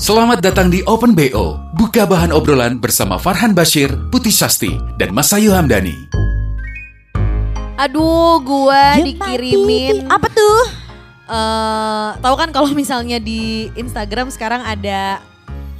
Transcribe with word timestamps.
Selamat 0.00 0.40
datang 0.40 0.72
di 0.72 0.80
Open 0.88 1.12
BO. 1.12 1.60
Buka 1.76 2.08
bahan 2.08 2.32
obrolan 2.32 2.80
bersama 2.80 3.20
Farhan 3.20 3.52
Bashir, 3.52 3.92
Putih 4.08 4.32
Sasti, 4.32 4.72
dan 4.96 5.12
Masayu 5.12 5.52
Hamdani. 5.52 6.08
Aduh, 7.76 8.40
gua 8.40 8.96
Ya, 8.96 9.04
dikirimin 9.04 10.08
Mati. 10.08 10.12
Apa 10.16 10.28
tuh? 10.32 10.60
eh 11.30 12.08
tahu 12.18 12.34
kan 12.34 12.48
kalau 12.50 12.72
misalnya 12.72 13.20
di 13.20 13.68
Instagram 13.76 14.32
sekarang 14.32 14.64
ada 14.64 15.20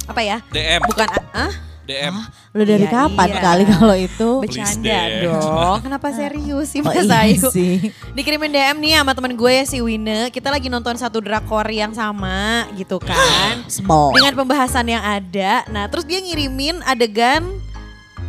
apa 0.05 0.21
ya? 0.21 0.37
DM. 0.53 0.85
Bukan 0.85 1.07
ah? 1.33 1.49
DM. 1.91 2.15
Lu 2.51 2.63
dari 2.63 2.83
Iya, 2.83 2.91
kapan 2.93 3.29
iya. 3.29 3.39
kali 3.41 3.63
kalau 3.65 3.95
itu? 3.95 4.29
Bercanda 4.39 4.99
dong. 5.21 5.77
Kenapa 5.81 6.07
serius 6.17 6.67
sih 6.67 6.79
Oh, 6.79 6.87
Mas 6.87 7.03
iya 7.03 7.19
Ayu? 7.21 7.47
sih. 7.49 7.91
Dikirimin 8.11 8.47
DM 8.49 8.77
nih 8.79 8.91
sama 8.95 9.11
temen 9.11 9.33
gue 9.33 9.51
ya 9.51 9.63
si 9.63 9.77
Wine. 9.79 10.29
Kita 10.29 10.47
lagi 10.47 10.67
nonton 10.67 10.95
satu 10.95 11.19
drakor 11.19 11.67
yang 11.67 11.91
sama 11.91 12.71
gitu 12.73 12.95
kan. 12.97 13.59
Small. 13.67 14.11
dengan 14.13 14.33
pembahasan 14.33 14.87
yang 14.87 15.01
ada. 15.01 15.67
Nah, 15.67 15.85
terus 15.85 16.03
dia 16.03 16.17
ngirimin 16.17 16.79
adegan 16.81 17.43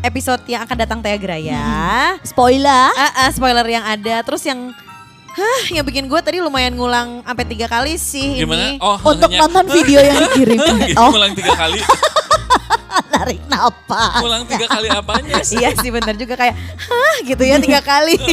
episode 0.01 0.43
yang 0.45 0.61
akan 0.61 0.77
datang 0.77 0.99
Taya 0.99 1.15
Graya. 1.15 1.63
Spoiler. 2.23 2.91
Ah, 2.93 3.13
ah, 3.17 3.31
spoiler 3.31 3.63
yang 3.65 3.83
ada. 3.83 4.21
Terus 4.21 4.43
yang 4.43 4.75
Hah, 5.33 5.65
yang 5.73 5.81
bikin 5.81 6.13
gue 6.13 6.21
tadi 6.21 6.45
lumayan 6.45 6.77
ngulang 6.77 7.25
sampai 7.25 7.49
tiga 7.49 7.65
kali 7.65 7.97
sih 7.97 8.37
Gimana? 8.37 8.69
ini. 8.69 8.77
Oh, 8.77 9.01
Untuk 9.01 9.33
nonton 9.33 9.65
video 9.67 9.97
yang 9.99 10.21
dikirim. 10.29 10.61
Oh, 10.93 11.09
Ngulang 11.09 11.33
tiga 11.33 11.57
kali. 11.57 11.81
narik 13.15 13.41
napas. 13.49 14.21
Ngulang 14.21 14.45
tiga 14.49 14.67
kali 14.69 14.89
apanya 14.91 15.41
sih? 15.45 15.61
Iya 15.61 15.71
sih 15.79 15.91
bener 15.93 16.17
juga 16.17 16.35
kayak 16.37 16.55
hah 16.59 17.17
gitu 17.25 17.43
ya 17.45 17.57
tiga 17.61 17.81
kali. 17.81 18.17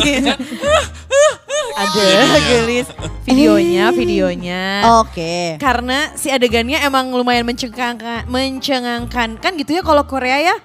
ada 1.80 2.40
gelis 2.44 2.88
videonya, 3.24 3.94
videonya. 3.96 4.64
Oke. 5.00 5.56
Karena 5.62 6.12
si 6.20 6.28
adegannya 6.28 6.84
emang 6.84 7.14
lumayan 7.14 7.48
mencengangkan, 7.48 8.28
mencengangkan 8.28 9.40
kan 9.40 9.52
gitu 9.56 9.80
ya 9.80 9.82
kalau 9.86 10.04
Korea 10.04 10.54
ya. 10.54 10.56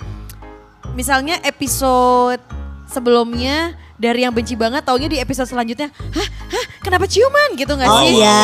Misalnya 0.95 1.39
episode 1.43 2.39
sebelumnya 2.87 3.75
dari 3.95 4.27
yang 4.27 4.35
benci 4.35 4.59
banget 4.59 4.83
taunya 4.83 5.07
di 5.07 5.19
episode 5.23 5.47
selanjutnya, 5.47 5.91
hah, 5.91 6.29
hah, 6.51 6.65
kenapa 6.83 7.07
ciuman 7.07 7.55
gitu 7.55 7.75
nggak 7.75 7.91
Oh 7.91 8.03
sih? 8.03 8.19
iya. 8.19 8.43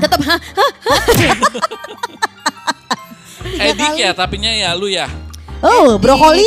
Tetap 0.00 0.20
hah, 0.28 0.40
hah, 0.40 0.68
Edik 3.56 3.92
ya, 3.96 4.10
tapinya 4.12 4.50
ya 4.50 4.76
lu 4.76 4.86
ya. 4.86 5.08
Oh, 5.58 5.96
brokoli. 5.96 6.44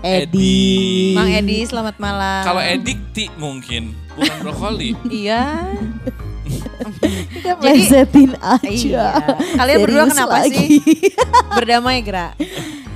Edi. 0.00 0.24
Edi. 0.24 1.12
Bang 1.12 1.28
Edi 1.28 1.58
selamat 1.62 1.96
malam. 1.98 2.40
Kalau 2.42 2.62
edik 2.62 3.12
ti 3.12 3.28
mungkin, 3.36 3.92
bukan 4.10 4.36
brokoli. 4.40 4.96
Iya. 5.12 5.60
Lesetin 7.62 8.34
aja. 8.36 8.64
Iya. 8.64 9.08
Kalian 9.54 9.78
berdua 9.78 10.02
Serius 10.02 10.12
kenapa 10.12 10.36
lagi. 10.40 10.56
sih? 10.56 10.68
Berdamai 11.56 12.00
Gra. 12.00 12.32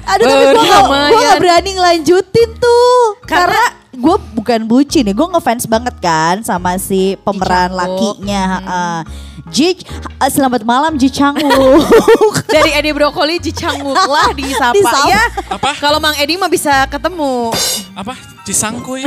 Aduh 0.04 0.26
tapi 0.26 0.44
gue 0.44 0.64
gak, 0.64 0.84
gua 0.84 1.20
gak 1.22 1.40
berani 1.40 1.70
ngelanjutin 1.72 2.50
tuh. 2.56 2.96
Karena- 3.24 3.56
Karena, 3.56 3.64
gue 3.94 4.16
bukan 4.34 4.60
bucin 4.66 5.06
ya. 5.06 5.14
Gue 5.14 5.28
ngefans 5.30 5.64
banget 5.64 5.96
kan 5.98 6.42
sama 6.42 6.76
si 6.76 7.14
pemeran 7.20 7.72
lakinya. 7.72 8.42
heeh. 8.58 8.98
Ji, 9.52 9.76
eh, 9.76 10.30
selamat 10.32 10.64
malam 10.64 10.96
Ji 10.96 11.12
Chang-wook. 11.12 12.48
Dari 12.54 12.72
Edi 12.80 12.96
Brokoli 12.96 13.36
Cicanguk 13.36 13.92
lah 13.92 14.32
disapa, 14.32 14.72
Disapa. 14.72 15.04
ya. 15.04 15.22
Apa? 15.52 15.70
Kalau 15.76 16.00
Mang 16.00 16.16
Edi 16.16 16.40
mah 16.40 16.48
bisa 16.48 16.88
ketemu. 16.88 17.52
Apa? 17.92 18.16
Cisangkuy. 18.48 19.04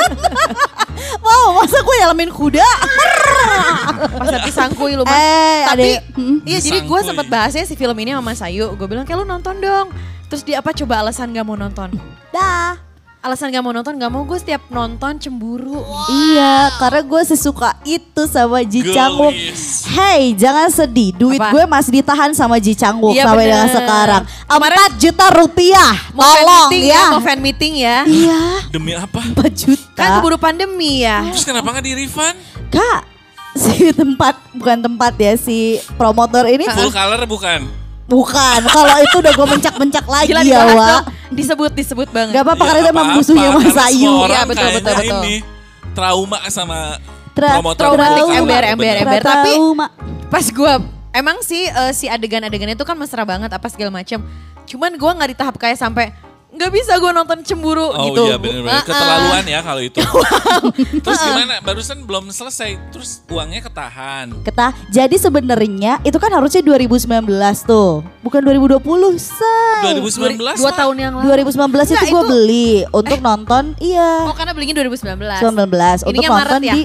wow, 1.24 1.60
masa 1.60 1.76
gue 1.80 1.96
nyalamin 2.00 2.32
kuda? 2.32 2.64
Pas 4.16 4.28
nanti 4.32 4.52
sangkuy 4.52 4.96
lu 4.96 5.04
mah. 5.04 5.16
Eh, 5.16 5.62
Tapi 5.68 5.88
hmm. 6.16 6.38
iya 6.44 6.58
jadi 6.60 6.84
gue 6.84 7.00
sempet 7.04 7.28
bahasnya 7.28 7.64
si 7.68 7.76
film 7.76 7.96
ini 8.00 8.16
sama 8.16 8.32
Mas 8.32 8.40
Ayu. 8.40 8.72
Gue 8.76 8.86
bilang 8.88 9.04
kayak 9.04 9.24
lu 9.24 9.26
nonton 9.28 9.60
dong. 9.60 9.92
Terus 10.28 10.40
dia 10.44 10.60
apa 10.64 10.72
coba 10.72 11.04
alasan 11.04 11.32
gak 11.36 11.44
mau 11.44 11.56
nonton? 11.56 11.92
Dah. 12.32 12.83
Alasan 13.24 13.48
gak 13.48 13.64
mau 13.64 13.72
nonton 13.72 13.96
gak 13.96 14.12
mau 14.12 14.20
gue 14.20 14.36
setiap 14.36 14.68
nonton 14.68 15.16
cemburu. 15.16 15.80
Iya, 16.12 16.76
karena 16.76 17.00
gue 17.00 17.22
sesuka 17.24 17.72
itu 17.82 18.28
sama 18.28 18.60
Ji 18.60 18.84
Chang-wook. 18.84 19.32
Gelis. 19.32 19.88
Hey, 19.88 20.36
jangan 20.36 20.68
sedih. 20.68 21.16
Duit 21.16 21.40
Apa? 21.40 21.48
gue 21.48 21.64
masih 21.64 21.92
ditahan 21.96 22.36
sama 22.36 22.60
Ji 22.60 22.76
Chang-wook 22.76 23.16
Iya, 23.16 23.24
sampai 23.24 23.40
bener. 23.40 23.52
dengan 23.56 23.68
sekarang. 23.72 24.22
Kemarin- 24.44 24.76
4 24.76 25.00
juta 25.00 25.26
rupiah. 25.32 25.92
Mau 26.12 26.20
Tolong 26.20 26.68
meeting 26.68 26.84
ya. 26.84 27.02
Mau 27.08 27.22
fan 27.24 27.40
meeting 27.40 27.72
ya. 27.80 27.96
Iya, 28.04 28.40
Demi 28.68 28.92
apa? 28.92 29.20
4 29.24 29.48
juta. 29.56 29.96
Kan 29.96 30.20
keburu 30.20 30.36
pandemi 30.36 31.00
ya. 31.00 31.24
Terus 31.24 31.48
kenapa 31.48 31.72
nggak 31.72 31.80
di 31.82 31.92
refund? 31.96 32.36
Kak, 32.68 33.00
si 33.64 33.88
tempat 33.96 34.36
bukan 34.52 34.84
tempat 34.84 35.16
ya 35.16 35.32
si 35.40 35.80
promotor 35.96 36.44
ini 36.44 36.68
Full 36.68 36.92
color 36.92 37.24
bukan? 37.24 37.83
Bukan. 38.04 38.60
Kalau 38.68 38.96
itu 39.00 39.16
udah 39.18 39.32
gue 39.32 39.46
mencak-mencak 39.58 40.04
lagi 40.04 40.28
Gila 40.32 40.42
ya, 40.44 40.60
Wak. 40.72 41.02
Disebut 41.32 41.72
disebut 41.72 42.08
banget. 42.12 42.36
Gak 42.36 42.44
apa-apa 42.44 42.62
Ya, 42.62 42.68
karena 42.70 42.80
itu 42.80 42.90
emang 42.92 43.08
musuhnya 43.16 43.48
Mas 43.52 43.78
Ayu. 43.78 44.12
Iya, 44.28 44.40
betul, 44.44 44.68
betul, 44.78 44.94
betul. 44.94 45.20
ini 45.24 45.34
trauma 45.94 46.38
sama 46.50 46.78
Tra- 47.34 47.58
promotor. 47.58 47.82
traumatik, 47.94 48.24
ember, 48.30 48.62
ember, 48.76 48.94
ember. 49.02 49.20
Tapi 49.22 49.52
Trauma. 49.54 49.86
pas 50.28 50.46
gue 50.46 50.72
emang 51.12 51.36
sih 51.42 51.66
eh, 51.66 51.92
si 51.92 52.06
adegan-adegan 52.06 52.70
itu 52.70 52.84
kan 52.86 52.94
mesra 52.94 53.22
banget 53.26 53.50
apa 53.50 53.66
segala 53.66 53.90
macam. 53.90 54.22
Cuman 54.64 54.94
gue 54.94 55.10
nggak 55.10 55.30
di 55.30 55.36
tahap 55.36 55.54
kayak 55.58 55.78
sampai 55.78 56.14
nggak 56.54 56.70
bisa 56.70 56.94
gue 56.94 57.10
nonton 57.10 57.42
cemburu 57.42 57.82
Oh 57.84 58.06
gitu. 58.06 58.22
iya 58.24 58.38
bener-bener 58.38 58.70
Ah, 58.70 58.78
ah. 58.78 58.84
keterlaluan 58.84 59.44
ya 59.44 59.60
kalau 59.60 59.82
itu. 59.82 59.98
Terus 61.04 61.18
gimana? 61.20 61.54
Barusan 61.60 61.98
belum 62.00 62.30
selesai. 62.30 62.78
Terus 62.88 63.26
uangnya 63.26 63.58
ketahan. 63.60 64.30
Ketah. 64.40 64.70
Jadi 64.88 65.16
sebenarnya 65.16 65.98
itu 66.00 66.14
kan 66.14 66.30
harusnya 66.30 66.62
2019 66.62 67.26
tuh. 67.60 68.06
Bukan 68.20 68.40
2020, 68.40 68.78
say. 69.18 69.98
2019 69.98 70.38
Dua 70.54 70.70
tahun 70.70 70.96
yang 70.96 71.12
lalu. 71.16 71.42
2019 71.44 71.58
itu 71.90 72.04
gue 72.08 72.22
beli 72.24 72.70
untuk 72.88 73.18
nonton 73.18 73.74
iya 73.76 74.22
Oh 74.22 74.32
karena 74.32 74.54
belinya 74.54 74.78
2019. 74.78 75.42
19 75.42 76.06
untuk 76.06 76.14
Ininya 76.14 76.30
nonton 76.30 76.38
Maret 76.38 76.62
ya? 76.62 76.74
di 76.74 76.82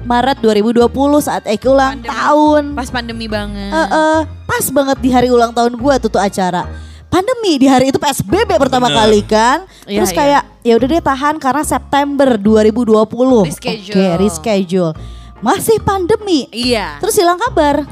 Maret 0.00 0.38
2020 0.38 0.86
saat 1.20 1.42
Eki 1.44 1.66
ulang 1.66 1.98
Pandemi. 1.98 2.08
tahun. 2.08 2.62
Pas 2.72 2.88
pandemi 2.88 3.26
banget. 3.26 3.68
Eh, 3.68 3.88
eh, 3.88 4.18
pas 4.44 4.64
banget 4.68 4.98
di 4.98 5.10
hari 5.10 5.28
ulang 5.28 5.50
tahun 5.50 5.74
gue 5.74 5.94
tuh 6.00 6.08
tuh 6.08 6.18
acara. 6.18 6.66
Pandemi 7.08 7.56
di 7.56 7.66
hari 7.66 7.88
itu 7.88 7.96
PSBB 7.96 8.60
pertama 8.60 8.92
Bener. 8.92 8.98
kali 9.00 9.20
kan. 9.24 9.64
Iya, 9.88 10.04
Terus 10.04 10.12
iya. 10.12 10.18
kayak 10.20 10.42
ya 10.60 10.72
udah 10.76 10.88
deh 10.92 11.02
tahan 11.02 11.34
karena 11.40 11.62
September 11.64 12.28
2020. 12.36 13.48
Reschedule. 13.48 13.96
Oke, 13.96 14.06
reschedule. 14.20 14.92
Masih 15.40 15.80
pandemi. 15.80 16.44
Iya. 16.52 17.00
Terus 17.00 17.16
hilang 17.16 17.40
kabar. 17.40 17.88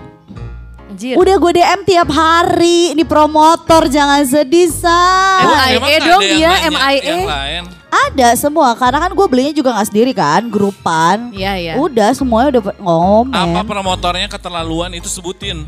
Anjir. 0.97 1.17
Udah 1.21 1.35
gue 1.37 1.53
DM 1.61 1.81
tiap 1.85 2.09
hari. 2.09 2.97
Ini 2.97 3.05
promotor 3.05 3.85
jangan 3.89 4.25
sedih, 4.25 4.73
Say. 4.73 5.45
MIA 5.45 5.77
nggak 5.77 6.01
dong 6.09 6.23
dia, 6.25 6.51
nanya 6.53 6.71
MIA. 6.73 7.17
Lain. 7.25 7.65
Ada 7.87 8.37
semua 8.37 8.77
karena 8.77 9.05
kan 9.05 9.13
gue 9.13 9.27
belinya 9.29 9.53
juga 9.53 9.77
nggak 9.77 9.89
sendiri 9.93 10.13
kan, 10.17 10.49
grupan. 10.49 11.33
Iya 11.37 11.53
iya. 11.57 11.73
Udah 11.77 12.13
semuanya 12.13 12.57
udah 12.57 12.63
ngomen. 12.81 13.57
Apa 13.57 13.65
promotornya 13.65 14.29
keterlaluan 14.29 14.93
itu 14.97 15.09
sebutin. 15.09 15.65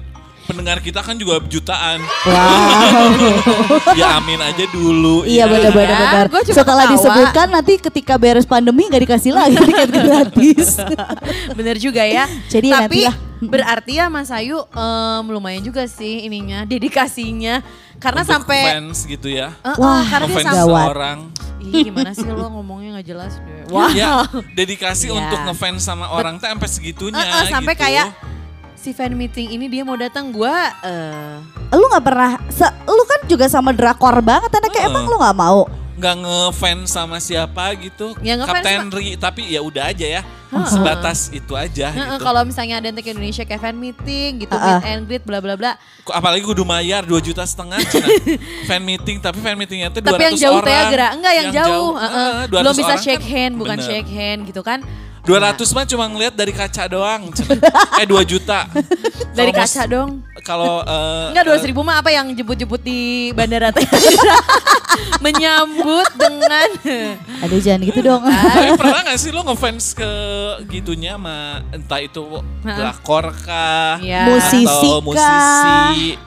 Pendengar 0.49 0.81
kita 0.81 1.01
kan 1.01 1.13
juga 1.15 1.45
jutaan. 1.45 2.01
Wow. 2.25 3.21
ya 3.93 4.17
amin 4.17 4.41
aja 4.41 4.65
dulu. 4.67 5.23
Iya 5.23 5.45
ya. 5.45 5.47
benar-benar 5.47 5.93
Ya, 5.93 6.07
benar. 6.25 6.27
cuma 6.33 6.57
Setelah 6.57 6.85
ketawa. 6.85 6.95
disebutkan 6.97 7.47
nanti 7.51 7.73
ketika 7.79 8.15
beres 8.17 8.45
pandemi 8.45 8.89
nggak 8.89 9.03
dikasih 9.05 9.33
lagi 9.33 9.57
tiket 9.59 9.89
gratis. 9.93 10.81
Bener 11.59 11.77
juga 11.77 12.01
ya. 12.03 12.25
Jadi 12.49 12.67
ya 12.67 12.81
Tapi 12.81 12.81
nanti 12.81 12.99
lah. 13.05 13.15
berarti 13.41 13.93
ya 13.95 14.07
Mas 14.09 14.31
Ayu 14.31 14.57
em, 14.65 15.25
lumayan 15.29 15.61
juga 15.61 15.85
sih 15.85 16.25
ininya 16.25 16.65
dedikasinya. 16.65 17.61
Karena 17.99 18.23
Untuk 18.23 18.33
sampai 18.33 18.61
fans 18.73 18.99
gitu 19.05 19.29
ya. 19.29 19.53
Eh, 19.59 19.75
Wah, 19.77 20.01
karena 20.07 20.27
dia 20.27 20.37
Ngefans 20.39 20.47
sampai 20.49 20.65
seorang. 20.65 21.19
Ih, 21.59 21.83
gimana 21.85 22.11
sih 22.15 22.25
lo 22.25 22.47
ngomongnya 22.49 22.89
nggak 22.97 23.07
jelas 23.07 23.33
deh. 23.37 23.69
Wah. 23.69 23.91
Ya, 23.91 24.23
dedikasi 24.55 25.11
Iya. 25.11 25.19
untuk 25.19 25.39
ngefans 25.45 25.83
sama 25.83 26.07
orang 26.09 26.39
tuh 26.39 26.47
sampai 26.47 26.69
segitunya 26.71 27.19
Eh, 27.19 27.29
eh, 27.45 27.51
sampai 27.51 27.75
gitu. 27.75 27.83
kayak 27.85 28.07
si 28.89 28.97
fan 28.97 29.13
meeting 29.13 29.53
ini 29.53 29.69
dia 29.69 29.85
mau 29.85 29.95
datang 29.95 30.33
gua 30.33 30.73
eh 30.81 31.37
lu 31.71 31.85
nggak 31.85 32.01
pernah, 32.01 32.41
se- 32.49 32.73
lu 32.83 33.05
kan 33.05 33.21
juga 33.29 33.45
sama 33.45 33.69
drakor 33.71 34.25
banget 34.25 34.49
anaknya 34.51 34.81
Heeh. 34.81 34.89
emang 34.89 35.05
lu 35.05 35.21
nggak 35.21 35.37
mau? 35.37 35.69
nggak 35.93 36.15
ngefans 36.17 36.89
sama 36.89 37.19
siapa 37.19 37.75
gitu. 37.75 38.15
Ya, 38.23 38.39
ngefans 38.39 38.63
Kapten 38.63 38.87
mah- 38.87 38.95
Ri, 38.95 39.19
tapi 39.19 39.43
ya 39.45 39.59
udah 39.59 39.91
aja 39.91 40.07
ya. 40.09 40.23
Sebatas 40.65 41.29
itu 41.29 41.53
aja 41.53 41.91
Heeh, 41.91 42.07
gitu. 42.09 42.23
kalau 42.23 42.41
misalnya 42.41 42.79
ada 42.79 42.89
yang 42.89 42.97
ke 42.97 43.11
Indonesia 43.11 43.43
kayak 43.43 43.61
fan 43.61 43.75
meeting 43.75 44.41
gitu, 44.41 44.55
meet 44.55 44.87
and 44.87 45.05
greet 45.05 45.21
bla 45.21 45.43
bla 45.43 45.59
bla. 45.59 45.75
Apalagi 46.09 46.41
kudu 46.41 46.63
bayar 46.63 47.03
2 47.03 47.19
juta 47.21 47.43
setengah 47.43 47.77
fan 48.71 48.81
meeting 48.81 49.19
tapi 49.19 49.43
fan 49.43 49.59
meetingnya 49.59 49.91
tuh 49.91 50.01
200 50.01 50.09
Tapi 50.09 50.23
yang 50.23 50.37
jauh 50.39 50.61
teh 50.63 50.71
orang. 50.71 50.87
Enggak, 50.89 51.11
enggak 51.13 51.33
yang, 51.35 51.49
jauh. 51.53 51.91
200 52.47 52.49
Belum 52.49 52.73
bisa 52.73 52.87
orang 52.89 53.03
shake 53.03 53.19
kan 53.19 53.29
hand, 53.29 53.53
bukan 53.59 53.77
bener. 53.77 53.85
shake 53.85 54.09
hand 54.09 54.41
gitu 54.47 54.63
kan. 54.63 54.79
200 55.29 55.77
mah 55.77 55.85
cuma 55.85 56.05
ngeliat 56.09 56.33
dari 56.33 56.57
kaca 56.57 56.89
doang. 56.89 57.29
Eh 58.01 58.07
2 58.09 58.17
juta. 58.25 58.65
Dari 59.39 59.53
Kalau 59.55 59.63
kaca 59.69 59.83
dong. 59.87 60.11
Kalau 60.43 60.75
eh, 60.83 61.31
Enggak 61.31 61.45
dua 61.47 61.57
ribu 61.63 61.81
mah 61.87 62.01
apa 62.03 62.11
yang 62.11 62.27
jemput-jemput 62.35 62.83
di 62.83 63.31
bandara. 63.37 63.71
Menyambut 65.25 66.11
dengan 66.19 66.69
Aduh 67.47 67.61
jangan 67.63 67.87
gitu 67.87 68.01
dong. 68.03 68.25
Tapi 68.57 68.75
pernah 68.75 69.05
gak 69.07 69.19
sih 69.21 69.31
lo 69.31 69.47
ngefans 69.47 69.95
ke 69.95 70.11
gitunya 70.73 71.15
sama 71.15 71.63
entah 71.71 72.01
itu 72.03 72.43
pelakor 72.65 73.31
kah? 73.47 74.03
Ya. 74.03 74.27
Musisi 74.27 74.67
atau 74.67 74.99
kah? 74.99 75.05
musisi. 75.07 76.19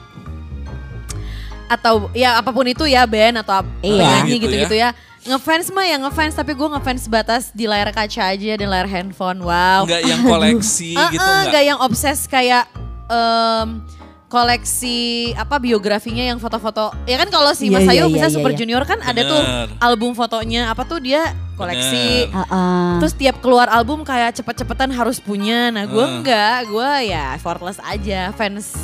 atau 1.72 2.12
ya 2.12 2.36
apa 2.36 2.52
pun 2.52 2.68
itu 2.68 2.84
ya 2.84 3.08
band 3.08 3.40
atau 3.40 3.64
Iya. 3.80 3.96
penyanyi 4.04 4.36
Gitu 4.36 4.44
gitu-gitu 4.44 4.76
ya. 4.76 4.92
Ngefans 5.22 5.70
mah 5.70 5.86
ya 5.86 5.96
ngefans 5.98 6.34
tapi 6.34 6.50
gue 6.50 6.66
ngefans 6.68 7.06
batas 7.06 7.42
di 7.50 7.70
layar 7.70 7.88
kaca 7.88 8.34
aja 8.34 8.52
dan 8.56 8.66
layar 8.66 8.86
handphone. 8.86 9.38
Wow. 9.38 9.86
Enggak 9.86 10.02
yang 10.02 10.20
koleksi 10.20 10.92
Eh, 10.92 11.08
gitu 11.14 11.20
eh, 11.20 11.30
enggak? 11.30 11.46
nggak 11.48 11.64
yang 11.64 11.78
obses 11.78 12.18
kayak 12.26 12.66
em, 13.06 13.86
koleksi 14.26 14.98
apa 15.32 15.56
biografinya 15.56 16.24
yang 16.24 16.36
foto-foto. 16.36 16.90
Ya 17.04 17.16
kan 17.16 17.28
kalau 17.28 17.54
si 17.54 17.68
Iya, 17.68 17.72
Mas 17.72 17.84
iya, 17.84 18.02
Ayu 18.02 18.10
bisa 18.10 18.26
iya, 18.26 18.34
Super. 18.34 18.50
Junior 18.52 18.82
kan 18.82 18.98
ada 18.98 19.22
tuh 19.22 19.40
album 19.78 20.10
fotonya 20.12 20.66
apa 20.66 20.82
tuh 20.82 20.98
dia 20.98 21.30
koleksi. 21.54 22.26
Heeh. 22.26 22.90
Terus 22.98 23.14
tiap 23.14 23.38
keluar 23.38 23.68
album 23.68 24.02
kayak 24.02 24.34
cepet-cepetan 24.34 24.90
harus 24.90 25.22
punya. 25.22 25.68
Nah 25.68 25.84
gue 25.84 26.02
Hmm. 26.02 26.18
enggak, 26.18 26.66
gue 26.66 26.90
ya 27.06 27.36
effortless 27.36 27.78
aja 27.78 28.34
fans. 28.34 28.74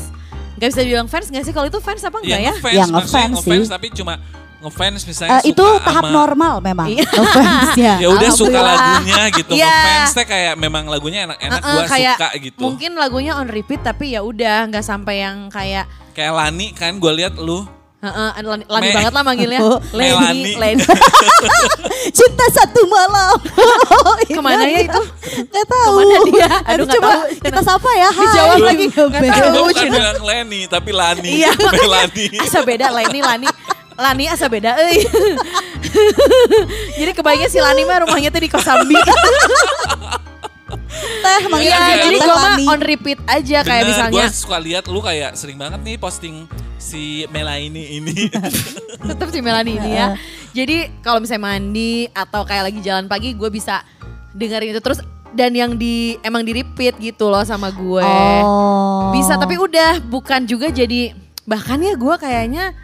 Gak 0.54 0.70
bisa 0.70 0.82
dibilang 0.82 1.06
fans 1.06 1.26
gak 1.26 1.42
sih? 1.42 1.50
Kalau 1.50 1.66
itu 1.66 1.80
fans 1.80 2.02
apa 2.02 2.18
enggak 2.18 2.40
ya? 2.40 2.54
Ya, 2.70 2.84
ngefans 2.84 3.42
ngefans 3.42 3.66
sih. 3.66 3.72
tapi 3.72 3.86
cuma 3.90 4.22
ngefans 4.58 5.02
misalnya 5.02 5.38
Eh, 5.38 5.50
itu 5.50 5.62
suka 5.62 5.80
tahap 5.80 6.04
sama- 6.04 6.14
normal 6.14 6.54
memang. 6.60 6.86
Iya. 6.88 7.06
Fansnya. 7.36 7.94
Ya 7.96 8.08
udah 8.08 8.30
suka 8.30 8.58
lagunya 8.58 9.20
gitu. 9.30 9.52
Iya. 9.52 9.70
Ngefans 9.70 10.10
teh 10.12 10.26
kayak 10.26 10.54
memang 10.54 10.84
lagunya 10.84 11.20
enak-enak 11.24 11.56
Eh, 11.56 11.62
eh, 11.62 11.72
gua 11.72 11.82
kayak 11.86 12.16
suka 12.16 12.28
gitu. 12.36 12.60
Mungkin 12.60 12.90
lagunya 12.94 13.32
on 13.34 13.46
repeat 13.46 13.80
tapi 13.80 14.12
ya 14.12 14.20
udah 14.20 14.66
nggak 14.66 14.82
sampai 14.82 15.22
yang 15.22 15.46
kayak 15.48 15.86
Kayak 16.10 16.34
Lani 16.34 16.72
kan 16.72 16.94
gue 16.94 17.12
lihat 17.14 17.34
lu 17.34 17.62
Heeh, 17.98 18.30
lani, 18.40 18.62
lani 18.64 18.84
Me- 18.84 18.94
banget 18.94 19.10
lah 19.12 19.24
manggilnya. 19.24 19.58
Leni, 19.98 20.54
Leni. 20.54 20.82
Cinta 22.14 22.46
satu 22.48 22.86
malam. 22.86 23.34
Ke 24.24 24.38
mana 24.38 24.62
ya 24.64 24.80
itu? 24.80 25.02
Gak 25.44 25.66
tahu. 25.66 25.94
Ke 25.98 26.06
mana 26.06 26.16
dia? 26.24 26.46
Aduh, 26.46 26.62
Aduh, 26.70 26.84
nggak 26.84 26.94
coba 26.96 27.10
tahu. 27.10 27.22
kita 27.42 27.60
sapa 27.60 27.90
ya. 27.92 28.08
Hai. 28.08 28.22
Dijawab 28.22 28.58
lagi. 28.62 28.84
Nggak 28.88 29.18
Bel. 29.18 29.32
tahu. 29.32 29.50
Gue 29.50 29.62
bukan 29.66 29.86
bilang 29.90 30.18
Leni 30.22 30.60
tapi 30.66 30.90
Lani. 30.90 31.30
Iya. 31.36 31.50
Melani. 31.58 32.26
Asa 32.38 32.60
beda 32.62 32.86
Leni, 32.92 33.18
Lani. 33.20 33.46
Lani 33.98 34.30
asa 34.30 34.46
beda 34.46 34.78
euy. 34.78 35.02
Jadi 37.02 37.12
kebayangnya 37.18 37.50
si 37.50 37.58
Lani 37.58 37.82
mah 37.82 38.06
rumahnya 38.06 38.30
tuh 38.30 38.38
di 38.38 38.50
Kosambi. 38.50 38.94
Teh 40.98 41.42
Iya, 41.48 41.58
Iya, 41.58 41.94
jadi 42.06 42.16
gue 42.20 42.34
mah 42.34 42.56
on 42.70 42.80
repeat 42.82 43.18
aja 43.26 43.58
kayak 43.64 43.82
Bener, 43.84 43.90
misalnya 43.90 44.24
Gue 44.28 44.34
suka 44.34 44.56
lihat 44.60 44.84
lu 44.86 45.00
kayak 45.00 45.34
sering 45.34 45.58
banget 45.58 45.80
nih 45.82 45.96
posting 45.98 46.46
si 46.78 47.26
Melani 47.34 47.98
ini. 47.98 48.30
tetap 49.10 49.28
si 49.34 49.40
Melani 49.42 49.76
ini 49.80 49.90
ya. 49.98 50.14
Jadi 50.54 51.02
kalau 51.02 51.18
misalnya 51.18 51.44
mandi 51.50 52.06
atau 52.14 52.46
kayak 52.46 52.70
lagi 52.70 52.80
jalan 52.84 53.10
pagi 53.10 53.34
gue 53.34 53.50
bisa 53.50 53.82
dengerin 54.36 54.76
itu 54.76 54.80
terus 54.80 55.02
dan 55.34 55.52
yang 55.52 55.76
di 55.76 56.16
emang 56.24 56.46
di 56.46 56.62
repeat 56.62 56.96
gitu 57.02 57.28
loh 57.28 57.42
sama 57.42 57.68
gue. 57.74 58.04
Oh. 58.44 59.10
Bisa 59.12 59.36
tapi 59.36 59.58
udah 59.58 59.98
bukan 60.06 60.46
juga 60.46 60.70
jadi 60.70 61.12
bahkan 61.48 61.80
ya 61.80 61.96
gue 61.96 62.14
kayaknya 62.20 62.76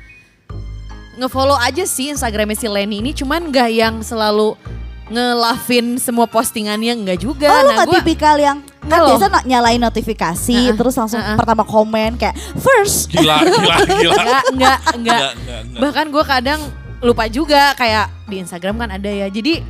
ngefollow 1.16 1.56
aja 1.56 1.84
sih 1.84 2.10
Instagramnya 2.10 2.54
si 2.54 2.66
Leni 2.66 3.00
ini 3.00 3.10
cuman 3.14 3.48
nggak 3.50 3.70
yang 3.70 3.94
selalu 4.00 4.58
ngelavin 5.04 6.00
semua 6.00 6.24
postingannya 6.24 6.96
nggak 6.96 7.18
juga. 7.20 7.48
Oh, 7.52 7.60
lu 7.60 7.70
nah 7.70 7.84
gak 7.84 7.86
gue 7.92 7.98
tipikal 8.00 8.36
yang 8.40 8.64
kan 8.84 9.00
loh. 9.04 9.16
biasa 9.16 9.44
nyalain 9.44 9.80
notifikasi 9.80 10.72
Heeh, 10.72 10.76
terus 10.76 10.96
langsung 10.96 11.20
heeh. 11.20 11.36
pertama 11.36 11.64
komen 11.64 12.16
kayak 12.16 12.36
first 12.56 13.12
gila, 13.12 13.40
gila, 13.44 13.76
gila. 13.84 14.16
enggak 14.16 14.40
enggak 14.48 14.48
enggak. 14.52 14.78
Enggak, 14.96 15.30
enggak, 15.36 15.60
enggak. 15.64 15.80
Bahkan 15.80 16.06
gue 16.08 16.24
kadang 16.24 16.60
lupa 17.04 17.24
juga 17.28 17.76
kayak 17.76 18.08
di 18.24 18.36
Instagram 18.40 18.80
kan 18.80 18.90
ada 18.96 19.10
ya. 19.12 19.28
Jadi 19.28 19.60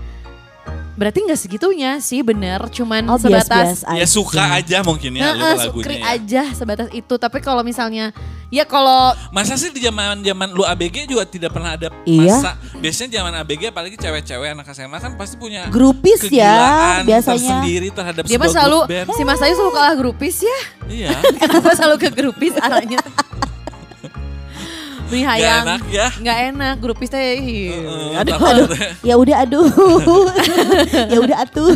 berarti 0.94 1.19
nggak 1.20 1.37
segitunya 1.37 1.99
sih 1.99 2.20
bener. 2.20 2.67
Cuman 2.69 3.02
oh 3.06 3.17
bias 3.17 3.44
sebatas 3.44 3.69
bias 3.82 3.93
Ya 3.94 4.06
suka 4.06 4.43
aja 4.55 4.79
mungkin 4.81 5.11
ya 5.12 5.31
lu 5.31 5.38
Heeh, 5.38 5.55
lagunya. 5.56 5.64
sukri 5.69 5.96
ya. 5.96 6.05
aja 6.12 6.43
sebatas 6.50 6.88
itu. 6.91 7.14
Tapi 7.14 7.38
kalau 7.38 7.61
misalnya 7.61 8.14
ya 8.49 8.62
kalau 8.62 9.11
Masa 9.29 9.55
sih 9.55 9.69
di 9.69 9.79
zaman 9.79 10.20
zaman 10.20 10.49
lu 10.50 10.62
ABG 10.62 11.05
juga 11.05 11.23
tidak 11.25 11.50
pernah 11.50 11.75
ada 11.75 11.91
Iya. 12.05 12.31
masa. 12.32 12.50
Biasanya 12.75 13.11
zaman 13.12 13.32
ABG 13.37 13.62
apalagi 13.69 13.96
cewek-cewek 13.96 14.49
anak 14.50 14.67
SMA 14.69 14.99
kan 14.99 15.12
pasti 15.14 15.35
punya 15.35 15.67
grupis 15.69 16.23
ya 16.25 16.55
kegilaan 16.55 17.02
biasanya 17.05 17.38
tersendiri 17.41 17.88
terhadap 17.91 18.23
dia 18.25 18.37
sebuah 18.37 18.50
selalu 18.50 18.79
grup 18.81 18.91
band. 18.91 19.08
si 19.12 19.23
Mas 19.23 19.41
Ayu 19.41 19.55
selalu 19.55 19.73
kalah 19.73 19.94
grupis 19.94 20.37
ya. 20.41 20.58
Iya. 20.87 21.11
Kenapa 21.41 21.70
selalu 21.73 21.96
ke 21.99 22.08
grupis 22.11 22.52
arahnya? 22.56 23.00
Beli 25.05 25.21
Gak 25.21 25.31
hayang. 25.31 25.65
enak 25.65 25.83
ya. 25.89 26.09
Nggak 26.17 26.39
enak 26.49 26.75
grupis 26.79 27.09
teh. 27.09 27.21
Heeh, 27.21 28.17
Aduh. 28.17 28.33
takut- 28.35 28.73
ya 29.09 29.15
udah 29.15 29.37
aduh 29.39 29.67
ya 31.12 31.19
udah 31.21 31.37
atuh 31.45 31.69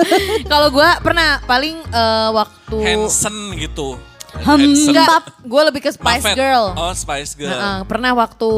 Kalau 0.52 0.68
gue 0.68 0.88
pernah 1.00 1.40
paling 1.44 1.80
eh, 1.80 2.28
waktu 2.30 2.76
Hansen 2.80 3.36
gitu. 3.56 3.96
Hmm, 4.34 4.58
enggak, 4.66 5.30
gue 5.40 5.62
lebih 5.64 5.80
ke 5.80 5.90
Spice 5.90 6.26
Muffet. 6.26 6.34
Girl. 6.34 6.74
Oh 6.74 6.90
Spice 6.92 7.32
Girl. 7.32 7.48
Heeh, 7.48 7.78
pernah 7.84 8.12
waktu 8.12 8.50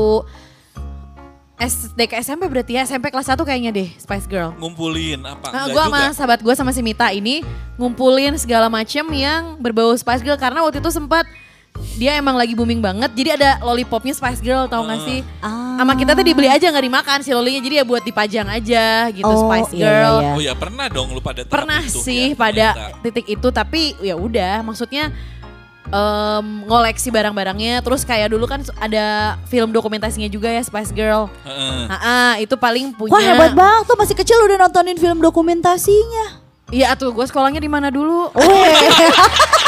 SD 1.56 2.00
ke 2.04 2.16
SMP 2.18 2.44
berarti 2.46 2.76
ya 2.76 2.84
SMP 2.84 3.08
kelas 3.08 3.28
1 3.28 3.40
kayaknya 3.40 3.72
deh 3.72 3.88
Spice 3.94 4.24
Girl. 4.26 4.52
Ngumpulin 4.56 5.20
apa? 5.22 5.48
Nah, 5.48 5.64
Enggak 5.64 5.72
gue 5.72 5.82
sama 5.86 6.00
sahabat 6.12 6.40
gue 6.40 6.54
sama 6.54 6.70
si 6.70 6.80
Mita 6.80 7.08
ini 7.10 7.40
ngumpulin 7.76 8.36
segala 8.36 8.68
macem 8.68 9.04
yang 9.10 9.56
berbau 9.56 9.92
Spice 9.92 10.20
Girl 10.20 10.36
karena 10.36 10.60
waktu 10.60 10.80
itu 10.80 10.90
sempat 10.90 11.24
dia 11.94 12.14
emang 12.14 12.34
lagi 12.34 12.52
booming 12.52 12.78
banget. 12.78 13.10
Jadi 13.12 13.30
ada 13.34 13.60
lollipopnya 13.60 14.12
Spice 14.12 14.40
Girl 14.40 14.64
tau 14.66 14.84
gak 14.84 15.00
sih? 15.02 15.20
Ah. 15.38 15.76
Sama 15.76 15.92
kita 15.92 16.12
tuh 16.12 16.22
dibeli 16.22 16.46
aja 16.46 16.66
nggak 16.66 16.84
dimakan 16.84 17.18
si 17.20 17.30
lolinya 17.30 17.60
jadi 17.60 17.74
ya 17.80 17.84
buat 17.84 18.00
dipajang 18.00 18.48
aja 18.48 18.84
gitu 19.10 19.24
Oh, 19.24 19.46
Spice 19.46 19.72
iya, 19.72 19.84
Girl. 19.84 20.14
iya, 20.18 20.30
Oh 20.30 20.40
ya 20.42 20.54
pernah 20.54 20.86
dong 20.86 21.10
lu 21.10 21.20
pada 21.20 21.44
Pernah 21.44 21.80
itu 21.80 22.00
sih 22.00 22.32
ya, 22.32 22.36
pada 22.36 22.66
ternyata. 22.72 23.00
titik 23.02 23.26
itu 23.26 23.48
tapi 23.50 23.80
ya 23.98 24.14
udah 24.14 24.60
maksudnya 24.60 25.12
em, 25.86 26.46
ngoleksi 26.64 27.08
barang-barangnya 27.08 27.78
terus 27.78 28.02
kayak 28.02 28.28
dulu 28.28 28.44
kan 28.44 28.58
ada 28.76 29.36
film 29.46 29.70
dokumentasinya 29.70 30.26
juga 30.26 30.48
ya 30.48 30.60
Spice 30.60 30.90
Girl. 30.90 31.28
Heeh. 31.42 31.80
Ah, 31.86 31.96
ah, 31.96 32.32
itu 32.36 32.56
paling 32.56 32.90
punya. 32.90 33.12
Wah 33.12 33.22
hebat 33.22 33.52
banget 33.52 33.84
tuh 33.84 33.96
masih 33.96 34.14
kecil 34.14 34.38
udah 34.42 34.58
nontonin 34.58 34.96
film 34.96 35.20
dokumentasinya. 35.20 36.42
Iya 36.66 36.98
tuh 36.98 37.14
gue 37.14 37.22
sekolahnya 37.22 37.62
di 37.62 37.70
mana 37.70 37.88
dulu? 37.88 38.34
Weh, 38.34 38.90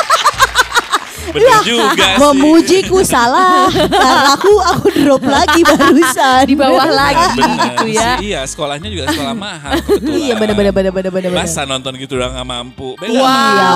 Bener 1.30 1.58
juga 1.62 2.06
sih. 2.14 2.20
memujiku 2.20 2.98
salah. 3.00 3.68
Nah, 3.68 4.32
aku 4.32 4.50
aku 4.56 4.86
drop 4.94 5.22
lagi 5.22 5.60
barusan. 5.60 6.42
Di 6.44 6.54
bawah 6.54 6.88
lagi 7.04 7.26
Bener 7.34 7.56
gitu 7.74 7.86
ya. 7.90 8.16
sih, 8.16 8.28
Iya 8.28 8.40
sekolahnya 8.44 8.88
juga 8.88 9.04
sekolah 9.08 9.32
mahal 9.32 9.72
kebetulan. 9.84 10.16
Iya 10.16 10.34
bener 10.34 10.54
bener 10.54 10.72
bener 10.72 10.92
bener 10.92 11.10
bener. 11.10 11.30
bener. 11.30 11.42
Masa 11.42 11.62
nonton 11.62 11.92
gitu 11.94 12.14
udah 12.14 12.32
gak 12.32 12.46
mampu. 12.46 12.94
Beda 12.96 13.12
Wow. 13.14 13.26
Iya. 13.28 13.70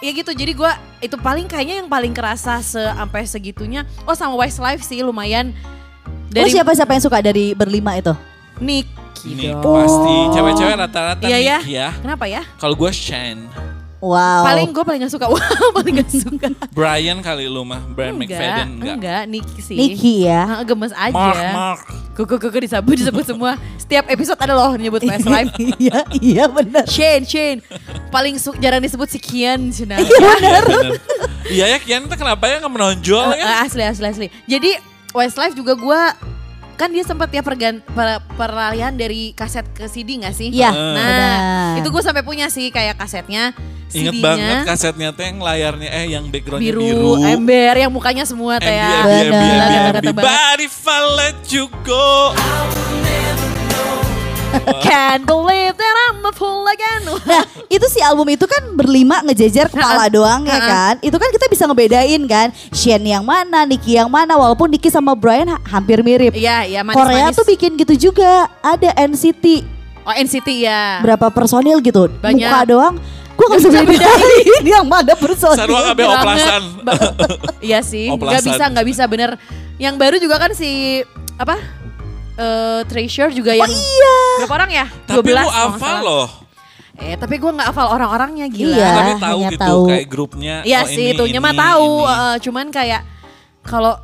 Iya 0.00 0.10
gitu 0.16 0.30
jadi 0.32 0.52
gue 0.52 0.72
itu 1.00 1.16
paling 1.16 1.46
kayaknya 1.46 1.78
yang 1.78 1.88
paling 1.88 2.10
kerasa 2.10 2.58
se 2.58 2.80
sampai 2.80 3.22
segitunya. 3.24 3.82
Oh 4.02 4.12
sama 4.12 4.34
Westlife 4.34 4.80
sih 4.80 5.00
lumayan. 5.00 5.50
Oh 5.50 6.30
Dari 6.30 6.50
siapa 6.50 6.72
siapa 6.72 6.92
yang 6.92 7.00
suka 7.00 7.18
dari 7.18 7.52
berlima 7.52 7.94
itu? 7.94 8.12
Nick. 8.58 8.84
Ini 9.18 9.50
dong. 9.50 9.64
pasti 9.64 10.14
cewek-cewek 10.30 10.74
rata-rata 10.76 11.24
Iya 11.24 11.38
ya. 11.38 11.56
Nick 11.58 11.70
ya. 11.70 11.88
Kenapa 11.96 12.24
ya? 12.24 12.42
Kalau 12.56 12.74
gue 12.74 12.90
Shane. 12.90 13.50
Wow. 13.98 14.46
Paling 14.46 14.70
gue 14.70 14.84
paling 14.84 15.00
gak 15.02 15.10
suka. 15.10 15.26
Wow 15.34 15.42
paling 15.74 15.94
gak 15.98 16.10
suka. 16.12 16.46
Brian 16.70 17.18
kali 17.18 17.44
lu 17.44 17.62
mah. 17.62 17.82
Brian 17.88 18.14
McFadden 18.14 18.78
enggak, 18.78 18.94
enggak. 18.94 18.96
enggak, 18.96 19.22
Nick 19.26 19.46
sih. 19.58 19.74
Nicky 19.74 20.14
ya. 20.24 20.42
Ah, 20.48 20.62
gemes 20.62 20.92
aja. 20.92 21.10
Mark, 21.10 21.42
Mark. 21.50 21.80
Kuku 22.14 22.34
kuku 22.36 22.58
disebut 22.62 22.94
disebut 22.96 23.24
semua. 23.24 23.54
Setiap 23.76 24.06
episode 24.06 24.38
ada 24.38 24.52
loh 24.52 24.74
nyebut 24.74 25.02
Westlife. 25.02 25.50
Iya 25.78 25.98
iya 26.16 26.44
bener. 26.46 26.86
Shane, 26.86 27.22
Shane. 27.22 27.58
Paling 28.08 28.38
su- 28.38 28.54
jarang 28.56 28.78
disebut 28.78 29.06
si 29.06 29.18
Kian. 29.18 29.70
Cina. 29.70 29.98
Bener. 29.98 30.94
Iya 31.48 31.64
ya 31.72 31.78
Kian 31.78 32.06
tuh 32.06 32.14
kenapa 32.14 32.46
ya 32.46 32.58
gak 32.58 32.70
menonjol 32.70 33.34
Eh, 33.34 33.38
ya? 33.38 33.44
eh, 33.44 33.58
asli 33.62 33.82
asli 33.82 34.06
asli. 34.06 34.26
Jadi 34.44 34.78
Westlife 35.10 35.54
juga 35.54 35.74
gue 35.74 36.00
kan 36.78 36.94
dia 36.94 37.02
sempat 37.02 37.26
ya 37.34 37.42
pergan 37.42 37.82
per- 37.82 38.22
peralihan 38.38 38.94
dari 38.94 39.34
kaset 39.34 39.66
ke 39.74 39.90
CD 39.90 40.22
gak 40.22 40.30
sih? 40.30 40.54
Iya. 40.54 40.70
Nah, 40.70 40.94
benar. 40.94 41.38
itu 41.82 41.88
gue 41.90 42.02
sampai 42.06 42.22
punya 42.22 42.46
sih 42.46 42.70
kayak 42.70 42.94
kasetnya, 42.94 43.50
Ingat 43.90 44.12
CD-nya 44.14 44.24
banget 44.24 44.56
kasetnya 44.68 45.08
tuh 45.16 45.24
yang 45.26 45.38
layarnya 45.42 45.88
eh 45.90 46.06
yang 46.12 46.24
backgroundnya 46.30 46.70
biru, 46.70 46.84
biru. 46.86 47.12
ember 47.24 47.74
yang 47.74 47.90
mukanya 47.90 48.24
semua 48.28 48.60
teh 48.62 48.70
ya. 48.70 49.02
If 50.58 50.84
I 50.86 51.00
let 51.16 51.40
you 51.50 51.66
go 51.82 52.36
Can't 54.80 55.24
believe 55.24 55.74
that 55.74 55.94
I'm 56.06 56.20
a 56.20 56.32
fool 56.32 56.64
again. 56.66 57.02
Nah 57.28 57.42
itu 57.68 57.84
si 57.86 58.00
album 58.00 58.24
itu 58.26 58.44
kan 58.44 58.72
berlima 58.72 59.20
ngejejer 59.20 59.68
kepala 59.68 60.08
doang 60.16 60.44
ya 60.44 60.58
kan. 60.58 60.94
Itu 60.98 61.16
kan 61.16 61.28
kita 61.28 61.46
bisa 61.46 61.64
ngebedain 61.64 62.22
kan. 62.24 62.48
Shen 62.70 63.02
yang 63.02 63.22
mana, 63.22 63.64
Nicky 63.64 63.94
yang 63.94 64.08
mana. 64.08 64.34
Walaupun 64.34 64.68
Nicky 64.68 64.88
sama 64.88 65.12
Brian 65.12 65.46
ha- 65.46 65.60
hampir 65.68 66.00
mirip. 66.00 66.32
Iya, 66.32 66.64
iya 66.64 66.80
Korea 66.82 67.28
manis-manis. 67.28 67.36
tuh 67.36 67.46
bikin 67.46 67.76
gitu 67.76 68.10
juga. 68.10 68.48
Ada 68.60 68.96
NCT. 68.98 69.44
Oh 70.02 70.14
NCT 70.14 70.48
ya. 70.58 71.00
Berapa 71.00 71.28
personil 71.28 71.78
gitu. 71.78 72.08
Banyak. 72.08 72.40
Muka 72.42 72.60
doang. 72.64 72.94
Gue 73.34 73.46
gak 73.46 73.60
bisa 73.60 73.80
bedain 73.84 74.62
yang 74.66 74.82
mana 74.82 75.14
personil. 75.14 75.54
Sarwa 75.54 75.92
Banget. 75.92 76.10
oplasan. 76.10 76.62
Iya 77.60 77.80
sih, 77.80 78.08
nggak 78.08 78.18
Oplasan. 78.18 78.46
bisa 78.48 78.64
nggak 78.66 78.86
bisa 78.88 79.02
bener. 79.06 79.30
Yang 79.76 79.94
baru 79.94 80.16
juga 80.18 80.36
kan 80.40 80.50
si 80.52 81.04
apa? 81.36 81.54
Eh 82.38 82.80
Treasure 82.86 83.34
juga 83.34 83.50
yang 83.50 83.66
iya. 83.66 84.18
berapa 84.38 84.54
orang 84.54 84.70
ya? 84.70 84.86
Tapi 85.10 85.26
12 85.26 85.42
lu 85.42 85.48
hafal 85.50 85.96
loh. 86.06 86.28
Eh 86.98 87.14
tapi 87.18 87.34
gue 87.38 87.50
nggak 87.50 87.68
hafal 87.74 87.90
orang-orangnya 87.90 88.46
gila. 88.46 88.78
Iya. 88.78 88.90
Tapi 88.94 89.12
tahu 89.18 89.38
gitu 89.50 89.58
tahu. 89.62 89.82
kayak 89.90 90.06
grupnya. 90.06 90.54
Iya 90.62 90.80
oh, 90.82 90.90
sih, 90.90 91.04
ini, 91.10 91.14
itunya 91.18 91.40
ini, 91.42 91.46
mah 91.46 91.54
tahu. 91.54 91.90
eh, 92.06 92.36
cuman 92.46 92.66
kayak 92.70 93.02
kalau 93.66 93.94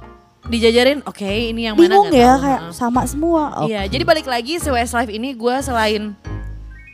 dijajarin, 0.44 1.00
oke 1.06 1.24
ini 1.24 1.70
yang 1.70 1.74
mana 1.74 1.82
Bingung 1.88 2.10
ya 2.12 2.36
tahu. 2.36 2.42
kayak 2.42 2.60
sama 2.74 3.02
semua. 3.06 3.42
Oh. 3.64 3.66
Iya, 3.70 3.86
jadi 3.88 4.02
balik 4.04 4.26
lagi 4.28 4.60
si 4.60 4.68
Westlife 4.68 5.08
ini 5.08 5.32
gue 5.32 5.54
selain 5.64 6.12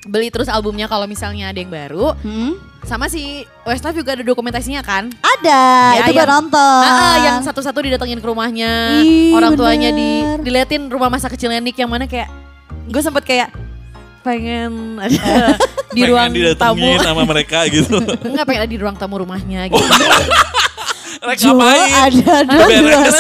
beli 0.06 0.32
terus 0.32 0.48
albumnya 0.48 0.88
kalau 0.88 1.04
misalnya 1.04 1.52
ada 1.52 1.58
yang 1.60 1.72
baru, 1.72 2.16
Hmm? 2.24 2.56
Sama 2.82 3.06
si 3.06 3.42
Westlife 3.62 3.96
juga 3.96 4.12
ada 4.12 4.22
dokumentasinya 4.22 4.80
kan? 4.80 5.12
Ada, 5.20 5.62
Ya, 5.94 6.00
itu 6.02 6.12
gue 6.12 6.26
nonton. 6.26 6.82
Ah, 6.82 6.90
ah, 6.90 7.16
yang 7.22 7.36
satu-satu 7.40 7.78
didatengin 7.78 8.18
ke 8.18 8.26
rumahnya, 8.26 9.00
Ih, 9.00 9.32
orang 9.32 9.54
tuanya 9.54 9.90
di 9.90 10.10
bener. 10.20 10.40
diliatin 10.40 10.86
rumah 10.86 11.08
masa 11.08 11.26
kecilnya 11.26 11.58
Nick 11.58 11.76
yang 11.76 11.88
mana 11.88 12.04
kayak 12.04 12.28
gue 12.86 12.98
sempet 12.98 13.22
kayak 13.22 13.48
pengen 14.20 15.00
di 15.96 16.00
Pengen 16.00 16.08
ruang 16.08 16.28
tamu. 16.28 16.76
didatengin 16.76 16.98
sama 17.00 17.22
mereka 17.24 17.58
gitu. 17.66 17.96
Enggak 18.28 18.44
pengen 18.44 18.60
ada 18.62 18.70
di 18.70 18.78
ruang 18.78 18.96
tamu 18.96 19.16
rumahnya 19.18 19.66
gitu. 19.66 19.80
Rek 21.20 21.36
ngapain? 21.38 21.88
ada 21.92 22.34
dua 22.42 22.64
Beres. 22.66 23.16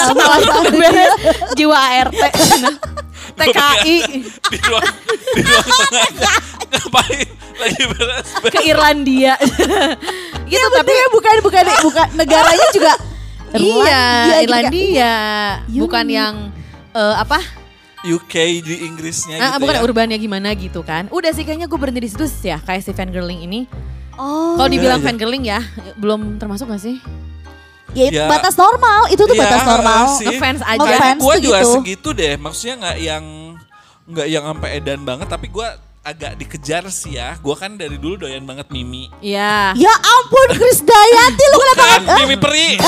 Beres 0.72 1.12
jiwa 1.52 1.76
ART. 1.76 2.16
TKI 3.30 3.96
Di 4.42 4.58
ruang, 4.58 4.88
di 5.30 5.42
ruang 5.42 5.68
tengah. 5.68 6.38
Ngapain? 6.70 7.28
Lagi 7.56 7.82
beres. 7.86 8.26
ke 8.46 8.60
Irlandia. 8.64 9.34
gitu 10.46 10.66
tapi 10.72 10.90
Tapi 10.90 11.12
bukan 11.12 11.36
bukan 11.40 11.64
bukan 11.84 12.06
negaranya 12.16 12.66
juga 12.72 12.92
iya 13.52 14.02
Irlandia 14.40 15.14
Unik. 15.64 15.78
bukan 15.78 16.06
yang 16.08 16.34
eh, 16.90 17.14
apa 17.14 17.38
UK 18.02 18.34
di 18.60 18.74
Inggrisnya 18.82 19.36
Ah, 19.36 19.48
gitu 19.52 19.62
bukan 19.62 19.76
ya. 19.76 19.80
urbannya 19.80 20.16
gimana 20.16 20.50
gitu 20.52 20.80
kan 20.80 21.06
udah 21.06 21.30
sih 21.30 21.44
kayaknya 21.44 21.66
gue 21.66 21.76
berhenti 21.76 22.00
di 22.00 22.08
situ 22.08 22.24
sih 22.24 22.48
ya 22.48 22.58
kayak 22.58 22.80
si 22.80 22.90
fangirling 22.90 23.44
ini 23.44 23.68
Oh, 24.16 24.52
kalau 24.54 24.68
dibilang 24.68 24.98
iya. 24.98 25.06
fangirling 25.06 25.44
ya 25.44 25.60
belum 25.94 26.36
termasuk 26.36 26.66
gak 26.66 26.82
sih 26.82 26.98
ya 27.92 28.06
Ya. 28.08 28.26
batas 28.26 28.54
normal, 28.54 29.00
itu 29.08 29.20
tuh 29.20 29.32
Iya, 29.32 29.42
batas 29.42 29.62
normal. 29.64 30.02
sih. 30.14 30.26
ngefans 30.26 30.60
aja 30.62 30.80
Ngefans. 30.80 31.20
gue 31.20 31.32
tuh 31.32 31.42
juga 31.42 31.58
gitu. 31.58 31.72
segitu 31.74 32.08
deh. 32.12 32.34
Maksudnya 32.36 32.74
nggak 32.78 32.96
yang 32.98 33.24
nggak 34.06 34.26
yang 34.28 34.44
sampai 34.44 34.70
edan 34.74 35.00
banget, 35.00 35.26
tapi 35.26 35.46
gue 35.46 35.68
agak 36.00 36.32
dikejar 36.34 36.84
sih 36.88 37.14
ya. 37.14 37.36
Gue 37.36 37.54
kan 37.54 37.74
dari 37.74 37.94
dulu 37.94 38.16
doyan 38.18 38.42
banget 38.42 38.66
Mimi. 38.68 39.12
Iya 39.20 39.74
Ya 39.74 39.92
ampun 39.92 40.48
Chris 40.52 40.80
Dayanti 40.80 41.44
lu 41.44 41.56
kenapa 41.58 41.82
Kan 41.84 42.02
Mimi 42.18 42.36
Peri. 42.36 42.68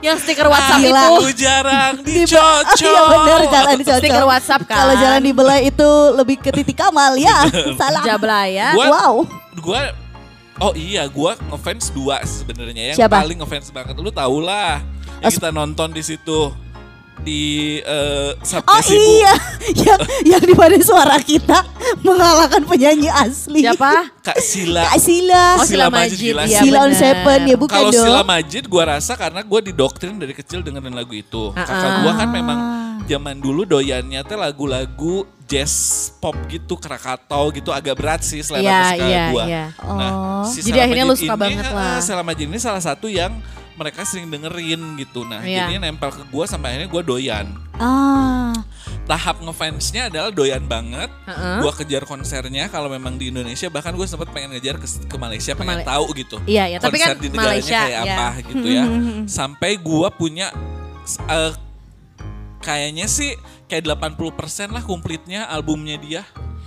yang 0.00 0.16
stiker 0.16 0.44
WhatsApp 0.46 0.80
Gila. 0.80 0.96
itu 0.98 1.12
Aku 1.14 1.28
jarang 1.34 1.94
Iya 2.06 2.24
dicocok. 2.24 3.04
bener 3.06 3.40
jalan 3.46 3.74
dicocok. 3.76 4.00
Stiker 4.00 4.24
WhatsApp 4.24 4.62
kan. 4.64 4.76
Kalau 4.78 4.94
jalan 4.96 5.20
dibelai 5.20 5.60
itu 5.66 5.88
lebih 6.14 6.36
ke 6.38 6.50
titik 6.50 6.76
kamal 6.78 7.16
ya. 7.16 7.44
Salah. 7.76 8.00
Jablaya 8.02 8.72
Gua- 8.72 8.88
Wow. 8.90 9.12
Gue 9.56 9.82
Oh 10.60 10.72
iya, 10.72 11.08
gue 11.08 11.32
ngefans 11.48 11.88
dua 11.90 12.20
sebenarnya. 12.22 12.92
Yang 12.92 12.98
Siapa? 13.00 13.24
paling 13.24 13.38
ngefans 13.40 13.72
banget 13.72 13.96
lu 13.96 14.12
tau 14.12 14.38
lah. 14.38 14.84
Yang 15.18 15.40
kita 15.40 15.50
nonton 15.50 15.88
di 15.88 16.02
situ 16.04 16.52
di 17.20 17.76
eh 17.78 18.32
Sabtu 18.40 18.64
Oh 18.64 18.80
Sibuk. 18.80 18.96
iya, 18.96 19.32
yang 19.84 20.00
yang 20.24 20.42
di 20.42 20.52
mana 20.52 20.76
suara 20.80 21.16
kita 21.16 21.64
mengalahkan 22.00 22.64
penyanyi 22.64 23.08
asli. 23.08 23.60
siapa 23.60 24.08
Kak 24.20 24.36
Sila. 24.36 24.84
Kak 24.84 24.96
Sila. 24.96 25.44
Oh, 25.56 25.64
Sila 25.64 25.68
Sila 25.68 25.86
Majid, 25.88 26.12
Majid, 26.12 26.20
gila. 26.22 26.42
iya 26.44 26.60
Sila 26.60 26.78
on 26.78 26.84
bener. 26.86 26.96
Seven 26.96 27.40
ya 27.44 27.56
bukan 27.56 27.76
Kalau 27.76 27.90
dong. 27.92 28.04
Sila 28.08 28.20
Majid 28.24 28.64
gue 28.64 28.82
rasa 28.84 29.12
karena 29.16 29.40
gue 29.40 29.60
didoktrin 29.62 30.16
dari 30.16 30.32
kecil 30.32 30.60
dengerin 30.60 30.92
lagu 30.92 31.12
itu. 31.12 31.52
Ah, 31.52 31.64
Kakak 31.64 31.92
gue 32.00 32.12
kan 32.14 32.28
memang 32.28 32.58
zaman 33.04 33.36
dulu 33.36 33.62
doyannya 33.62 34.20
teh 34.20 34.34
lagu-lagu 34.34 35.22
jazz 35.44 35.74
pop 36.16 36.36
gitu, 36.46 36.74
Krakatau 36.74 37.50
gitu 37.50 37.70
agak 37.70 37.94
berat 37.94 38.22
sih 38.22 38.38
selera 38.38 38.62
Iya, 38.62 38.78
musikal 38.80 39.08
iya, 39.08 39.24
gue. 39.26 39.44
iya. 39.44 39.64
Nah, 39.76 40.10
Oh. 40.12 40.44
si 40.46 40.58
Jadi 40.62 40.78
akhirnya 40.78 41.04
Majid 41.04 41.10
lu 41.10 41.22
suka 41.26 41.34
ini, 41.34 41.42
banget 41.42 41.64
eh, 41.66 41.74
lah. 41.74 41.98
Sela 41.98 42.22
Majid 42.22 42.46
ini 42.46 42.58
salah 42.58 42.78
satu 42.78 43.06
yang 43.06 43.34
mereka 43.74 44.04
sering 44.04 44.28
dengerin 44.28 44.78
gitu. 44.96 45.24
Nah, 45.24 45.40
Iya. 45.40 45.66
jadinya 45.66 45.86
nempel 45.86 46.10
ke 46.10 46.22
gue 46.22 46.44
sampai 46.44 46.66
akhirnya 46.70 46.88
gue 46.88 47.02
doyan. 47.02 47.46
Ah. 47.74 48.54
Tahap 49.04 49.42
ngefansnya 49.42 50.06
adalah 50.06 50.30
doyan 50.30 50.62
banget. 50.64 51.10
Heeh. 51.26 51.56
Gue 51.58 51.72
kejar 51.74 52.04
konsernya 52.04 52.70
kalau 52.70 52.86
memang 52.86 53.16
di 53.16 53.34
Indonesia 53.34 53.66
bahkan 53.66 53.90
gue 53.90 54.06
sempat 54.06 54.30
pengen 54.30 54.54
ngejar 54.54 54.78
ke, 54.78 54.86
ke 54.86 55.16
Malaysia 55.16 55.50
pengen 55.52 55.82
Male- 55.82 55.88
tahu 55.88 56.14
gitu. 56.14 56.38
Iya, 56.46 56.64
iya, 56.66 56.78
tapi 56.78 56.94
konser 56.94 57.10
kan 57.10 57.16
di 57.16 57.26
negaranya 57.26 57.50
Malaysia, 57.50 57.80
kayak 57.80 57.90
ya. 57.98 58.14
apa 58.14 58.28
gitu 58.44 58.66
ya. 58.70 58.84
Sampai 59.40 59.70
gue 59.76 60.08
punya 60.14 60.46
eh, 61.26 61.52
kayaknya 62.60 63.06
sih 63.06 63.34
kayak 63.66 63.88
80% 63.88 64.16
lah 64.70 64.82
komplitnya 64.82 65.46
albumnya 65.46 65.96
dia. 65.96 66.22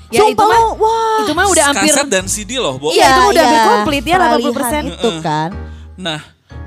ya 0.10 0.22
itu 0.24 0.36
Sumpah 0.36 0.46
mah 0.46 0.60
lu, 0.60 0.70
wah. 0.78 1.18
itu 1.22 1.32
mah 1.34 1.46
udah 1.48 1.64
hampir 1.70 1.90
Kaset 1.90 2.06
dan 2.08 2.26
CD 2.28 2.58
loh, 2.58 2.78
Bo. 2.78 2.90
Iya, 2.90 3.02
itu 3.08 3.22
udah 3.30 3.44
hampir 3.44 3.62
komplit 3.68 4.04
ya, 4.04 4.16
peralihan 4.16 4.54
80%. 4.86 4.94
itu 4.94 5.10
kan. 5.20 5.50
Nah, 5.96 6.20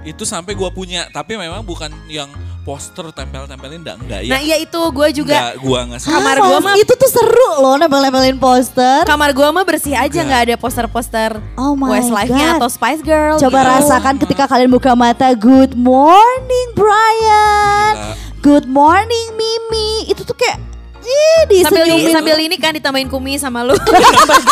itu 0.02 0.22
sampai 0.22 0.52
gue 0.52 0.70
punya, 0.70 1.06
tapi 1.08 1.34
memang 1.34 1.62
bukan 1.62 1.94
yang 2.06 2.26
poster 2.62 3.06
tempel-tempelin 3.12 3.78
enggak 3.78 3.94
enggak 3.96 4.20
ya. 4.26 4.30
nah 4.34 4.40
iya 4.42 4.58
itu 4.58 4.74
gue 4.74 5.08
juga 5.14 5.30
Enggak, 5.32 5.54
gua 5.62 5.78
enggak 5.86 6.00
suka. 6.02 6.10
Kamar 6.12 6.36
gua 6.40 6.58
mah- 6.58 6.74
itu 6.74 6.92
tuh 6.92 7.06
seru 7.06 7.50
loh 7.56 7.74
nempel-nempelin 7.76 8.34
poster. 8.36 9.06
kamar 9.06 9.30
gue 9.30 9.46
mah 9.46 9.62
bersih 9.62 9.94
aja 9.94 10.10
Enggak. 10.10 10.26
nggak 10.26 10.42
ada 10.42 10.54
poster-poster 10.58 11.30
Oh 11.54 11.78
my 11.78 11.86
Westlife-nya 11.88 12.48
God. 12.48 12.58
atau 12.58 12.68
Spice 12.68 13.06
Girl 13.06 13.38
Coba 13.38 13.54
gitu. 13.56 13.70
rasakan 13.70 14.14
ketika 14.18 14.44
kalian 14.48 14.66
buka 14.68 14.98
mata 14.98 15.30
Good 15.32 15.78
morning 15.78 16.68
Brian 16.74 17.94
Gila. 17.94 18.14
Good 18.40 18.66
morning 18.66 19.26
Mimi. 19.34 20.06
Itu 20.06 20.22
tuh 20.22 20.36
kayak 20.36 20.58
Ih 21.06 21.42
di 21.46 21.62
sambil 21.62 21.86
sambil 22.10 22.34
ini 22.42 22.58
kan 22.58 22.74
ditambahin 22.74 23.06
kumis 23.06 23.38
sama 23.38 23.62
lu. 23.62 23.78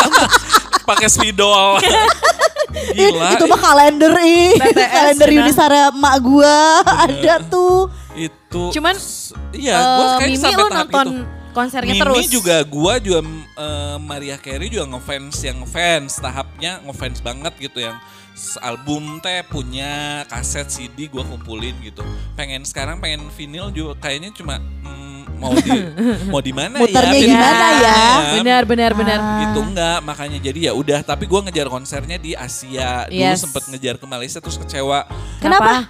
Pakai 0.87 1.11
spidol. 1.11 1.83
Gila. 2.95 3.35
Itu 3.35 3.43
mah 3.43 3.59
kalender 3.59 4.15
ih. 4.23 4.55
Kalender 4.71 5.27
nah. 5.27 5.35
Yunisara 5.35 5.79
emak 5.91 6.15
gua. 6.23 6.79
Ada 6.87 7.43
tuh. 7.43 7.91
Itu 8.15 8.71
Cuman, 8.71 8.95
iya 9.51 9.75
gua 9.75 10.07
Eh, 10.23 10.31
Mimi 10.31 10.39
sampai 10.39 10.63
lu 10.63 10.71
nonton 10.71 11.07
itu. 11.11 11.51
konsernya 11.51 11.91
Mimi 11.91 12.03
terus? 12.07 12.23
juga 12.31 12.55
gua 12.63 12.93
juga 13.03 13.19
eh, 13.59 13.97
Maria 13.99 14.39
Carey 14.39 14.71
juga 14.71 14.87
ngefans 14.95 15.35
yang 15.43 15.59
ngefans 15.59 16.23
tahapnya 16.23 16.79
ngefans 16.87 17.19
banget 17.19 17.51
gitu 17.59 17.83
yang 17.83 17.99
album 18.59 19.17
teh 19.19 19.41
punya 19.43 19.91
kaset 20.25 20.67
CD 20.67 21.07
gua 21.07 21.23
kumpulin 21.23 21.71
gitu 21.79 22.03
pengen 22.33 22.61
sekarang 22.61 22.99
pengen 22.99 23.23
vinyl 23.31 23.69
juga 23.69 23.95
kayaknya 24.01 24.29
cuma 24.29 24.59
mm, 24.59 25.03
mau 25.35 25.53
di 25.53 25.71
mau 26.31 26.39
di 26.39 26.51
mana 26.51 26.75
Muternya 26.77 27.11
ya 27.13 27.23
gimana 27.25 27.65
ya? 27.73 27.99
benar 28.35 28.61
benar 28.63 28.91
benar 28.93 29.17
Ah. 29.17 29.39
gitu 29.41 29.59
enggak 29.61 29.97
makanya 30.01 30.39
jadi 30.41 30.59
ya 30.61 30.73
udah 30.73 30.99
tapi 31.01 31.25
gua 31.25 31.41
ngejar 31.41 31.67
konsernya 31.67 32.17
di 32.17 32.31
Asia 32.31 33.03
dulu 33.05 33.15
Yes. 33.15 33.39
sempet 33.39 33.63
ngejar 33.67 33.95
ke 33.95 34.05
Malaysia 34.05 34.37
terus 34.37 34.55
kecewa 34.55 35.07
Kenapa? 35.39 35.87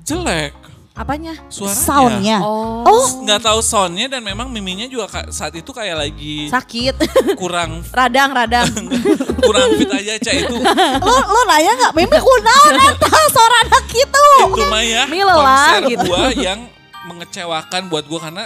jelek 0.00 0.52
apanya? 0.94 1.34
Suaranya? 1.50 1.74
Soundnya? 1.82 2.38
Oh, 2.38 2.86
Oh. 2.86 3.06
Nggak 3.26 3.42
tahu 3.42 3.60
soundnya 3.60 4.06
dan 4.06 4.22
memang 4.22 4.46
miminya 4.46 4.86
juga 4.86 5.10
saat 5.28 5.50
itu 5.52 5.66
kayak 5.74 5.96
lagi 5.98 6.46
sakit. 6.46 6.94
kurang 7.34 7.82
radang 7.98 8.30
radang. 8.30 8.70
Kurang 9.44 9.76
fit 9.76 9.90
aja 9.92 10.16
cah 10.24 10.34
itu. 10.40 10.56
Lo, 11.04 11.14
lo 11.20 11.40
nanya 11.44 11.76
gak 11.76 11.92
Mimi 11.92 12.16
kunaon 12.16 12.74
eta 12.88 13.12
Suara 13.28 13.56
anak 13.68 13.86
itu. 13.92 14.26
Itu 14.40 14.64
mah 14.72 14.80
ya 14.80 15.04
konser 15.04 15.80
gitu. 15.92 16.04
gua 16.08 16.32
yang 16.32 16.64
mengecewakan 17.04 17.92
buat 17.92 18.08
gua 18.08 18.24
karena 18.24 18.44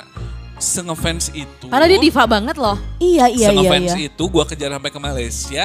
sengefans 0.59 1.31
itu. 1.31 1.71
Karena 1.71 1.87
dia 1.87 2.03
diva 2.03 2.27
banget 2.27 2.59
loh. 2.59 2.75
Iya 2.99 3.31
iya 3.31 3.31
iya 3.31 3.49
sengefans 3.55 3.93
iya 3.95 4.11
itu 4.11 4.25
gua 4.27 4.43
kejar 4.43 4.75
sampai 4.75 4.91
ke 4.91 4.99
Malaysia 4.99 5.65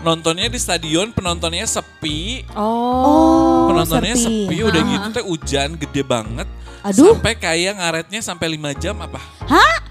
nontonnya 0.00 0.48
di 0.48 0.56
stadion 0.56 1.12
penontonnya 1.12 1.64
sepi. 1.64 2.44
Oh 2.52 3.68
penontonnya 3.68 4.16
sepi, 4.16 4.56
udah 4.60 4.80
Ah. 4.80 4.88
gitu 4.88 5.06
teh 5.12 5.24
hujan 5.24 5.68
gede 5.76 6.02
banget. 6.02 6.48
Aduh. 6.80 7.12
sampai 7.12 7.36
kayak 7.36 7.76
ngaretnya 7.76 8.24
sampai 8.24 8.56
5 8.56 8.72
jam 8.72 8.96
apa? 8.96 9.20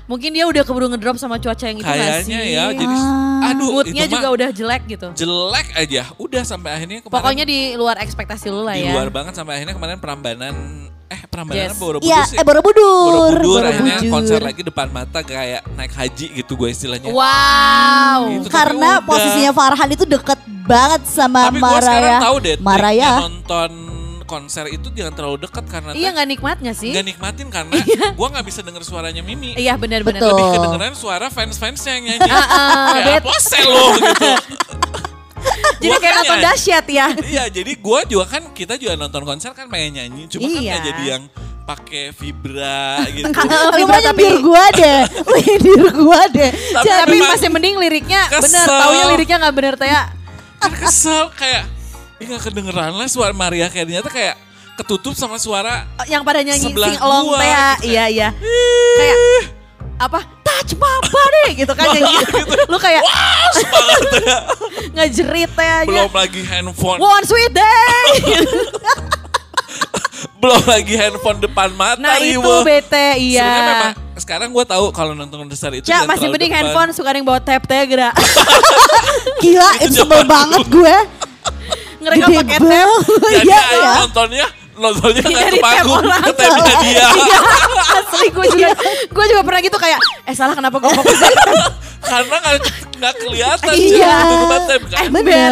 Mungkin 0.09 0.33
dia 0.33 0.49
udah 0.49 0.65
keburu 0.65 0.89
ngedrop 0.89 1.21
sama 1.21 1.37
cuaca 1.37 1.69
yang 1.69 1.77
itu 1.77 1.85
kayaknya 1.85 2.39
ya 2.41 2.63
jadi 2.73 2.95
Ah. 2.97 3.53
aduh 3.53 3.69
moodnya 3.77 4.09
juga 4.09 4.25
mah 4.25 4.33
udah 4.33 4.49
jelek 4.49 4.83
gitu. 4.89 5.07
Jelek 5.13 5.67
aja 5.77 6.09
udah 6.17 6.41
sampai 6.41 6.69
akhirnya 6.73 7.05
kemarin 7.05 7.13
pokoknya 7.13 7.45
di 7.45 7.77
luar 7.77 8.01
ekspektasi 8.01 8.49
lu 8.49 8.65
lah 8.65 8.73
di 8.73 8.89
ya. 8.89 8.97
luar 8.97 9.13
banget 9.13 9.37
sampai 9.37 9.61
akhirnya 9.61 9.77
kemarin 9.77 10.01
Prambanan 10.01 10.55
eh 11.09 11.21
Prambanan 11.25 11.57
Yes. 11.65 11.75
Borobudur 11.75 12.05
Iya, 12.05 12.21
sih. 12.23 12.37
eh 12.37 12.43
Borobudur. 12.43 13.33
Borobudur 13.33 13.61
akhirnya 13.63 13.95
Borobudur. 13.97 14.13
konser 14.13 14.39
lagi 14.39 14.61
depan 14.61 14.87
mata 14.89 15.19
kayak 15.19 15.61
naik 15.71 15.91
haji 15.91 16.25
gitu 16.35 16.53
gue 16.55 16.69
istilahnya. 16.69 17.09
Wow. 17.09 18.19
Gitu, 18.31 18.45
tapi 18.45 18.53
Karena 18.53 18.89
posisinya 19.01 19.51
Farhan 19.51 19.89
itu 19.89 20.05
deket 20.05 20.39
banget 20.63 21.01
sama 21.03 21.49
Tapi 21.49 21.57
gue 21.57 21.79
sekarang 21.79 21.89
Maraya. 22.05 22.19
tahu 22.21 22.35
deh 22.39 22.55
Maraya. 22.59 23.11
nonton 23.19 23.71
konser 24.23 24.69
itu 24.69 24.87
jangan 24.91 25.09
terlalu 25.11 25.41
dekat 25.41 25.65
karena 25.65 25.89
Iya 25.91 26.13
nggak 26.13 26.27
nikmat 26.29 26.57
nggak 26.59 26.77
sih? 26.77 26.93
nggak 26.93 27.05
nikmatin 27.07 27.47
karena 27.49 27.73
gue 28.13 28.27
nggak 28.29 28.45
bisa 28.45 28.61
denger 28.61 28.83
suaranya 28.83 29.19
Mimi. 29.19 29.57
Iya 29.57 29.73
benar-benar. 29.75 30.21
Betul. 30.21 30.29
Lebih 30.31 30.45
kedengeran 30.53 30.93
suara 30.93 31.27
fans-fansnya 31.27 31.91
yang 31.91 32.05
nyanyi. 32.07 32.29
ah, 32.29 32.93
kayak 32.95 33.25
apa 33.25 33.33
sih 33.39 33.63
lo 33.63 33.85
gitu. 33.95 34.29
Jadi 35.81 35.95
kayak 35.95 36.03
kan 36.03 36.19
nonton 36.19 36.35
nyanyi. 36.35 36.47
dahsyat 36.47 36.85
ya. 36.87 37.07
Iya, 37.31 37.43
jadi 37.47 37.71
gue 37.71 37.99
juga 38.07 38.25
kan 38.27 38.43
kita 38.51 38.75
juga 38.75 38.93
nonton 38.93 39.23
konser 39.23 39.51
kan 39.51 39.65
pengen 39.65 39.95
nyanyi, 39.95 40.27
cuma 40.27 40.43
kan 40.43 40.51
Iya. 40.53 40.71
nggak 40.73 40.81
jadi 40.85 41.03
yang 41.07 41.23
pakai 41.61 42.03
vibra 42.11 42.81
gitu. 43.07 43.29
Kalau 43.29 43.69
vibra 43.71 43.99
tapi 44.01 44.19
nyindir 44.19 44.37
gua 44.49 44.65
deh. 44.73 45.01
Nyindir 45.37 45.85
gua 45.95 46.21
deh. 46.27 46.51
Tapi 46.51 46.87
tapi 46.89 47.13
memang 47.13 47.29
masih 47.31 47.49
mending 47.49 47.75
liriknya 47.77 48.21
kesel. 48.27 48.41
bener. 48.43 48.65
Taunya 48.65 49.05
liriknya 49.07 49.37
nggak 49.39 49.55
bener 49.55 49.73
teh 49.75 49.87
ya. 49.87 50.03
kan 50.57 50.71
kesel 50.75 51.31
kayak 51.33 51.63
Ih 52.19 52.27
gak 52.27 52.43
kedengeran 52.43 52.91
lah 52.91 53.07
suara 53.07 53.31
Maria 53.31 53.71
Carey 53.71 53.95
tuh 53.95 54.11
kayak 54.11 54.35
ketutup 54.75 55.15
sama 55.15 55.39
suara 55.39 55.87
Yang 56.03 56.19
pada 56.21 56.39
nyanyi 56.41 56.65
Sebelah 56.65 56.89
sing 56.89 56.99
along 56.99 57.25
gua, 57.25 57.37
teh 57.37 57.47
ya. 57.47 57.63
gitu. 57.71 57.87
Iya 57.87 58.05
iya. 58.09 58.29
Kayak 58.91 59.17
apa? 59.97 60.19
Papa 60.75 61.21
deh 61.39 61.49
gitu 61.55 61.73
kan 61.73 61.87
nyanyi. 61.89 62.15
Lu 62.67 62.77
kayak 62.77 63.01
ngejerit 64.95 65.49
teh 65.53 65.69
aja. 65.81 65.87
belum 65.87 66.11
lagi 66.11 66.41
handphone, 66.43 66.99
One 66.99 67.25
sweet 67.25 67.53
day. 67.53 68.09
belum 70.39 70.63
lagi 70.63 70.95
handphone 70.95 71.39
depan 71.39 71.69
mata 71.75 71.99
nah 71.99 72.15
itu 72.19 72.39
riweuh. 72.39 72.63
bete 72.63 73.19
memang 73.19 73.19
iya. 73.19 73.91
sekarang 74.15 74.51
gue 74.51 74.63
tahu 74.63 74.91
kalau 74.91 75.11
nonton 75.11 75.47
konser 75.47 75.71
itu 75.75 75.87
Cak 75.87 76.07
masih 76.07 76.31
mending 76.31 76.51
depan. 76.51 76.71
handphone 76.71 76.89
suka 76.95 77.11
yang 77.11 77.27
bawa 77.27 77.39
tab 77.39 77.63
teh 77.63 77.79
gerak. 77.87 78.15
gila 79.43 79.71
itu 79.83 79.95
sebel 79.95 80.23
banget 80.23 80.63
gue. 80.67 80.95
Ngerekam 81.99 82.27
Gede 82.27 82.39
pakai 82.39 82.57
tab. 82.59 82.67
banget. 82.67 83.03
Jadi 83.19 83.47
Iya 83.47 83.59
ayo 83.59 83.79
ya. 83.79 83.93
nontonnya 84.03 84.47
nontonnya 84.79 85.21
nggak 85.21 85.43
Dari 85.43 85.53
ke 85.53 85.61
panggung, 85.61 85.99
orang. 85.99 86.21
ke 86.23 86.31
tabnya 86.33 86.73
dia. 86.79 87.07
Iya, 87.11 87.39
asli 87.99 88.27
gue 88.29 88.45
juga 88.49 88.69
gue 89.05 89.25
juga 89.27 89.41
pernah 89.43 89.59
gitu 89.59 89.77
kayak 89.77 89.99
eh 90.23 90.33
salah 90.33 90.55
kenapa 90.55 90.77
gue 90.77 90.89
fokus 90.89 91.19
Karena 91.99 92.35
nggak 92.39 92.55
nggak 92.95 93.13
kelihatan 93.17 93.73
Iya. 93.75 94.15
Kan. 94.87 95.11
ember. 95.11 95.51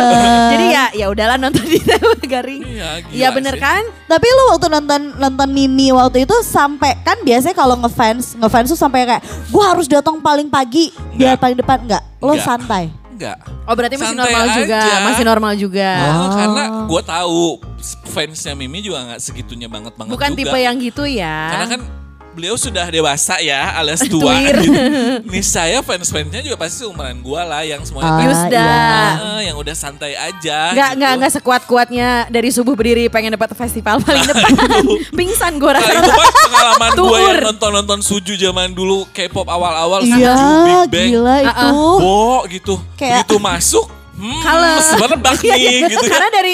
Jadi 0.50 0.66
ya 0.68 0.84
ya 0.96 1.06
udahlah 1.08 1.36
nonton 1.36 1.60
di 1.62 1.78
tab 1.78 2.02
garing. 2.24 2.64
Iya, 2.64 2.90
gila 3.04 3.14
Iya 3.14 3.28
bener 3.30 3.54
sih. 3.54 3.62
kan? 3.62 3.84
Tapi 4.06 4.26
lu 4.26 4.44
waktu 4.50 4.68
nonton 4.68 5.02
nonton 5.14 5.48
Mimi 5.50 5.92
waktu 5.92 6.24
itu 6.24 6.34
sampai 6.42 6.96
kan 7.04 7.20
biasanya 7.22 7.54
kalau 7.54 7.76
ngefans 7.78 8.36
ngefans 8.36 8.72
tuh 8.72 8.80
sampai 8.80 9.06
kayak 9.06 9.22
gua 9.50 9.76
harus 9.76 9.86
datang 9.86 10.18
paling 10.18 10.48
pagi 10.48 10.90
biar 11.14 11.36
Enggak. 11.36 11.42
paling 11.42 11.58
depan 11.58 11.78
enggak. 11.84 12.04
Lo 12.18 12.34
santai. 12.40 12.90
Enggak. 13.18 13.38
Oh 13.66 13.74
berarti 13.74 13.96
masih 13.98 14.14
Santai 14.14 14.30
normal 14.30 14.48
juga, 14.62 14.78
aja. 14.78 14.98
masih 15.02 15.24
normal 15.26 15.54
juga. 15.58 15.90
Oh, 16.06 16.30
karena 16.38 16.64
gue 16.86 17.02
tahu 17.02 17.42
fansnya 18.14 18.54
Mimi 18.54 18.80
juga 18.86 18.98
nggak 19.10 19.20
segitunya 19.20 19.66
banget 19.66 19.98
banget 19.98 20.14
Bukan 20.14 20.32
juga. 20.38 20.40
tipe 20.46 20.58
yang 20.62 20.76
gitu 20.78 21.04
ya. 21.10 21.38
Karena 21.50 21.66
kan 21.66 21.82
beliau 22.38 22.54
sudah 22.54 22.86
dewasa 22.86 23.42
ya 23.42 23.74
alias 23.74 24.06
tua. 24.06 24.30
Gitu. 24.38 24.70
Nih 25.34 25.42
saya 25.42 25.82
fans-fansnya 25.82 26.40
juga 26.40 26.54
pasti 26.56 26.80
seumuran 26.80 27.18
gue 27.18 27.42
lah 27.42 27.62
yang 27.62 27.82
semuanya 27.82 28.14
Ah, 28.14 28.22
Yusda. 28.22 28.54
iya. 28.54 28.78
eh, 29.18 29.42
yang 29.44 29.58
udah 29.58 29.74
santai 29.74 30.14
aja. 30.14 30.70
Nggak, 30.70 30.86
gitu. 30.88 30.98
nggak, 30.98 31.12
nggak 31.18 31.32
sekuat-kuatnya 31.34 32.10
dari 32.30 32.50
subuh 32.50 32.72
berdiri 32.72 33.10
pengen 33.10 33.34
dapat 33.34 33.58
festival 33.58 33.98
paling 34.00 34.22
depan. 34.24 34.52
Pingsan 35.18 35.58
gue 35.58 35.66
Nah, 35.68 35.82
rasa. 35.82 35.98
itu 35.98 36.12
kan 36.12 36.30
pengalaman 36.46 36.90
gue 36.94 37.18
yang 37.20 37.38
nonton-nonton 37.44 38.00
Suju 38.00 38.34
zaman 38.36 38.70
dulu 38.72 39.10
K-pop 39.10 39.44
awal-awal 39.44 40.06
Iya, 40.06 40.14
Suju, 40.14 40.46
Big 40.88 40.90
Bang, 40.94 41.10
gila 41.12 41.36
itu. 41.42 41.70
Bo 41.98 42.46
gitu. 42.48 42.74
Kayak- 42.94 43.26
Begitu 43.26 43.36
masuk, 43.40 43.86
hmm, 44.14 44.42
sebenebak 44.86 45.38
nih 45.40 45.64
gitu 45.92 46.06
ya. 46.06 46.12
Karena 46.12 46.30
dari 46.32 46.54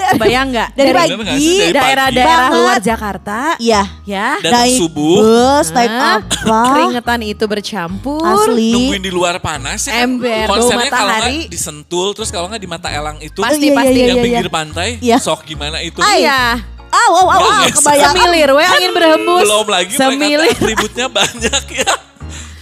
bayang 0.20 0.46
nggak? 0.48 0.68
Dari 0.72 0.90
Bener 0.90 1.16
pagi. 1.16 1.48
Dari 1.58 1.72
daerah-daerah 1.72 2.48
luar. 2.50 2.78
Jakarta. 2.78 3.38
Iya. 3.56 3.82
Ya. 4.02 4.36
Datang 4.38 4.64
Naik 4.64 4.76
subuh. 4.76 5.16
bus, 5.18 5.66
naik 5.70 5.90
apa? 5.90 6.60
Keringetan 6.68 7.20
itu 7.22 7.44
bercampur. 7.44 8.22
Asli. 8.22 8.70
nungguin 8.72 9.00
di 9.00 9.10
luar 9.10 9.38
panas 9.38 9.84
ya 9.84 10.02
Ember, 10.02 10.46
konsernya 10.46 10.88
kalau 10.88 11.10
nggak 11.10 11.48
disentul 11.48 12.06
terus 12.12 12.28
kalau 12.28 12.46
nggak 12.46 12.58
di 12.58 12.66
mata 12.66 12.88
elang 12.88 13.18
itu 13.18 13.38
Pasti, 13.38 13.62
Iya, 13.64 13.74
pasti. 13.74 13.92
iya, 13.92 14.04
yang 14.04 14.16
iya, 14.16 14.24
pinggir 14.24 14.46
iya. 14.46 14.52
pantai 14.52 14.88
Iya. 14.98 15.16
sok 15.18 15.44
gimana 15.44 15.78
itu 15.78 15.98
Iya. 15.98 16.60
Aw, 16.88 17.10
aw, 17.10 17.24
aw, 17.24 17.24
Nggak, 17.24 17.40
aw, 17.40 17.56
nggak, 17.58 17.72
kebayang. 17.74 18.14
Semilir, 18.14 18.50
we 18.50 18.64
angin 18.66 18.92
berhembus. 18.92 19.42
belum 19.42 19.66
lagi 19.66 19.94
Semilir. 19.94 20.38
mereka 20.38 20.60
atributnya 20.60 21.06
banyak 21.08 21.62
ya 21.74 21.92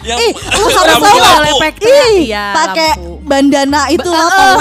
yang 0.01 0.17
Ih, 0.17 0.33
lu 0.57 0.67
harus 0.67 0.97
tahu. 0.97 1.19
Lepek 1.45 1.75
Iya, 2.17 2.45
pakai 2.57 2.91
bandana 3.21 3.81
itu 3.89 4.05
Ba- 4.05 4.17
loh, 4.17 4.29
eh, 4.29 4.57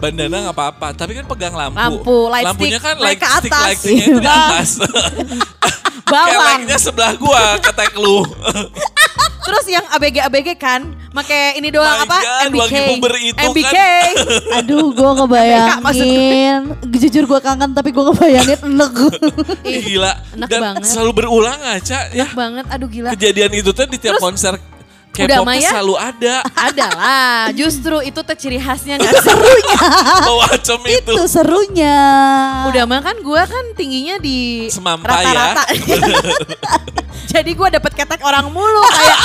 bandana 0.00 0.36
nggak 0.48 0.56
apa-apa 0.56 0.86
tapi 0.92 1.12
kan 1.12 1.24
pegang 1.26 1.52
lampu. 1.52 1.76
Lampu, 1.76 2.18
light 2.28 2.44
lampunya 2.44 2.76
stick, 2.76 2.84
kan 2.84 2.94
naik 2.96 3.04
light 3.04 3.20
ke 3.20 3.28
stick 3.28 3.52
atas. 3.52 3.64
lightingnya 3.66 4.06
itu 4.06 4.20
di 4.20 4.28
atas. 4.28 4.68
Bawang. 6.10 6.26
keleknya 6.34 6.76
sebelah 6.76 7.12
gua 7.14 7.54
ketek 7.62 7.94
lu 7.94 8.26
Terus 9.40 9.64
yang 9.66 9.84
ABG-ABG 9.88 10.48
kan, 10.54 10.80
make 11.10 11.32
ini 11.54 11.68
doang 11.68 11.88
My 11.90 12.04
apa? 12.04 12.18
God, 12.18 12.40
MBK. 12.46 12.74
itu 13.22 13.40
MBK. 13.42 13.72
kan. 13.72 14.14
Aduh, 14.60 14.86
gue 14.90 15.10
ngebayangin. 15.16 16.62
Jujur 16.92 17.24
gue 17.26 17.40
kangen 17.40 17.70
tapi 17.70 17.90
gue 17.90 18.02
ngebayangin 18.02 18.58
enek. 18.62 18.94
Ih, 19.66 19.82
gila 19.86 20.12
enak 20.34 20.48
dan 20.48 20.60
banget. 20.62 20.84
selalu 20.86 21.10
berulang 21.14 21.60
aja 21.62 22.06
ya 22.08 22.24
Enak 22.24 22.34
banget, 22.34 22.64
aduh 22.68 22.88
gila. 22.88 23.08
kejadian 23.10 23.50
itu 23.54 23.70
tuh 23.70 23.84
di 23.84 23.96
tiap 23.96 24.14
Terus, 24.14 24.22
konser 24.22 24.54
K-pop 25.10 25.42
selalu 25.58 25.94
ada 25.98 26.34
Ada 26.70 26.86
lah, 26.94 27.40
justru 27.50 27.98
itu 28.06 28.20
tuh 28.22 28.36
ciri 28.38 28.62
khasnya 28.62 28.94
gak 28.94 29.10
sih? 29.26 29.34
bawa 30.22 30.46
acem 30.54 30.78
itu 30.86 31.12
Itu 31.18 31.24
serunya. 31.26 31.98
Udah 32.70 32.86
mah 32.86 33.02
kan 33.02 33.18
gue 33.18 33.42
kan 33.42 33.64
tingginya 33.74 34.22
di 34.22 34.70
ya. 34.70 34.94
rata-rata. 35.02 35.62
Jadi 37.34 37.50
gue 37.54 37.68
dapet 37.70 37.92
ketek 37.94 38.22
orang 38.22 38.46
mulu 38.50 38.82
kayak 38.86 39.18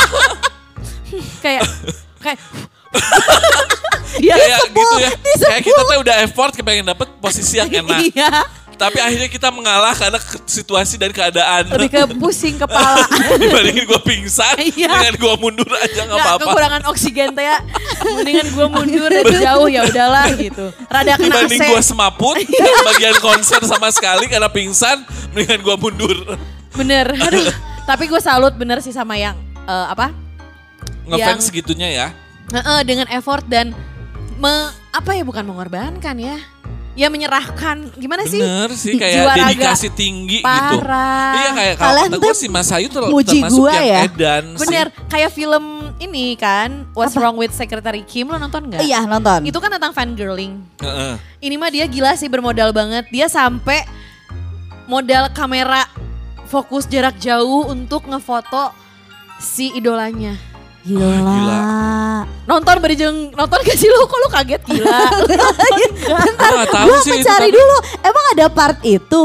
kayak 1.45 1.63
kayak 2.21 2.39
dia 4.15 4.34
kayak 4.36 4.62
gitu 4.71 4.95
ya 5.00 5.12
kayak 5.38 5.62
kita 5.67 5.82
tuh 5.84 5.98
udah 6.00 6.15
effort 6.24 6.54
kepengen 6.56 6.88
dapet 6.88 7.08
posisi 7.19 7.60
yang 7.60 7.67
enak 7.67 8.00
Iya, 8.13 8.32
tapi 8.76 9.00
akhirnya 9.00 9.28
kita 9.28 9.50
mengalah 9.50 9.96
karena 9.96 10.20
situasi 10.44 10.96
dan 10.96 11.10
keadaan 11.10 11.72
lebih 11.72 11.90
ke 11.90 12.02
pusing 12.20 12.56
kepala. 12.56 13.08
dibandingin 13.42 13.88
gue 13.88 14.02
pingsan 14.04 14.56
Iya. 14.60 14.92
dengan 14.92 15.16
gue 15.16 15.34
mundur 15.40 15.70
aja 15.72 16.02
nggak 16.06 16.18
apa-apa 16.20 16.44
kekurangan 16.46 16.82
oksigen 16.92 17.30
teh 17.32 17.44
ya. 17.44 17.58
Mendingan 18.04 18.48
gue 18.52 18.68
mundur 18.68 19.10
dari 19.10 19.34
jauh 19.40 19.68
ya 19.68 19.82
udahlah 19.88 20.28
gitu. 20.36 20.66
Rada 20.86 21.14
kena 21.16 21.44
dibanding 21.44 21.60
gue 21.64 21.82
semaput 21.82 22.36
bagian 22.94 23.16
konser 23.20 23.64
sama 23.64 23.90
sekali 23.90 24.28
karena 24.28 24.48
pingsan 24.48 25.02
mendingan 25.32 25.60
gue 25.64 25.76
mundur 25.76 26.18
Bener. 26.76 27.08
Aduh. 27.26 27.48
Tapi 27.86 28.10
gue 28.10 28.20
salut 28.20 28.52
bener 28.54 28.84
sih 28.84 28.92
sama 28.92 29.16
yang 29.16 29.38
eh, 29.66 29.88
apa? 29.88 30.12
ngefans 31.06 31.54
segitunya 31.54 31.90
ya 31.94 32.08
Heeh, 32.50 32.80
dengan 32.82 33.06
effort 33.10 33.46
dan 33.46 33.74
me, 34.38 34.54
apa 34.90 35.12
ya 35.14 35.22
bukan 35.22 35.46
mengorbankan 35.46 36.14
ya. 36.18 36.38
Ya 36.96 37.12
menyerahkan 37.12 37.92
gimana 37.94 38.24
sih? 38.24 38.40
bener 38.40 38.72
sih 38.72 38.96
Jiwa 38.96 39.04
kayak 39.04 39.20
raga. 39.22 39.36
dedikasi 39.46 39.88
tinggi 39.92 40.40
gitu 40.40 40.76
Parah. 40.80 41.36
iya 41.36 41.50
kayak 41.52 41.74
kalau 41.76 41.92
Kalian 41.92 42.08
kata 42.10 42.24
gue 42.24 42.34
si 42.34 42.48
Mas 42.48 42.72
Ayu 42.72 42.88
ter- 42.88 43.12
muji 43.12 43.40
termasuk 43.44 43.60
gua 43.60 43.72
yang 43.74 43.84
ya. 43.86 44.00
edan 44.08 44.44
sih. 44.48 44.60
Bener, 44.64 44.86
kayak 45.06 45.30
film 45.30 45.64
ini 45.98 46.26
kan, 46.36 46.88
What's 46.92 47.14
Wrong 47.14 47.36
with 47.36 47.52
Secretary 47.52 48.00
Kim, 48.02 48.28
lo 48.28 48.36
nonton 48.36 48.68
nggak? 48.68 48.80
Iya 48.80 49.04
nonton. 49.04 49.44
Itu 49.44 49.60
kan 49.60 49.68
tentang 49.70 49.92
fangirling. 49.92 50.56
Heeh. 50.80 51.14
Ini 51.42 51.56
mah 51.56 51.68
dia 51.68 51.84
gila 51.84 52.16
sih 52.16 52.28
bermodal 52.28 52.72
banget. 52.72 53.08
Dia 53.10 53.28
sampai 53.28 53.84
modal 54.86 55.28
kamera 55.30 55.88
fokus 56.46 56.86
jarak 56.86 57.16
jauh 57.18 57.68
untuk 57.68 58.06
ngefoto 58.06 58.72
si 59.38 59.72
idolanya. 59.74 60.40
Gila. 60.86 61.17
gila. 61.17 61.60
Nonton 62.45 62.78
berjeng 62.78 63.34
nonton 63.34 63.58
gak 63.65 63.74
sih 63.74 63.89
lu? 63.89 64.06
Kok 64.06 64.17
lu 64.21 64.30
kaget 64.30 64.62
gila? 64.69 64.98
Gue 66.45 66.65
tahu 66.69 66.86
Gue 66.93 66.98
sih 67.02 67.17
itu, 67.17 67.26
mencari 67.26 67.50
dulu. 67.50 67.78
Emang 68.06 68.26
ada 68.38 68.45
part 68.54 68.78
itu? 68.86 69.21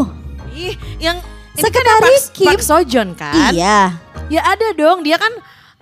Ih, 0.57 0.75
yang 0.97 1.21
ini 1.21 1.61
kan 1.61 1.69
Sekretari 1.69 2.17
Park, 2.17 2.33
Kim. 2.33 2.47
Park 2.49 2.63
Sojon 2.65 3.09
kan? 3.13 3.53
Iya. 3.53 3.93
Ya 4.33 4.41
ada 4.41 4.73
dong, 4.73 5.05
dia 5.05 5.21
kan 5.21 5.29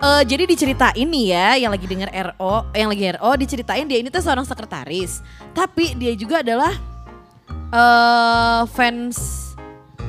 eh, 0.02 0.22
jadi 0.26 0.50
diceritain 0.50 1.06
nih 1.06 1.26
ya, 1.30 1.48
yang 1.62 1.70
lagi 1.70 1.86
denger 1.86 2.10
RO, 2.34 2.66
yang 2.74 2.90
lagi 2.90 3.04
RO 3.14 3.30
diceritain 3.38 3.86
dia 3.86 4.02
ini 4.02 4.10
tuh 4.10 4.18
seorang 4.18 4.42
sekretaris. 4.42 5.22
Tapi 5.54 5.94
dia 5.94 6.10
juga 6.18 6.42
adalah 6.42 6.74
eh 7.68 8.62
fans 8.74 9.46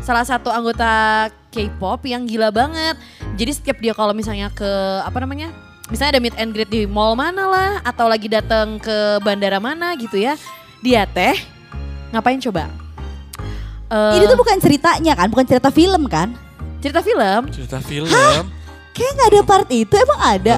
salah 0.01 0.25
satu 0.25 0.49
anggota 0.49 1.27
K-pop 1.53 2.01
yang 2.09 2.25
gila 2.25 2.49
banget. 2.49 2.97
Jadi 3.39 3.51
setiap 3.55 3.79
dia 3.79 3.95
kalau 3.95 4.11
misalnya 4.11 4.51
ke 4.51 4.67
apa 4.99 5.15
namanya? 5.23 5.55
Misalnya 5.87 6.19
ada 6.19 6.21
meet 6.21 6.35
and 6.35 6.51
greet 6.51 6.67
di 6.67 6.83
mall 6.83 7.15
mana 7.15 7.47
lah 7.47 7.71
atau 7.87 8.11
lagi 8.11 8.27
datang 8.27 8.75
ke 8.83 9.23
bandara 9.23 9.63
mana 9.63 9.95
gitu 9.95 10.19
ya. 10.19 10.35
Dia 10.83 11.07
teh 11.07 11.39
ngapain 12.11 12.35
coba? 12.43 12.67
Eh, 13.89 14.13
Ini 14.19 14.27
tuh 14.27 14.37
bukan 14.37 14.59
ceritanya 14.59 15.15
kan, 15.15 15.31
bukan 15.31 15.47
cerita 15.47 15.71
film 15.71 16.03
kan? 16.11 16.35
cerita 16.79 16.99
film. 17.03 17.41
Cerita 17.51 17.79
film. 17.83 18.07
Kayak 18.95 19.11
nggak 19.15 19.29
ada 19.31 19.41
part 19.43 19.67
itu, 19.71 19.95
emang 19.95 20.19
ada. 20.19 20.55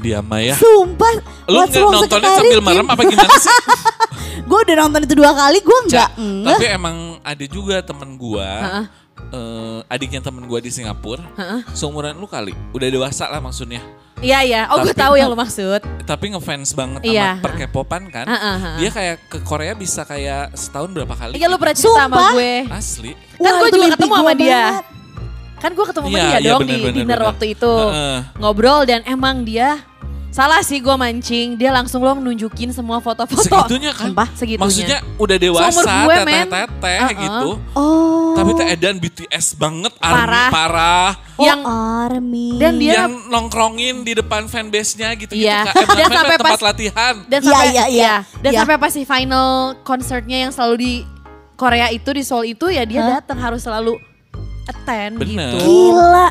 Dia 0.00 0.24
mah 0.24 0.40
ya. 0.40 0.54
Sumpah. 0.56 1.12
Lu 1.48 1.60
nggak 1.64 1.80
nontonnya 1.80 2.30
sambil 2.40 2.60
merem 2.64 2.86
Kim? 2.88 2.92
apa 2.92 3.02
gimana 3.04 3.34
sih? 3.36 3.56
Gue 4.48 4.58
udah 4.64 4.76
nonton 4.86 5.00
itu 5.04 5.14
dua 5.14 5.30
kali, 5.36 5.58
gue 5.60 5.78
nggak 5.90 6.10
tapi 6.42 6.64
emang 6.72 7.20
ada 7.22 7.44
juga 7.46 7.84
temen 7.84 8.18
gua, 8.18 8.48
Heeh. 8.48 8.84
Eh, 9.28 9.78
adiknya 9.86 10.20
temen 10.20 10.44
gua 10.44 10.58
di 10.58 10.68
Singapura, 10.68 11.22
Heeh. 11.34 11.60
seumuran 11.70 12.14
lu 12.14 12.24
kali, 12.24 12.56
udah 12.70 12.88
dewasa 12.88 13.26
lah 13.26 13.38
maksudnya. 13.38 13.80
Iya 14.18 14.38
iya. 14.42 14.62
Oh 14.68 14.80
gue 14.80 14.92
tahu 14.92 15.16
yang 15.16 15.26
lu 15.26 15.34
maksud. 15.34 15.80
Tapi 16.04 16.24
ngefans 16.30 16.76
banget 16.76 17.00
Iya. 17.02 17.36
sama 17.36 17.44
perkepopan 17.46 18.02
kan. 18.06 18.28
Heeh, 18.28 18.56
heeh. 18.58 18.76
Dia 18.78 18.90
kayak 18.92 19.16
ke 19.26 19.38
Korea 19.40 19.72
bisa 19.72 20.04
kayak 20.04 20.52
setahun 20.52 20.92
berapa 20.92 21.14
kali. 21.14 21.34
Iya 21.34 21.48
lu 21.48 21.56
pernah 21.56 21.72
cerita 21.72 22.04
sama 22.04 22.16
Sumpah. 22.20 22.32
gue. 22.36 22.52
Asli. 22.68 23.10
Kan 23.16 23.40
Wah, 23.40 23.52
gue 23.58 23.70
juga 23.72 23.86
ketemu 23.96 24.14
sama 24.14 24.32
dia. 24.36 24.52
banget. 24.52 24.84
Kan 25.56 25.70
gue 25.72 25.86
ketemu 25.88 26.06
sama 26.06 26.16
Iya, 26.16 26.24
dia 26.26 26.36
iya, 26.36 26.50
dong 26.50 26.60
bener, 26.60 26.68
di 26.68 26.76
bener, 26.78 26.92
dinner 26.94 27.08
bener. 27.16 27.28
waktu 27.32 27.44
itu. 27.50 27.72
Heeh. 27.72 28.18
Ngobrol 28.36 28.80
dan 28.84 29.00
emang 29.04 29.36
dia 29.40 29.68
salah 30.30 30.60
sih 30.60 30.78
gue 30.78 30.92
mancing. 30.92 31.54
Dia 31.54 31.70
langsung 31.70 32.00
lo 32.00 32.14
nunjukin 32.14 32.70
semua 32.70 32.98
foto-foto. 32.98 33.42
Segitunya 33.42 33.90
kan. 33.90 34.08
Sumpah, 34.08 34.28
segitunya. 34.32 34.62
Maksudnya 34.62 34.98
udah 35.16 35.36
dewasa, 35.36 35.70
Seumur 35.72 35.84
gue, 35.84 36.14
teteh-teteh 36.16 36.98
Heeh. 37.02 37.12
gitu. 37.18 37.48
Oh. 37.72 38.32
Tapi 38.32 38.50
teh 38.54 38.66
Edan 38.68 38.96
BTS 38.96 39.46
banget, 39.54 39.92
army 39.98 40.22
Parah. 40.22 40.48
parah. 40.48 41.10
Oh, 41.34 41.44
yang 41.44 41.60
army. 41.64 42.56
dan 42.56 42.76
dia 42.76 42.92
yang 43.00 43.12
nongkrongin 43.26 44.00
di 44.00 44.12
depan 44.12 44.44
fanbase-nya 44.44 45.12
gitu 45.14 45.32
Iya. 45.32 45.66
gitu. 45.66 45.66
Kak. 45.66 45.74
Eh, 45.74 45.96
Dan 45.98 46.06
sampai 46.10 46.36
tempat 46.36 46.52
pas- 46.52 46.64
latihan. 46.64 47.14
dan 47.26 47.40
Iya, 47.40 47.50
sampai 47.50 47.68
iya, 47.68 47.84
iya. 47.88 48.14
dan 48.38 48.50
sampai 48.54 48.76
pas 48.76 48.92
si 48.92 49.02
final 49.02 49.48
konsernya 49.82 50.38
yang 50.40 50.52
selalu 50.52 50.74
di 50.76 50.92
Korea 51.54 51.88
itu 51.88 52.08
di 52.08 52.22
Seoul 52.22 52.44
itu 52.50 52.68
ya 52.68 52.84
dia 52.84 53.02
Hah? 53.02 53.08
datang 53.18 53.36
harus 53.36 53.60
selalu 53.60 53.98
attend 54.66 55.18
Bener. 55.18 55.52
gitu. 55.52 55.66
Gila. 55.90 56.26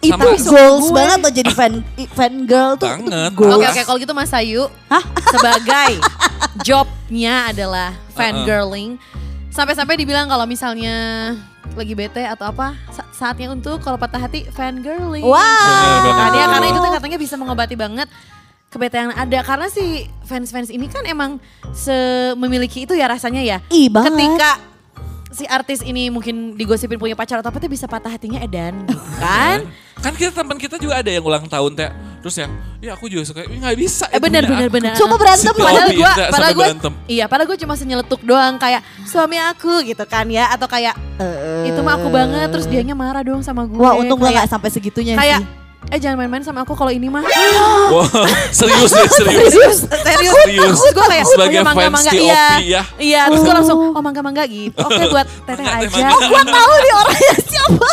Itu 0.00 0.16
Sama- 0.16 0.32
goals 0.48 0.86
gue. 0.86 0.96
banget 0.96 1.18
loh 1.18 1.32
jadi 1.34 1.50
fan 1.52 1.72
fan 2.10 2.34
girl 2.44 2.72
tuh. 2.74 2.88
Banget. 2.88 3.30
Oke 3.36 3.66
oke 3.66 3.82
kalau 3.84 3.98
gitu 3.98 4.12
Mas 4.12 4.32
Ayu 4.32 4.64
sebagai 5.28 6.00
jobnya 6.66 7.48
adalah 7.48 7.92
fangirling 8.10 8.96
sampai-sampai 9.48 9.94
dibilang 9.94 10.24
kalau 10.24 10.44
misalnya 10.44 10.96
lagi 11.70 11.92
bete 11.92 12.24
atau 12.24 12.48
apa 12.48 12.74
sa- 12.88 13.06
saatnya 13.12 13.46
untuk 13.48 13.78
kalau 13.78 13.94
patah 13.94 14.18
hati 14.18 14.48
fangirling. 14.48 15.20
Wow. 15.20 15.36
Bener, 15.36 16.00
bener, 16.02 16.16
Kan 16.16 16.32
ya, 16.34 16.46
karena 16.48 16.66
itu 16.66 16.80
tuh 16.80 16.92
katanya 16.92 17.18
bisa 17.18 17.34
mengobati 17.36 17.76
banget 17.76 18.08
kebetean 18.66 19.10
yang 19.10 19.16
ada 19.16 19.38
karena 19.42 19.66
si 19.66 19.84
fans-fans 20.24 20.70
ini 20.70 20.86
kan 20.86 21.02
emang 21.02 21.42
se 21.72 21.92
memiliki 22.34 22.86
itu 22.86 22.94
ya 22.94 23.04
rasanya 23.04 23.42
ya. 23.42 23.58
Ih 23.68 23.86
banget. 23.86 24.16
Ketika 24.16 24.50
si 25.30 25.46
artis 25.46 25.80
ini 25.86 26.10
mungkin 26.10 26.58
digosipin 26.58 26.98
punya 26.98 27.14
pacar 27.14 27.38
atau 27.38 27.50
apa 27.50 27.58
tuh 27.62 27.70
bisa 27.70 27.86
patah 27.86 28.10
hatinya 28.10 28.42
Edan 28.42 28.86
kan. 29.18 29.62
Kan 30.00 30.16
kita 30.16 30.32
teman 30.32 30.56
kita 30.56 30.80
juga 30.80 30.96
ada 30.96 31.12
yang 31.12 31.20
ulang 31.20 31.44
tahun 31.44 31.76
teh. 31.76 31.92
Terus 32.24 32.36
yang, 32.40 32.52
ya 32.80 32.96
aku 32.96 33.04
juga 33.08 33.24
suka, 33.28 33.44
"Ih, 33.44 33.60
nggak 33.60 33.76
bisa. 33.76 34.08
Eh 34.08 34.16
punya 34.16 34.40
benar 34.40 34.64
aku." 34.64 34.72
benar. 34.72 34.94
Cuma 34.96 35.16
berantem 35.20 35.52
Si 35.52 35.60
Padahal 35.60 35.88
gue, 35.92 36.12
padahal 36.32 36.52
gue, 36.56 36.66
iya, 37.08 37.24
padahal 37.28 37.48
gue 37.52 37.58
cuma 37.60 37.74
senyeletuk 37.76 38.20
doang 38.24 38.56
kayak 38.56 38.80
suami 39.04 39.36
aku 39.36 39.84
gitu 39.84 40.04
kan 40.08 40.24
ya, 40.28 40.48
atau 40.56 40.64
kayak 40.68 40.96
Eh, 41.20 41.68
itu 41.68 41.76
mah 41.84 42.00
aku 42.00 42.08
banget, 42.08 42.48
terus 42.48 42.64
dianya 42.64 42.96
marah 42.96 43.20
dong 43.20 43.44
sama 43.44 43.68
gue. 43.68 43.76
Wah 43.76 43.92
untung 43.92 44.16
gue 44.16 44.32
kayak, 44.32 44.48
gak 44.48 44.56
sampai 44.56 44.72
segitunya 44.72 45.12
kayak, 45.20 45.44
sih. 45.44 45.59
Eh 45.90 45.98
jangan 45.98 46.16
main-main 46.16 46.38
sama 46.40 46.62
aku 46.62 46.72
kalau 46.72 46.88
ini 46.88 47.06
mah. 47.06 47.26
Wah, 47.92 48.06
serius 48.50 48.88
deh, 48.88 49.08
serius. 49.08 49.50
serius, 49.50 49.78
serius. 49.82 50.34
Serius. 50.38 50.78
Terus 50.78 50.92
gue 50.92 51.06
kayak, 51.08 51.24
Sebagai 51.26 51.50
oh, 51.50 51.58
ya, 51.58 51.62
mangga, 51.64 51.82
fans 51.82 51.94
mangga, 51.98 52.12
iya. 52.14 52.46
ya. 52.56 52.82
Iya, 52.94 53.20
terus 53.26 53.42
gue 53.42 53.54
langsung, 53.56 53.78
oh 53.90 54.00
mangga 54.00 54.20
mangga 54.20 54.44
gitu. 54.46 54.78
Oke 54.78 55.02
buat 55.12 55.26
teteh 55.26 55.66
aja. 55.66 55.90
mangga. 55.90 56.08
Gue 56.24 56.42
tahu 56.44 56.72
nih 56.76 56.92
orangnya 56.94 57.34
siapa. 57.50 57.88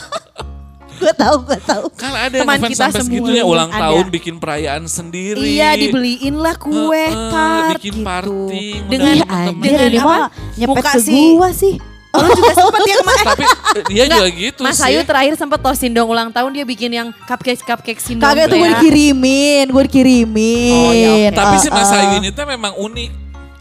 gue 0.98 1.14
tahu, 1.16 1.36
gue 1.44 1.60
tahu. 1.64 1.84
Kan 1.94 2.10
ada 2.12 2.26
yang 2.28 2.42
Teman 2.42 2.56
ngefans 2.56 2.70
kita 2.70 2.82
sampai 2.84 2.94
semua. 2.96 3.06
segitunya 3.08 3.44
ulang 3.44 3.70
Ada. 3.70 3.82
tahun 3.84 4.06
bikin 4.10 4.36
perayaan 4.38 4.84
sendiri. 4.86 5.38
Iya 5.40 5.70
dibeliin 5.76 6.36
lah 6.36 6.56
kue 6.56 6.74
Heeh, 6.98 7.30
tart 7.30 7.78
bikin 7.78 7.96
gitu. 7.96 8.02
party, 8.04 8.66
Dengan 8.88 9.14
anjir 9.24 9.58
dengan 9.64 9.88
ini 9.88 10.00
apa? 10.00 10.18
nyepet 10.56 10.86
ke 10.88 11.00
si- 11.00 11.34
gua 11.34 11.50
sih. 11.52 11.76
Oh, 12.18 12.26
lu 12.26 12.30
juga 12.34 12.54
sempet 12.58 12.82
ya 12.84 12.96
kemarin. 12.98 13.26
Tapi 13.26 13.44
eh, 13.46 13.84
dia 13.86 14.04
Enggak, 14.04 14.18
juga 14.18 14.28
gitu 14.34 14.62
Mas 14.66 14.76
sih. 14.76 14.86
Ayu 14.90 15.00
terakhir 15.06 15.34
sempet 15.38 15.60
toh 15.62 15.76
Sindong 15.78 16.08
ulang 16.10 16.30
tahun 16.34 16.50
dia 16.50 16.66
bikin 16.66 16.90
yang 16.90 17.08
cupcake 17.24 17.62
cupcake 17.62 18.02
Sindong. 18.02 18.26
Kagak 18.26 18.50
tuh 18.50 18.58
gue 18.58 18.70
dikirimin, 18.74 19.66
gue 19.70 19.84
dikirimin. 19.86 20.74
Oh, 20.74 20.92
ya 20.92 21.10
oke. 21.14 21.38
Tapi 21.38 21.56
si 21.62 21.70
Mas 21.70 21.90
Eh. 21.90 21.98
Ayu 22.02 22.10
ini 22.18 22.30
tuh 22.34 22.44
memang 22.44 22.74
unik. 22.74 23.12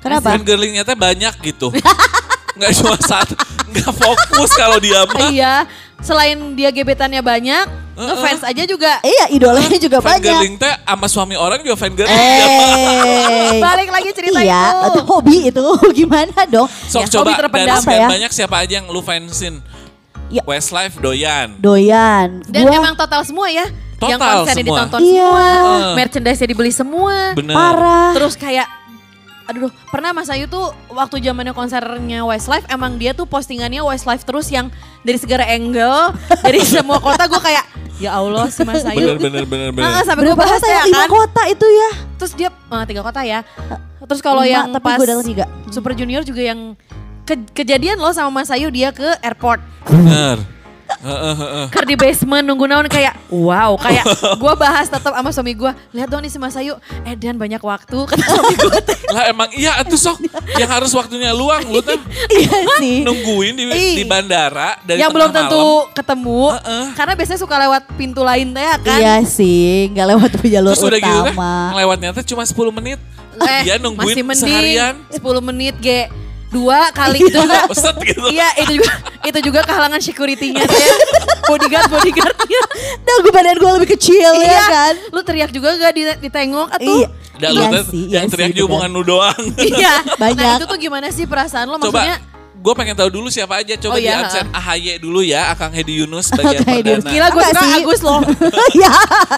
Kenapa? 0.00 0.32
Fan 0.32 0.42
girlingnya 0.42 0.82
tuh 0.82 0.96
banyak 0.96 1.34
gitu. 1.44 1.68
Nggak 2.56 2.72
cuma 2.80 2.96
satu, 2.96 3.36
nggak 3.68 3.92
fokus 3.92 4.50
kalau 4.56 4.80
dia 4.80 5.04
mah. 5.04 5.28
Iya, 5.28 5.68
selain 5.98 6.34
dia 6.52 6.68
gebetannya 6.68 7.18
banyak, 7.18 7.64
ngefans 7.94 8.42
aja 8.42 8.62
juga. 8.62 9.00
Iya 9.00 9.26
idolanya 9.30 9.76
juga 9.76 9.98
Fan 9.98 10.16
banyak. 10.16 10.24
girling 10.26 10.54
teh 10.56 10.74
sama 10.78 11.06
suami 11.06 11.34
orang 11.34 11.60
juga 11.60 11.74
fan 11.74 11.92
girling. 11.92 12.12
Eh. 12.12 13.58
Balik 13.64 13.88
lagi 13.88 14.10
cerita 14.12 14.38
iya, 14.38 14.76
itu. 14.76 14.88
itu 14.88 15.00
hobi 15.04 15.38
itu 15.48 15.64
gimana 15.98 16.40
dong? 16.46 16.68
Sok 16.84 17.00
Ya, 17.00 17.06
coba 17.08 17.18
hobi 17.18 17.30
dari 17.30 17.40
terpendam. 17.40 17.76
sekian 17.78 17.96
Apa 17.96 18.02
ya? 18.02 18.08
banyak 18.10 18.30
siapa 18.30 18.56
aja 18.58 18.72
yang 18.74 18.86
lu 18.86 19.00
fansin? 19.00 19.54
Ya. 20.26 20.42
Westlife 20.42 20.98
doyan. 20.98 21.54
Doyan. 21.56 22.42
Dan 22.44 22.66
Gua 22.66 22.74
emang 22.76 22.94
total 22.94 23.22
semua 23.22 23.46
ya. 23.46 23.62
yang 23.96 24.20
Total 24.20 24.42
konsernya 24.42 24.60
semua. 24.60 24.76
ditonton 24.76 25.00
Iya. 25.00 25.14
semua, 25.16 25.46
Heeh. 25.46 25.94
merchandise-nya 25.96 26.48
dibeli 26.48 26.68
semua. 26.70 27.16
Bener. 27.32 27.54
parah. 27.54 28.10
Terus 28.12 28.34
kayak 28.34 28.66
aduh, 29.46 29.70
pernah 29.88 30.10
Mas 30.10 30.26
Ayu 30.26 30.46
tuh 30.46 30.74
waktu 30.90 31.22
zamannya 31.22 31.54
konsernya 31.54 32.22
Westlife 32.22 32.66
emang 32.66 32.98
dia 32.98 33.14
tuh 33.14 33.24
postingannya 33.24 33.80
Westlife 33.80 34.26
terus 34.26 34.50
yang 34.50 34.68
dari 35.02 35.16
segala 35.16 35.46
angle, 35.46 36.14
dari 36.42 36.60
semua 36.66 36.98
kota 36.98 37.26
gue 37.26 37.38
kayak 37.38 37.64
ya 37.96 38.18
Allah 38.18 38.50
si 38.50 38.66
Mas 38.66 38.82
Ayu. 38.84 39.06
Bener 39.06 39.18
bener 39.18 39.44
bener 39.46 39.70
bener. 39.72 39.86
Heeh, 39.86 40.02
sampai 40.04 40.22
gue 40.26 40.36
bahas 40.36 40.60
ya? 40.60 40.82
Lima 40.84 41.06
kan. 41.06 41.08
kota 41.08 41.42
itu 41.48 41.66
ya. 41.66 41.90
Terus 42.18 42.32
dia 42.34 42.48
eh, 42.50 42.84
tiga 42.84 43.00
kota 43.06 43.20
ya. 43.22 43.40
Terus 44.06 44.20
kalau 44.20 44.42
Lima, 44.44 44.52
yang 44.52 44.66
tapi 44.74 44.84
pas 44.84 44.98
gue 44.98 45.24
tiga. 45.24 45.44
Super 45.72 45.92
Junior 45.96 46.22
juga 46.22 46.42
yang 46.44 46.74
ke- 47.24 47.50
kejadian 47.54 47.98
loh 47.98 48.12
sama 48.12 48.42
Mas 48.42 48.50
Ayu 48.52 48.68
dia 48.68 48.92
ke 48.92 49.06
airport. 49.22 49.62
Bener. 49.86 50.55
Ker 51.68 51.84
di 51.84 51.94
basement 51.94 52.42
nunggu 52.42 52.64
naon 52.64 52.86
kayak 52.86 53.14
wow 53.28 53.74
kayak 53.74 54.04
gue 54.42 54.52
bahas 54.54 54.86
tetap 54.86 55.12
sama 55.12 55.30
suami 55.30 55.52
gue 55.52 55.68
lihat 55.90 56.06
dong 56.06 56.18
nih 56.18 56.28
si 56.28 56.36
Mas 56.36 56.54
Ayu 56.54 56.74
Edan 57.02 57.34
banyak 57.34 57.58
waktu 57.58 57.98
kata 58.08 58.24
suami 58.24 58.54
gue 58.54 58.78
Lah 59.14 59.24
emang 59.26 59.48
iya 59.52 59.78
itu 59.80 59.94
sok 59.94 60.18
yang 60.54 60.66
harus 60.68 60.90
waktunya 60.90 61.30
luang 61.30 61.62
lu 61.64 61.78
tuh 61.80 61.94
Iya 62.28 62.58
sih. 62.76 63.02
nungguin 63.02 63.54
di, 63.54 63.64
di 63.94 64.04
bandara 64.04 64.78
dari 64.80 64.98
yang 64.98 65.10
belum 65.10 65.30
tentu 65.30 65.56
malam. 65.56 65.94
ketemu 65.94 66.42
Heeh. 66.54 66.84
karena 66.94 67.12
biasanya 67.14 67.40
suka 67.40 67.56
lewat 67.58 67.82
pintu 67.94 68.20
lain 68.20 68.50
teh 68.50 68.62
ya 68.62 68.76
kan 68.76 68.98
Iya 68.98 69.16
sih, 69.22 69.90
nggak 69.90 70.06
lewat 70.08 70.30
jalur 70.44 70.72
Terus 70.72 70.84
udah 70.84 71.00
gitu 71.00 71.20
utama. 71.24 71.54
ngelewatnya 71.70 72.10
teh 72.12 72.24
cuma 72.26 72.42
10 72.42 72.56
menit. 72.72 72.98
eh, 73.38 73.62
Dia 73.62 73.76
nungguin 73.76 74.16
masih 74.16 74.24
mending 74.24 74.42
seharian. 74.48 74.94
10 75.12 75.22
menit 75.44 75.74
G 75.78 75.88
dua 76.46 76.88
kali 76.88 77.18
itu 77.20 77.34
juga 77.34 77.66
Set 77.74 77.98
gitu. 78.00 78.22
iya 78.30 78.48
itu 78.56 78.78
juga 78.78 78.92
itu 79.26 79.38
juga 79.42 79.60
kehalangan 79.62 79.98
security-nya 79.98 80.62
teh 80.62 80.86
bodyguard 81.44 81.88
bodyguardnya 81.88 82.62
Nah, 82.98 83.16
gue 83.18 83.32
badan 83.32 83.56
gue 83.56 83.70
lebih 83.76 83.90
kecil 83.92 84.30
ya 84.36 84.46
iya 84.46 84.62
kan. 84.66 84.94
lu 85.08 85.20
teriak 85.20 85.50
juga 85.50 85.74
gak 85.74 85.92
ditengok 86.18 86.68
atau 86.70 86.94
Iya. 86.96 87.08
Dan 87.36 87.50
lu 87.50 87.58
Iya 87.58 87.68
teh 87.68 87.82
sih, 87.84 88.02
yang 88.08 88.24
iya 88.24 88.32
teriak 88.32 88.50
sih, 88.50 88.56
di 88.56 88.62
hubungan 88.62 88.88
lu 88.88 89.02
doang. 89.02 89.40
iya 89.70 89.94
nah 90.12 90.26
Banyak. 90.26 90.56
itu 90.56 90.66
tuh 90.66 90.78
gimana 90.78 91.06
sih 91.08 91.24
perasaan 91.24 91.66
lo 91.66 91.76
Coba 91.76 91.90
maksudnya 91.96 92.16
gue 92.56 92.74
pengen 92.74 92.94
tahu 92.94 93.10
dulu 93.12 93.28
siapa 93.28 93.60
aja. 93.60 93.78
Coba 93.78 93.94
Oh, 93.94 94.00
di 94.00 94.04
iya, 94.04 94.18
absen 94.20 94.42
AHY 94.50 94.98
dulu 94.98 95.22
ya, 95.22 95.48
Akang 95.48 95.70
Hedi 95.70 96.02
Yunus 96.02 96.26
bagian 96.34 96.66
Yunus. 96.66 96.66
perdana. 96.66 97.06
Gila 97.06 97.26
gue 97.28 97.38
Enggak 97.38 97.52
suka 97.52 97.62
sih. 97.62 97.74
Agus 97.76 98.00
loh. 98.02 98.20
ya, 98.74 98.90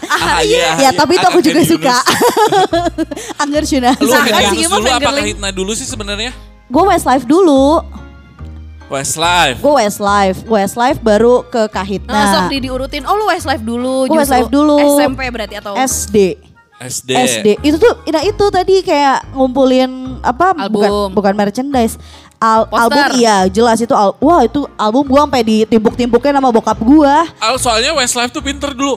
AHY, 0.08 0.54
ya 0.80 0.90
tapi 0.92 1.12
itu 1.12 1.26
aku 1.26 1.40
juga 1.42 1.60
Hedi 1.60 1.68
suka. 1.68 1.92
Yunus. 1.92 3.36
Angger 3.42 3.64
Shuna. 3.64 3.92
Lu 3.94 4.08
Hedi 4.08 4.32
sih, 4.48 4.58
Yunus 4.58 4.62
gimana 4.64 4.80
dulu 4.80 4.96
apa? 4.96 5.10
Kahitna 5.14 5.48
dulu 5.50 5.72
sih 5.72 5.84
sebenarnya? 5.84 6.32
Gue 6.66 6.82
Westlife 6.84 7.26
dulu. 7.26 7.84
Westlife. 8.88 9.60
Gue 9.60 9.74
Westlife. 9.76 10.38
Westlife 10.44 10.98
baru 10.98 11.44
ke 11.44 11.68
Kahitna. 11.68 12.12
Nah, 12.12 12.24
sok 12.34 12.44
di 12.48 12.58
diurutin. 12.64 13.04
Oh 13.04 13.14
lu 13.14 13.28
Westlife 13.28 13.60
dulu. 13.60 14.08
Justru 14.08 14.18
Westlife 14.18 14.48
dulu. 14.48 14.76
SMP 14.96 15.20
berarti 15.28 15.54
atau 15.56 15.76
SD. 15.76 16.16
SD. 16.78 17.10
SD. 17.10 17.48
Itu 17.60 17.76
tuh, 17.76 17.90
nah 18.06 18.22
itu 18.22 18.44
tadi 18.48 18.80
kayak 18.80 19.34
ngumpulin 19.34 20.22
apa? 20.22 20.54
Album. 20.56 20.72
Bukan, 20.72 20.90
bukan 21.12 21.34
merchandise. 21.34 21.98
Al- 22.38 22.70
Poster. 22.70 22.86
album 22.86 23.18
iya 23.18 23.50
jelas 23.50 23.82
itu 23.82 23.90
al 23.90 24.14
wah 24.22 24.46
itu 24.46 24.62
album 24.78 25.10
gua 25.10 25.26
sampai 25.26 25.42
ditimpuk-timpuknya 25.42 26.38
sama 26.38 26.54
bokap 26.54 26.78
gua. 26.78 27.26
Al 27.42 27.58
soalnya 27.58 27.90
Westlife 27.92 28.30
tuh 28.30 28.38
pinter 28.40 28.70
dulu. 28.72 28.94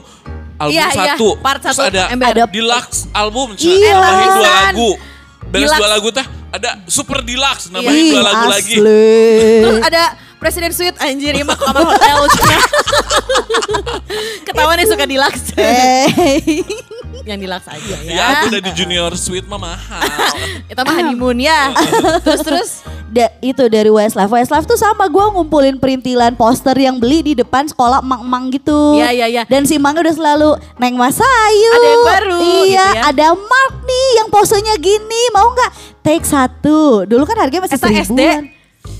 Album 0.62 0.78
Iya, 0.78 0.86
iya, 0.94 1.18
satu, 1.18 1.28
part 1.42 1.58
terus 1.58 1.74
satu, 1.74 1.90
ada, 1.90 2.06
ember. 2.14 2.30
Ada- 2.30 2.46
deluxe 2.46 3.10
album, 3.10 3.58
Iya. 3.58 3.98
dua 3.98 4.38
lagu. 4.38 4.90
Beres 5.50 5.66
Deluxe. 5.66 5.80
dua 5.82 5.88
lagu 5.90 6.08
teh 6.14 6.26
ada 6.52 6.70
super 6.84 7.24
deluxe, 7.24 7.72
nambahin 7.72 7.96
Ih, 7.96 8.12
dua 8.12 8.22
lagu 8.22 8.44
lagi. 8.52 8.76
asli. 8.76 9.16
Terus 9.64 9.80
ada 9.82 10.02
Presiden 10.36 10.72
Suite 10.74 10.98
anjir 10.98 11.32
imak 11.38 11.54
kamar 11.56 11.86
hotel. 11.86 12.18
Ketawa 14.46 14.74
nih 14.74 14.86
suka 14.90 15.04
deluxe. 15.06 15.54
Eh. 15.56 16.60
yang 17.22 17.38
deluxe 17.38 17.70
aja 17.70 17.96
ya. 18.02 18.10
Ya, 18.10 18.24
aku 18.36 18.50
udah 18.50 18.62
di 18.66 18.72
junior 18.74 19.14
suite 19.14 19.46
mah 19.46 19.60
mahal. 19.62 20.02
Itu 20.66 20.80
mah 20.82 20.94
honeymoon 20.98 21.38
ya. 21.38 21.70
terus 22.26 22.40
terus 22.42 22.70
Da- 23.12 23.28
itu 23.38 23.68
dari 23.68 23.86
Westlife. 23.86 24.26
Westlife 24.26 24.64
tuh 24.64 24.74
sama 24.74 25.04
gue 25.04 25.20
ngumpulin 25.30 25.76
perintilan 25.76 26.32
poster 26.32 26.72
yang 26.74 26.96
beli 26.96 27.20
di 27.22 27.32
depan 27.34 27.64
sekolah 27.64 28.00
emang-emang 28.00 28.48
gitu. 28.50 28.96
Iya, 28.96 29.12
iya, 29.12 29.26
iya. 29.28 29.42
Dan 29.44 29.62
si 29.62 29.76
Mangga 29.76 30.00
udah 30.00 30.12
selalu 30.12 30.50
Neng 30.76 30.96
Masayu. 30.96 31.70
Ada 31.70 31.86
yang 31.86 32.04
baru, 32.06 32.38
Iya, 32.40 32.48
gitu 32.64 32.72
ya. 32.72 33.02
ada 33.06 33.26
Mark 33.32 33.74
nih 33.82 34.06
yang 34.16 34.28
posenya 34.28 34.74
gini. 34.76 35.22
Mau 35.30 35.52
nggak 35.52 35.70
take 36.00 36.24
satu? 36.24 37.04
Dulu 37.04 37.20
kan 37.22 37.36
harganya 37.38 37.68
masih 37.68 37.76
Eta 37.76 37.84
SD 37.84 38.00
seribuan. 38.16 38.42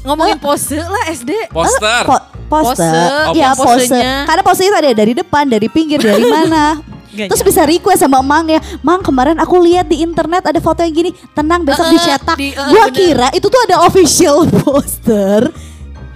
ngomongin 0.04 0.36
pose 0.36 0.76
lah 0.76 1.04
SD. 1.08 1.30
Poster. 1.48 2.02
Po- 2.04 2.26
poster. 2.46 2.84
Pose. 2.84 3.24
Oh, 3.24 3.32
Iya, 3.32 3.50
pose. 3.54 3.88
posenya. 3.88 4.28
Karena 4.28 4.42
posenya 4.42 4.72
ada 4.76 4.90
dari 4.92 5.12
depan, 5.14 5.44
dari 5.46 5.66
pinggir, 5.66 5.98
dari 5.98 6.20
mana. 6.36 6.84
Gak 7.12 7.28
Terus 7.28 7.42
bisa 7.42 7.62
request 7.62 8.00
sama 8.00 8.18
Mang 8.18 8.48
ya, 8.48 8.56
Mang 8.80 9.00
kemarin 9.00 9.36
aku 9.36 9.60
lihat 9.60 9.84
di 9.84 10.00
internet 10.00 10.42
ada 10.42 10.56
foto 10.58 10.80
yang 10.80 10.90
gini, 10.90 11.10
tenang 11.30 11.60
besok 11.60 11.84
Eh, 11.84 11.92
dicetak. 11.92 12.36
di- 12.36 12.50
eh, 12.50 12.66
Gua 12.66 12.84
bener. 12.84 12.94
kira 12.94 13.28
itu 13.30 13.46
tuh 13.46 13.60
ada 13.62 13.76
official 13.82 14.48
poster. 14.58 15.52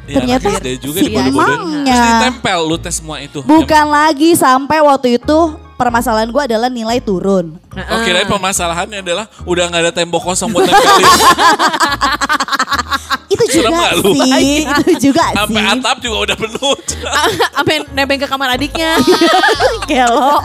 Ya, 0.06 0.14
Ternyata 0.16 0.48
SD 0.56 0.68
juga 0.80 0.98
si 1.00 1.10
emangnya. 1.10 1.84
Terus 1.84 2.00
ditempel 2.08 2.58
lu 2.62 2.76
tes 2.76 2.94
semua 2.94 3.18
itu. 3.18 3.42
Bukan 3.42 3.84
lagi 3.86 4.32
sampai 4.32 4.78
waktu 4.80 5.18
itu 5.18 5.38
permasalahan 5.74 6.30
gue 6.30 6.42
adalah 6.46 6.70
nilai 6.70 6.96
turun. 6.98 7.58
Oh 7.68 7.98
kirain 8.00 8.24
permasalahannya 8.24 9.02
adalah 9.02 9.26
udah 9.42 9.64
nggak 9.66 9.82
ada 9.82 9.92
tembok 9.92 10.22
kosong 10.24 10.48
buat 10.48 10.64
tempelin. 10.64 11.04
Itu 13.26 13.42
juga 13.52 13.90
sih, 13.92 14.62
itu 14.64 14.92
juga 15.10 15.24
Sampai 15.36 15.60
sih. 15.60 15.66
atap 15.68 15.96
juga 15.98 16.16
udah 16.24 16.36
penuh. 16.38 16.74
Sampai 17.52 17.74
nebeng 17.90 18.16
ke 18.16 18.24
kamar 18.24 18.54
adiknya. 18.54 18.96
Gelo. 19.84 20.40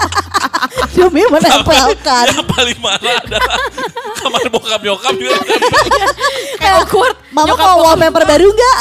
Demi 0.95 1.23
menempelkan. 1.25 2.25
Yang 2.29 2.45
paling 2.47 2.79
marah 2.79 3.15
adalah 3.21 3.57
kamar 4.21 4.45
bokap 4.49 4.81
nyokap 4.81 5.15
juga. 5.15 5.39
Kayak 6.61 6.75
awkward. 6.83 7.15
Mama 7.31 7.53
mau 7.53 7.77
wallpaper 7.81 8.23
baru 8.25 8.47
nggak? 8.47 8.79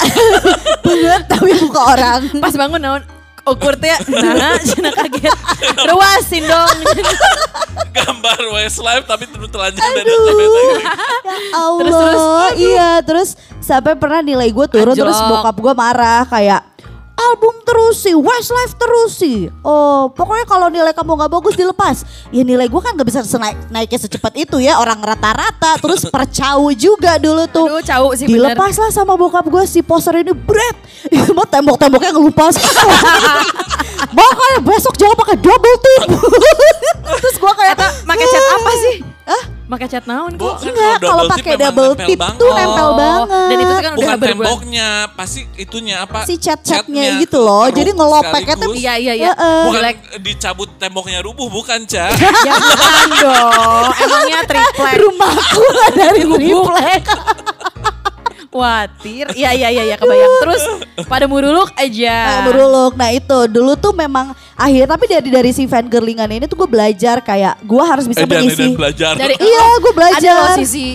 Banget 0.83 1.23
tapi 1.27 1.51
buka 1.59 1.81
orang. 1.87 2.21
Pas 2.39 2.55
bangun 2.55 2.81
naon 2.81 3.03
awkward 3.41 3.81
ya. 3.81 3.97
Nah, 4.07 4.59
cina 4.61 4.91
kaget. 4.93 5.33
Rewasin 5.81 6.45
dong. 6.45 6.77
Gambar 7.91 8.39
Westlife 8.55 9.05
tapi 9.05 9.25
terus 9.27 9.49
telanjang 9.49 9.83
dan. 9.83 10.05
Allah, 11.51 11.79
Terus, 11.81 11.95
terus. 11.95 12.23
iya 12.57 12.91
terus 13.03 13.29
sampai 13.61 13.95
pernah 13.95 14.21
nilai 14.21 14.51
gue 14.51 14.67
turun 14.67 14.95
terus 14.95 15.19
bokap 15.19 15.57
gue 15.57 15.75
marah 15.75 16.23
kayak 16.27 16.63
album 17.29 17.55
terus 17.67 18.01
sih, 18.01 18.15
Westlife 18.17 18.75
terus 18.81 19.13
sih. 19.21 19.39
Oh, 19.61 20.09
pokoknya 20.13 20.47
kalau 20.49 20.73
nilai 20.73 20.95
kamu 20.97 21.19
nggak 21.19 21.33
bagus 21.33 21.55
dilepas. 21.55 22.03
Ya 22.33 22.43
nilai 22.47 22.67
gue 22.71 22.81
kan 22.81 22.97
gak 22.97 23.09
bisa 23.09 23.21
senaik 23.27 23.57
naiknya 23.69 23.99
secepat 24.01 24.33
itu 24.41 24.57
ya 24.63 24.81
orang 24.81 25.01
rata-rata. 25.05 25.77
Terus 25.79 26.09
percau 26.15 26.73
juga 26.73 27.21
dulu 27.21 27.45
tuh. 27.51 27.67
Aduh, 27.69 27.83
cau 27.85 28.09
sih 28.17 28.27
bener. 28.27 28.57
Dilepas 28.57 28.75
lah 28.81 28.91
sama 28.91 29.15
bokap 29.15 29.47
gue 29.47 29.65
si 29.69 29.85
poster 29.85 30.21
ini 30.21 30.33
bret. 30.33 30.77
Itu 31.13 31.37
mah 31.37 31.47
tembok-temboknya 31.47 32.17
ngelupas. 32.17 32.57
Makanya 34.17 34.59
besok 34.65 34.95
jangan 34.99 35.17
pakai 35.19 35.37
double 35.39 35.77
tip. 35.79 36.03
terus 37.21 37.37
gue 37.37 37.53
kayak 37.53 37.77
make 38.09 38.25
cat 38.25 38.45
apa 38.57 38.71
sih? 38.89 39.20
Hah? 39.31 39.43
Make 39.71 39.87
cat 39.87 40.03
naon 40.03 40.35
kok? 40.35 40.59
kan 40.59 40.67
Enggak, 40.67 40.99
kalau 40.99 41.31
pakai 41.31 41.55
double 41.55 41.95
tip 41.95 42.19
banget. 42.19 42.43
tuh 42.43 42.51
nempel 42.51 42.89
Oh, 42.91 42.95
banget. 42.99 43.47
Dan 43.47 43.57
itu 43.57 43.71
kan 43.71 43.93
udah 43.95 43.95
Bukan 43.95 44.19
temboknya, 44.19 44.89
pasti 45.15 45.41
itunya 45.55 45.97
apa? 46.03 46.27
si 46.27 46.35
cat-catnya 46.35 46.83
catnya 47.07 47.23
gitu 47.23 47.39
loh. 47.39 47.71
Jadi 47.71 47.91
ngelopeknya 47.95 48.55
tuh. 48.59 48.75
Iya 48.75 48.95
iya 48.99 49.13
iya. 49.15 49.31
Bukan 49.39 49.83
dicabut 50.19 50.69
temboknya 50.75 51.23
rubuh, 51.23 51.47
bukan, 51.47 51.87
Ca. 51.87 52.11
Ya 52.47 52.55
bukan 52.59 53.09
dong. 53.23 53.87
Emangnya 53.95 54.41
triplek. 54.43 54.95
rumahku 54.99 55.63
dari 55.95 56.23
triplek. 56.27 57.03
Khawatir. 58.51 59.31
Iya 59.39 59.55
iya 59.55 59.69
iya 59.71 59.85
ya, 59.95 59.97
kebayang. 59.97 60.35
Terus 60.43 60.63
pada 61.07 61.31
muruluk 61.31 61.71
aja. 61.79 62.17
Nah, 62.27 62.41
beruluk. 62.51 62.93
Nah 62.99 63.15
itu 63.15 63.39
dulu 63.47 63.79
tuh 63.79 63.95
memang 63.95 64.35
akhir 64.59 64.91
tapi 64.91 65.05
dari 65.07 65.31
dari 65.31 65.51
si 65.55 65.71
fan 65.71 65.87
girlingan 65.87 66.27
ini 66.27 66.51
tuh 66.51 66.59
gue 66.59 66.69
belajar 66.69 67.23
kayak 67.23 67.63
gue 67.63 67.83
harus 67.87 68.11
bisa 68.11 68.27
Edan, 68.27 68.43
mengisi. 68.43 68.59
edan 68.59 68.75
belajar. 68.75 69.13
Dari 69.15 69.35
Iya, 69.39 69.67
gue 69.79 69.93
belajar. 69.95 70.35
Ada 70.35 70.43
loh 70.51 70.59
sisi 70.67 70.87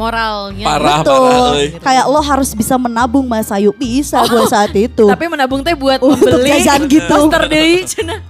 moralnya. 0.00 0.64
Parah, 0.66 0.98
Betul. 1.04 1.12
parah. 1.12 1.52
euy. 1.54 1.66
Kayak 1.76 2.04
lo 2.08 2.20
harus 2.24 2.50
bisa 2.56 2.74
menabung 2.80 3.28
Mas 3.28 3.52
Ayu. 3.52 3.76
Bisa 3.76 4.24
gue 4.24 4.42
saat 4.48 4.72
itu. 4.72 5.04
Tapi 5.04 5.24
menabung 5.28 5.60
teh 5.60 5.76
buat 5.76 6.00
Untuk 6.00 6.24
membeli 6.24 6.56
jajan 6.56 6.88
gitu. 6.88 7.04
poster 7.04 7.42
deui 7.52 7.84
cenah. 7.84 8.20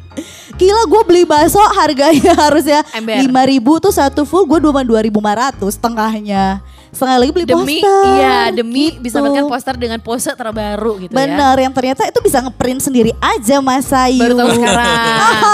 Gila 0.54 0.82
gue 0.86 1.02
beli 1.02 1.22
bakso 1.26 1.58
harganya 1.74 2.30
harusnya 2.46 2.86
lima 2.94 3.42
ribu 3.42 3.82
tuh 3.82 3.90
satu 3.90 4.22
full 4.22 4.46
gue 4.46 4.62
cuma 4.62 4.86
dua 4.86 5.02
ribu 5.02 5.18
setengahnya. 5.66 6.62
Setengah 6.94 7.16
lagi 7.18 7.30
beli 7.34 7.46
Demi 7.46 7.82
poster. 7.82 8.06
iya, 8.14 8.38
demi 8.54 8.84
bisa 8.96 9.18
gitu. 9.18 9.26
mendapatkan 9.26 9.50
poster 9.50 9.74
dengan 9.74 9.98
pose 9.98 10.30
terbaru 10.30 10.92
gitu 11.02 11.10
ya. 11.10 11.18
Bener, 11.18 11.54
yang 11.58 11.74
ternyata 11.74 12.06
itu 12.06 12.18
bisa 12.22 12.38
ngeprint 12.38 12.80
sendiri 12.86 13.10
aja 13.18 13.58
Mas 13.58 13.90
Ayu. 13.90 14.22
Baru 14.22 14.34
tahu 14.38 14.50
sekarang. 14.54 14.98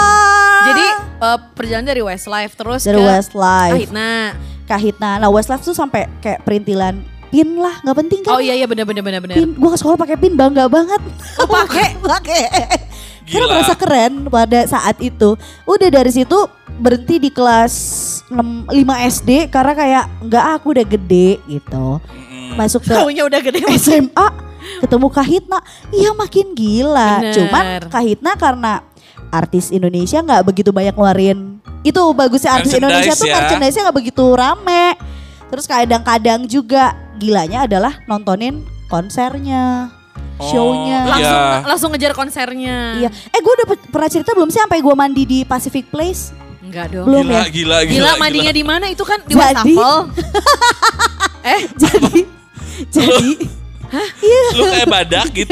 Jadi 0.69 0.85
eh, 1.17 1.39
perjalanan 1.57 1.87
dari 1.89 2.01
Westlife 2.05 2.53
terus 2.53 2.81
dari 2.85 3.01
ke 3.01 3.03
Westlife, 3.03 3.73
Ahitna. 3.73 4.37
Kahitna. 4.69 5.11
Nah 5.17 5.29
Westlife 5.33 5.65
tuh 5.65 5.73
sampai 5.73 6.05
kayak 6.21 6.45
perintilan 6.45 7.01
pin 7.31 7.47
lah, 7.57 7.79
nggak 7.81 7.97
penting 7.97 8.19
kan? 8.21 8.37
Oh 8.37 8.41
iya 8.43 8.53
iya 8.53 8.67
benar 8.67 8.85
benar 8.85 9.01
benar 9.01 9.19
benar. 9.23 9.35
Gue 9.39 9.69
ke 9.71 9.77
sekolah 9.79 9.97
pakai 9.97 10.19
pin 10.19 10.35
bangga 10.35 10.67
banget. 10.67 11.01
Oh, 11.39 11.47
pakai? 11.47 11.95
pakai. 12.03 12.41
Karena 13.31 13.47
Gila. 13.47 13.53
merasa 13.55 13.73
keren 13.79 14.13
pada 14.27 14.59
saat 14.67 14.99
itu. 14.99 15.39
Udah 15.63 15.87
dari 15.87 16.11
situ 16.11 16.35
berhenti 16.81 17.15
di 17.17 17.29
kelas 17.31 17.73
6, 18.27 18.67
5 18.67 19.07
SD 19.07 19.47
karena 19.47 19.73
kayak 19.73 20.05
nggak 20.27 20.45
aku 20.59 20.75
udah 20.75 20.85
gede 20.85 21.39
gitu. 21.47 22.03
Masuk 22.59 22.83
ke 22.83 22.91
Taunya 22.91 23.23
udah 23.23 23.39
gede. 23.39 23.63
SMA 23.79 24.27
ketemu 24.83 25.07
Kahitna, 25.09 25.59
iya 25.89 26.11
makin 26.13 26.53
gila. 26.53 27.23
Bener. 27.23 27.33
Cuman 27.33 27.63
Kahitna 27.89 28.31
karena 28.35 28.73
artis 29.31 29.71
Indonesia 29.71 30.19
nggak 30.19 30.43
begitu 30.43 30.69
banyak 30.75 30.93
ngeluarin. 30.93 31.63
Itu 31.81 32.13
bagusnya 32.13 32.61
artis 32.61 32.75
Indonesia 32.75 33.15
tuh 33.15 33.25
ya. 33.25 33.41
merchandise-nya 33.41 33.89
nggak 33.89 33.97
begitu 33.97 34.25
rame. 34.35 34.99
Terus 35.49 35.65
kadang-kadang 35.67 36.47
juga 36.47 36.95
gilanya 37.19 37.67
adalah 37.67 37.99
nontonin 38.07 38.63
konsernya, 38.87 39.91
show-nya. 40.43 40.99
Langsung 41.05 41.37
Iya. 41.37 41.61
langsung 41.63 41.89
ngejar 41.91 42.13
konsernya. 42.13 42.77
Iya. 42.97 43.09
Eh 43.27 43.39
gue 43.39 43.53
udah 43.53 43.67
pe- 43.67 43.87
pernah 43.87 44.07
cerita 44.07 44.31
belum 44.31 44.47
sih 44.47 44.57
sampai 44.57 44.79
gue 44.79 44.93
mandi 44.93 45.23
di 45.23 45.39
Pacific 45.41 45.87
Place? 45.87 46.33
Enggak 46.61 46.89
dong. 46.89 47.05
Belum 47.05 47.25
Gila, 47.25 47.35
ya? 47.35 47.43
gila, 47.45 47.77
gila, 47.81 47.91
Gila 47.91 48.11
mandinya 48.15 48.51
di 48.51 48.63
mana 48.63 48.85
itu 48.87 49.01
kan 49.01 49.19
di 49.19 49.31
Jadi- 49.31 49.75
Wastafel. 49.75 49.95
eh, 51.51 51.61
Jadi 51.73 52.13
jadi 52.83 53.29
iya. 54.21 54.43
Lu 54.53 54.63
kayak 54.65 54.87
badak 54.87 55.27
gitu. 55.31 55.51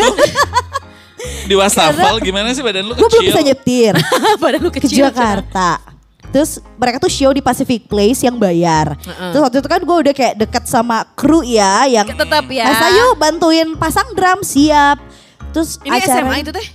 Di 1.20 1.54
wastafel 1.54 2.16
gimana 2.20 2.50
sih 2.50 2.64
badan 2.64 2.86
lu 2.86 2.94
gue 2.94 3.02
belum 3.02 3.12
kecil? 3.12 3.30
bisa 3.30 3.42
nyetir 3.44 3.94
badan 4.42 4.60
lu 4.60 4.70
ke 4.70 4.80
kecil. 4.80 5.04
Jakarta. 5.06 5.84
Terus 6.30 6.62
mereka 6.78 7.02
tuh 7.02 7.10
show 7.10 7.34
di 7.34 7.42
Pacific 7.42 7.90
Place 7.90 8.22
yang 8.22 8.38
bayar. 8.38 8.94
Heeh. 8.96 9.32
Terus 9.34 9.42
waktu 9.42 9.58
itu 9.60 9.70
kan 9.70 9.82
gue 9.82 9.98
udah 10.08 10.14
kayak 10.14 10.36
deket 10.38 10.64
sama 10.66 11.02
kru 11.18 11.42
ya 11.42 11.90
yang 11.90 12.06
Tetap 12.06 12.46
ya. 12.48 12.70
Mas 12.70 12.82
Ayu 12.86 13.08
bantuin 13.18 13.74
pasang 13.74 14.14
drum 14.14 14.46
siap. 14.46 15.02
Terus 15.50 15.82
Ini 15.82 15.98
SMA 16.06 16.46
itu 16.46 16.54
teh? 16.54 16.68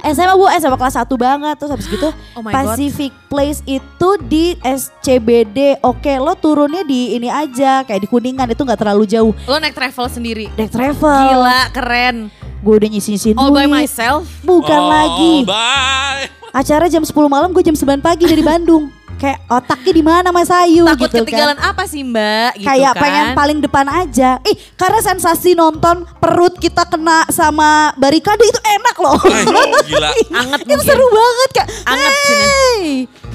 SMA 0.00 0.32
bu 0.32 0.48
SMA 0.48 0.76
kelas 0.80 0.96
1 0.96 1.12
banget 1.12 1.54
terus 1.60 1.70
habis 1.76 1.84
gitu 1.84 2.08
Oh 2.36 2.40
my 2.40 2.48
God. 2.48 2.72
Pacific 2.72 3.12
Place 3.28 3.60
itu 3.68 4.08
di 4.24 4.56
SCBD 4.64 5.76
oke 5.84 6.12
lo 6.16 6.32
turunnya 6.34 6.82
di 6.82 7.14
ini 7.14 7.28
aja 7.28 7.84
kayak 7.84 8.00
di 8.00 8.08
Kuningan 8.08 8.48
itu 8.48 8.64
nggak 8.64 8.80
terlalu 8.80 9.04
jauh 9.04 9.32
Lo 9.44 9.60
naik 9.60 9.76
travel 9.76 10.08
sendiri. 10.08 10.48
naik 10.56 10.72
travel 10.72 11.36
Gila, 11.36 11.60
keren. 11.70 12.16
gue 12.60 12.74
udah 12.76 12.88
nyisihin 12.88 13.36
nyisihin 13.36 13.36
All 13.36 13.52
by 13.52 13.68
myself. 13.68 14.24
bukan 14.40 14.80
oh, 14.80 14.88
lagi 14.88 15.34
Bye. 15.44 16.32
acara 16.50 16.88
jam 16.88 17.04
10 17.04 17.12
malam 17.28 17.52
gue 17.52 17.60
jam 17.60 17.76
9 17.76 18.00
pagi 18.00 18.24
dari 18.24 18.40
Bandung 18.40 18.88
kayak 19.20 19.38
otaknya 19.52 19.92
di 19.92 20.00
mana 20.00 20.28
Mas 20.32 20.48
Ayu 20.48 20.88
Takut 20.88 21.12
gitu 21.12 21.28
ketinggalan 21.28 21.60
kan 21.60 21.76
apa 21.76 21.84
sih 21.84 22.00
mbak? 22.00 22.56
Gitu 22.56 22.64
kayak 22.64 22.92
kan. 22.96 23.02
pengen 23.04 23.26
paling 23.36 23.58
depan 23.60 23.86
aja 23.92 24.40
ih 24.48 24.56
karena 24.80 25.00
sensasi 25.04 25.52
nonton 25.52 26.08
perut 26.16 26.56
kita 26.56 26.88
kena 26.88 27.28
sama 27.28 27.92
barikade 28.00 28.40
itu 28.48 28.60
enak 28.64 28.96
loh 28.96 29.20
Ay, 29.28 29.44
gila. 29.84 30.10
Anget 30.40 30.60
itu 30.64 30.82
seru 30.88 31.06
banget 31.12 31.50
kak 31.52 31.66
Anget, 31.84 32.14
hey. 32.16 32.84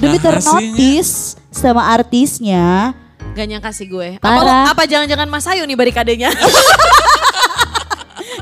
demi 0.02 0.18
Nah, 0.18 0.22
ternotis 0.26 1.38
sama 1.54 1.86
artisnya 1.94 2.92
Gak 3.36 3.52
nyangka 3.52 3.68
sih 3.68 3.84
gue. 3.84 4.16
Apa, 4.16 4.72
apa 4.72 4.82
jangan-jangan 4.88 5.28
Mas 5.28 5.44
Ayu 5.44 5.68
nih 5.68 5.76
barikadenya? 5.76 6.32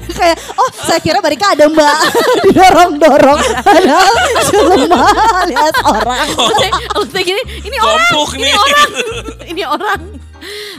kayak 0.19 0.37
oh 0.57 0.69
saya 0.85 1.01
kira 1.01 1.19
barikade 1.21 1.65
mbak 1.71 1.97
didorong 2.49 2.93
dorong 3.01 3.41
padahal 3.63 4.15
cuma 4.51 4.75
lihat 5.51 5.75
orang 5.85 6.29
Lo 6.95 7.03
kayak 7.11 7.27
gini, 7.27 7.43
ini 7.67 7.77
orang, 7.79 8.11
ini 8.39 8.51
orang, 8.55 8.91
ini 9.49 9.63
orang. 9.67 10.01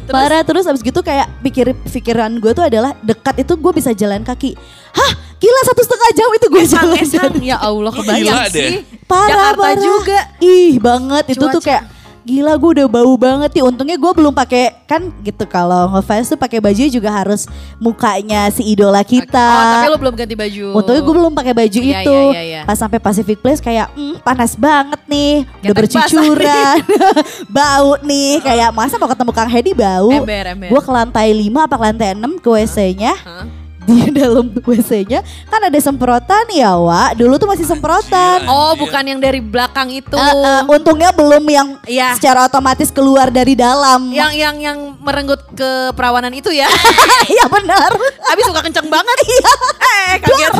Terus 0.05 0.13
Parah 0.13 0.41
terus 0.45 0.63
abis 0.69 0.81
gitu 0.85 1.01
kayak 1.01 1.25
pikir 1.41 1.73
pikiran 1.89 2.37
gue 2.37 2.51
tuh 2.53 2.65
adalah 2.69 2.93
dekat 3.01 3.41
itu 3.41 3.53
gue 3.57 3.71
bisa 3.73 3.91
jalan 3.97 4.21
kaki. 4.21 4.53
Hah 4.93 5.11
gila 5.41 5.61
satu 5.65 5.81
setengah 5.81 6.09
jam 6.13 6.29
itu 6.37 6.47
gue 6.47 6.63
jalan. 6.69 6.95
esang. 7.01 7.33
Ya 7.41 7.57
Allah 7.57 7.89
kebayang 7.89 8.29
gila 8.29 8.45
sih. 8.53 8.61
deh. 8.61 8.71
Parah 9.09 9.29
Jakarta 9.33 9.65
parah. 9.65 9.81
juga. 9.81 10.19
Ih 10.37 10.73
banget 10.77 11.25
itu 11.33 11.45
tuh 11.49 11.61
kayak 11.65 11.83
gila 12.25 12.57
gue 12.57 12.69
udah 12.75 12.87
bau 12.89 13.13
banget 13.15 13.53
nih. 13.53 13.63
Untungnya 13.63 13.95
gue 13.95 14.11
belum 14.11 14.33
pakai 14.33 14.73
kan 14.83 15.13
gitu 15.21 15.45
kalau 15.45 15.93
ngefans 15.93 16.27
tuh 16.27 16.35
pakai 16.35 16.57
baju 16.57 16.81
juga 16.89 17.09
harus 17.09 17.45
mukanya 17.77 18.49
si 18.49 18.65
idola 18.65 19.05
kita. 19.05 19.37
Oh, 19.37 19.65
tapi 19.77 19.87
lo 19.87 19.97
belum 20.01 20.15
ganti 20.17 20.33
baju. 20.33 20.65
Untungnya 20.73 21.01
gue 21.01 21.15
belum 21.15 21.33
pakai 21.33 21.53
baju 21.53 21.79
Iya, 21.79 22.01
itu. 22.01 22.17
iya, 22.27 22.33
iya, 22.33 22.41
iya. 22.41 22.61
Pas 22.65 22.75
sampai 22.75 22.97
Pacific 22.97 23.37
Place 23.37 23.61
kayak 23.61 23.93
"Hmm, 23.93 24.17
panas 24.19 24.57
banget 24.57 25.01
nih, 25.05 25.45
udah 25.45 25.61
Ketek 25.69 25.77
bercucuran, 25.77 26.77
bau 27.55 27.91
nih. 28.01 28.41
Kayak 28.41 28.69
masa 28.73 28.97
mau 28.97 29.07
ketemu 29.07 29.31
Kang 29.31 29.49
Hedi 29.49 29.71
bau. 29.71 30.09
Ember, 30.09 30.43
ember. 30.49 30.67
Gue 30.67 30.81
ke 30.81 30.91
lantai 30.91 31.29
5 31.29 31.61
apa 31.61 31.75
ke 31.77 31.83
lantai 31.83 32.07
6 32.17 32.41
ke 32.41 32.49
WC-nya. 32.49 33.13
Hah? 33.21 33.64
Di 33.85 34.09
dalam 34.19 34.49
WC-nya 34.65 35.21
kan 35.47 35.61
ada 35.61 35.79
semprotan 35.79 36.45
ya, 36.49 36.73
Wak. 36.73 37.15
Dulu 37.15 37.37
tuh 37.37 37.49
masih 37.49 37.63
semprotan. 37.63 38.43
Oh, 38.49 38.73
bukan 38.75 39.03
yang 39.05 39.19
dari 39.21 39.39
belakang 39.39 39.93
itu. 39.93 40.17
Eh, 40.17 40.33
eh, 40.33 40.61
untungnya 40.65 41.13
belum 41.13 41.43
yang 41.45 41.67
Iya. 41.85 42.17
secara 42.17 42.49
otomatis 42.49 42.89
keluar 42.89 43.29
dari 43.29 43.53
dalam. 43.53 44.09
Yang 44.09 44.33
yang 44.35 44.55
yang 44.57 44.77
merenggut 44.99 45.41
ke 45.53 45.93
perawanan 45.93 46.33
itu 46.33 46.49
ya. 46.49 46.67
Iya 47.31 47.45
benar. 47.49 47.89
Abis 48.33 48.43
suka 48.45 48.61
kenceng 48.65 48.89
banget. 48.89 49.17
Iya. 49.25 49.51
Eh, 49.81 50.13
kaget. 50.21 50.53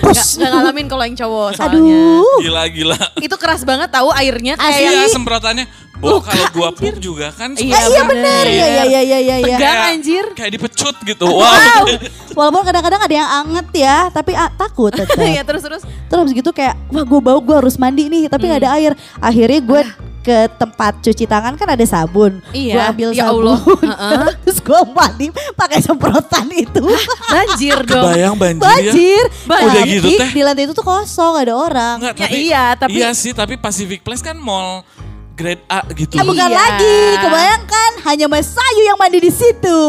Gak, 0.00 0.14
gak 0.36 0.50
ngalamin 0.50 0.86
kalau 0.86 1.02
yang 1.02 1.16
cowok 1.16 1.48
soalnya. 1.54 1.74
Aduh. 1.74 2.38
Gila 2.40 2.62
gila. 2.68 2.98
Itu 3.18 3.34
keras 3.34 3.62
banget 3.62 3.88
tahu 3.88 4.08
airnya 4.10 4.54
Asli. 4.54 4.66
kayak 4.80 4.90
Iya 4.90 5.06
semprotannya. 5.08 5.66
Bo 5.98 6.22
kalau 6.22 6.46
gua 6.54 6.70
pup 6.70 6.94
juga 6.96 7.34
kan 7.34 7.52
Iya, 7.52 7.74
Ah, 7.74 7.82
iya 7.82 8.02
bener. 8.06 8.06
benar. 8.06 8.44
Iya 8.46 8.66
iya 8.68 8.84
iya 8.84 9.00
iya 9.02 9.18
iya. 9.18 9.36
iya. 9.36 9.46
Tegang 9.52 9.58
kayak- 9.74 9.90
anjir. 9.90 10.24
Kayak 10.32 10.52
dipecut 10.54 10.96
gitu. 11.02 11.26
Wow. 11.26 11.42
Wow. 11.42 11.84
Walaupun 12.30 12.62
kadang-kadang 12.62 13.00
ada 13.02 13.14
yang 13.16 13.30
anget 13.36 13.66
ya, 13.76 13.96
tapi 14.08 14.30
ah, 14.32 14.46
takut 14.48 14.94
tetap. 14.94 15.18
Iya 15.28 15.42
terus 15.42 15.58
terus. 15.60 15.82
Terus 15.82 16.30
gitu 16.30 16.50
kayak, 16.52 16.78
wah 16.88 17.02
gue 17.02 17.20
bau 17.20 17.38
gue 17.38 17.56
harus 17.56 17.74
mandi 17.76 18.06
nih, 18.06 18.26
tapi 18.26 18.46
nggak 18.46 18.60
ada 18.60 18.70
Hmm. 18.70 18.78
air. 18.78 18.92
Akhirnya 19.18 19.58
gue 19.60 19.80
ke 20.28 20.38
tempat 20.54 21.00
cuci 21.00 21.24
tangan 21.24 21.56
kan 21.56 21.64
ada 21.66 21.80
sabun. 21.82 22.44
Iya, 22.50 22.74
Gue 22.74 22.82
ambil 22.84 23.08
ya 23.10 23.24
sabun. 23.24 23.32
Allah. 23.48 23.58
Heeh. 23.88 24.26
Terus 24.42 24.58
gue 24.60 24.80
mandi 24.90 25.26
pakai 25.56 25.78
semprotan 25.80 26.46
itu. 26.50 26.84
Banjir 27.24 27.80
dong. 27.82 28.04
Kebayang 28.04 28.36
banjir 28.36 28.60
ya. 28.60 28.68
Banjir. 28.84 29.24
Udah 29.48 29.72
Tapi 29.74 29.88
gitu, 29.90 30.08
teh. 30.14 30.28
Di 30.30 30.42
lantai 30.42 30.64
itu 30.64 30.72
tuh 30.72 30.84
kosong, 30.84 31.32
gak 31.34 31.44
ada 31.44 31.54
orang. 31.56 31.96
Enggak, 31.98 32.12
Ya 32.12 32.20
tapi, 32.20 32.36
iya, 32.38 32.64
tapi- 32.74 32.92
Iya 32.94 33.10
sih, 33.12 33.32
tapi 33.32 33.54
Pacific 33.56 34.00
Place 34.00 34.20
kan 34.20 34.36
mall 34.36 34.84
grade 35.32 35.64
A 35.66 35.80
gitu. 35.88 36.14
Ah, 36.14 36.26
bukan 36.26 36.44
Iya. 36.44 36.58
lagi, 36.58 36.96
kebayangkan 37.16 37.90
hanya 38.04 38.26
Mas 38.26 38.48
Sayu 38.48 38.82
yang 38.84 38.98
mandi 38.98 39.18
di 39.18 39.30
situ. 39.30 39.80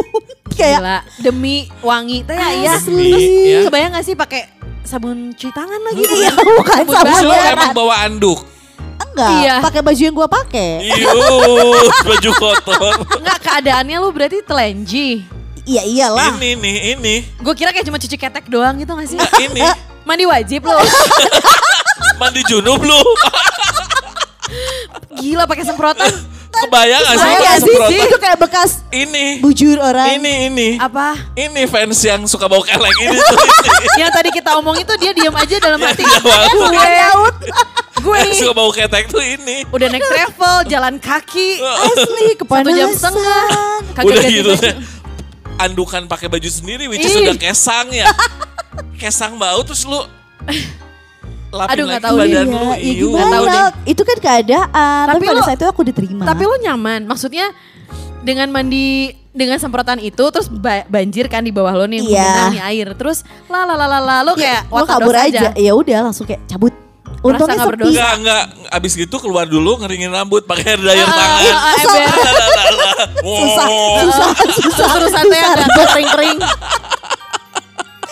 kayak 0.56 0.80
Gila, 0.80 0.98
demi 1.20 1.54
wangi 1.78 2.22
teh 2.22 2.32
ya. 2.32 2.48
iya. 2.54 2.72
Asli. 2.74 3.10
Terus 3.10 3.26
Iya. 3.44 3.58
kebayang 3.66 3.90
gak 3.92 4.04
sih 4.04 4.14
pakai 4.14 4.42
sabun 4.82 5.30
cuci 5.30 5.50
tangan 5.50 5.80
lagi? 5.82 6.00
Iya, 6.00 6.30
bukan 6.32 6.80
Sabun 6.80 6.94
sabun 6.94 7.12
beneran. 7.28 7.52
emang 7.52 7.72
bawa 7.72 7.94
anduk. 8.02 8.38
Enggak, 8.98 9.30
Iya. 9.38 9.54
pakai 9.60 9.80
baju 9.80 10.00
yang 10.00 10.14
gue 10.14 10.28
pakai. 10.28 10.70
Ius, 10.84 11.86
baju 12.08 12.30
kotor. 12.32 12.94
Enggak 13.16 13.38
keadaannya 13.40 13.96
lu 13.98 14.08
berarti 14.10 14.38
telenji. 14.40 15.08
Iya 15.62 15.82
iyalah. 15.82 16.30
Ini 16.36 16.50
nih, 16.54 16.76
ini. 16.94 17.14
Gue 17.36 17.52
kira 17.52 17.70
kayak 17.70 17.84
cuma 17.84 17.98
cuci 17.98 18.14
ketek 18.14 18.46
doang 18.46 18.78
gitu 18.78 18.92
gak 18.92 19.08
sih? 19.08 19.18
Nah, 19.18 19.26
ini. 19.36 19.60
Mandi 20.06 20.22
wajib 20.22 20.62
lo. 20.62 20.78
Mandi 22.22 22.40
junub 22.46 22.78
lu. 22.78 23.00
Gila 25.16 25.44
pakai 25.44 25.64
semprotan. 25.64 26.06
Kebayang 26.56 27.02
gak 27.04 27.16
sih 27.18 27.28
nggak 27.36 27.56
sih, 27.60 27.68
semprotan? 27.68 28.06
itu 28.08 28.16
kayak 28.16 28.38
bekas 28.40 28.70
Ini. 28.88 29.44
bujur 29.44 29.76
orang. 29.76 30.16
Ini, 30.16 30.32
ini. 30.48 30.68
Apa? 30.80 31.12
Ini 31.34 31.68
fans 31.68 32.00
yang 32.00 32.24
suka 32.24 32.48
bau 32.48 32.64
kelek 32.64 32.96
ini 32.96 33.12
tuh. 33.12 33.36
ini. 33.36 34.00
Yang 34.00 34.10
tadi 34.14 34.28
kita 34.32 34.56
omong 34.56 34.78
itu 34.78 34.92
dia 34.96 35.12
diam 35.12 35.36
aja 35.36 35.56
dalam 35.58 35.76
hati. 35.76 36.00
Iya, 36.00 36.16
walaupun- 36.22 36.72
gue, 36.72 37.30
gue 38.06 38.16
Yang 38.16 38.34
suka 38.40 38.52
bau 38.52 38.70
ketek 38.70 39.04
tuh 39.06 39.18
ini. 39.18 39.66
udah 39.66 39.86
naik 39.88 40.04
travel, 40.04 40.56
jalan 40.64 40.94
kaki, 40.96 41.58
Asli 41.84 41.98
satu 42.28 42.40
kepanasan. 42.40 42.72
jam 42.72 42.90
setengah. 42.92 43.44
Kagak 43.92 44.06
Udah 44.06 44.22
gitu. 44.24 44.52
Andukan 45.64 46.02
pakai 46.04 46.28
baju 46.28 46.46
sendiri 46.46 46.84
which 46.86 47.00
is 47.00 47.10
Ih. 47.10 47.26
udah 47.26 47.36
kesang 47.36 47.88
ya. 47.90 48.06
kesang 48.94 49.34
bau 49.34 49.58
terus 49.60 49.82
lu 49.82 49.96
lapin 51.48 51.72
Aduh, 51.72 51.86
lagi 51.88 52.02
tahu 52.02 52.16
deh. 52.16 52.22
badan 52.22 52.46
Iya, 52.46 52.52
lu. 52.52 52.60
ya 52.60 52.76
iu. 52.76 53.08
Nggak 53.08 53.24
tahu 53.26 53.42
gimana? 53.42 53.56
deh. 53.56 53.68
Itu 53.86 54.02
kan 54.02 54.18
keadaan. 54.18 55.04
Tapi, 55.06 55.16
Tapi 55.16 55.24
pada 55.26 55.34
lo- 55.34 55.46
saat 55.46 55.56
itu 55.56 55.66
aku 55.66 55.82
diterima. 55.82 56.22
Tapi 56.22 56.42
lo 56.44 56.56
nyaman, 56.58 57.00
maksudnya 57.04 57.46
dengan 58.20 58.48
mandi 58.50 58.86
dengan 59.30 59.56
semprotan 59.56 59.96
itu 59.98 60.24
terus 60.26 60.48
ba- 60.50 60.84
banjir 60.86 61.24
kan 61.26 61.40
di 61.40 61.50
bawah 61.50 61.72
lo 61.74 61.84
nih 61.84 62.00
yang 62.00 62.08
Iya. 62.10 62.44
nih 62.50 62.62
air 62.66 62.88
terus 62.92 63.20
la 63.46 63.64
la 63.64 63.74
la 63.74 63.86
la 63.86 64.00
la 64.00 64.16
lo 64.22 64.32
kayak 64.34 64.64
gue 64.64 64.72
what 64.74 64.84
a 64.84 64.88
kabur 64.90 65.12
aja. 65.14 65.52
Ya 65.54 65.72
udah 65.72 65.98
langsung 66.04 66.24
kayak 66.24 66.44
cabut. 66.46 66.72
Untungnya 67.28 67.54
nggak 67.54 67.62
sepi. 67.62 67.72
berdosa. 67.72 67.90
Enggak, 67.92 68.12
enggak. 68.16 68.42
Abis 68.70 68.92
gitu 68.94 69.16
keluar 69.16 69.44
dulu 69.44 69.72
ngeringin 69.78 70.10
rambut 70.10 70.42
pakai 70.42 70.64
hair 70.66 70.78
dryer 70.78 71.02
Ah, 71.02 71.12
tangan. 71.12 71.42
ah, 71.42 71.58
ah, 71.58 71.74
Susah. 71.82 72.06
Susah, 73.16 73.66
susah, 73.98 74.28
susah. 74.62 74.88
Terus 74.92 75.10
santai 75.10 75.40
agak 75.40 75.66
kering-kering. 75.88 76.38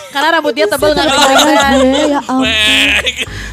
Karena 0.07 0.27
rambutnya 0.31 0.65
tebel 0.65 0.89
nggak 0.91 1.07
kering-kering. 1.07 1.89
Ya 2.07 2.19
ampun. 2.21 2.47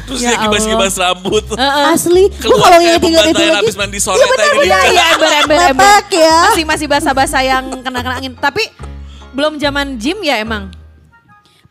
Terus 0.03 0.19
Ya 0.19 0.29
dia 0.29 0.37
kibas-kibas 0.37 0.93
rambut. 0.95 1.43
Asli, 1.89 2.23
lu 2.29 2.55
kalau 2.55 2.71
kayak 2.73 2.83
inget-inget 2.99 3.23
itu 3.25 3.39
lagi. 3.41 3.57
habis 3.57 3.75
mandi 3.75 3.99
sore 3.99 4.15
Iya 4.17 4.27
tadi 4.29 4.49
benar. 4.53 4.63
Iya 4.63 4.79
iya 4.89 5.03
ember 5.11 5.31
ember 5.37 5.57
ember. 5.69 5.87
Ya. 6.09 6.37
Masih 6.45 6.65
masih 6.65 6.87
basah-basah 6.87 7.41
yang 7.41 7.63
kena-kena 7.79 8.15
angin. 8.17 8.33
Tapi 8.33 8.63
belum 9.31 9.57
zaman 9.57 9.95
gym 9.95 10.19
ya 10.21 10.39
emang. 10.39 10.71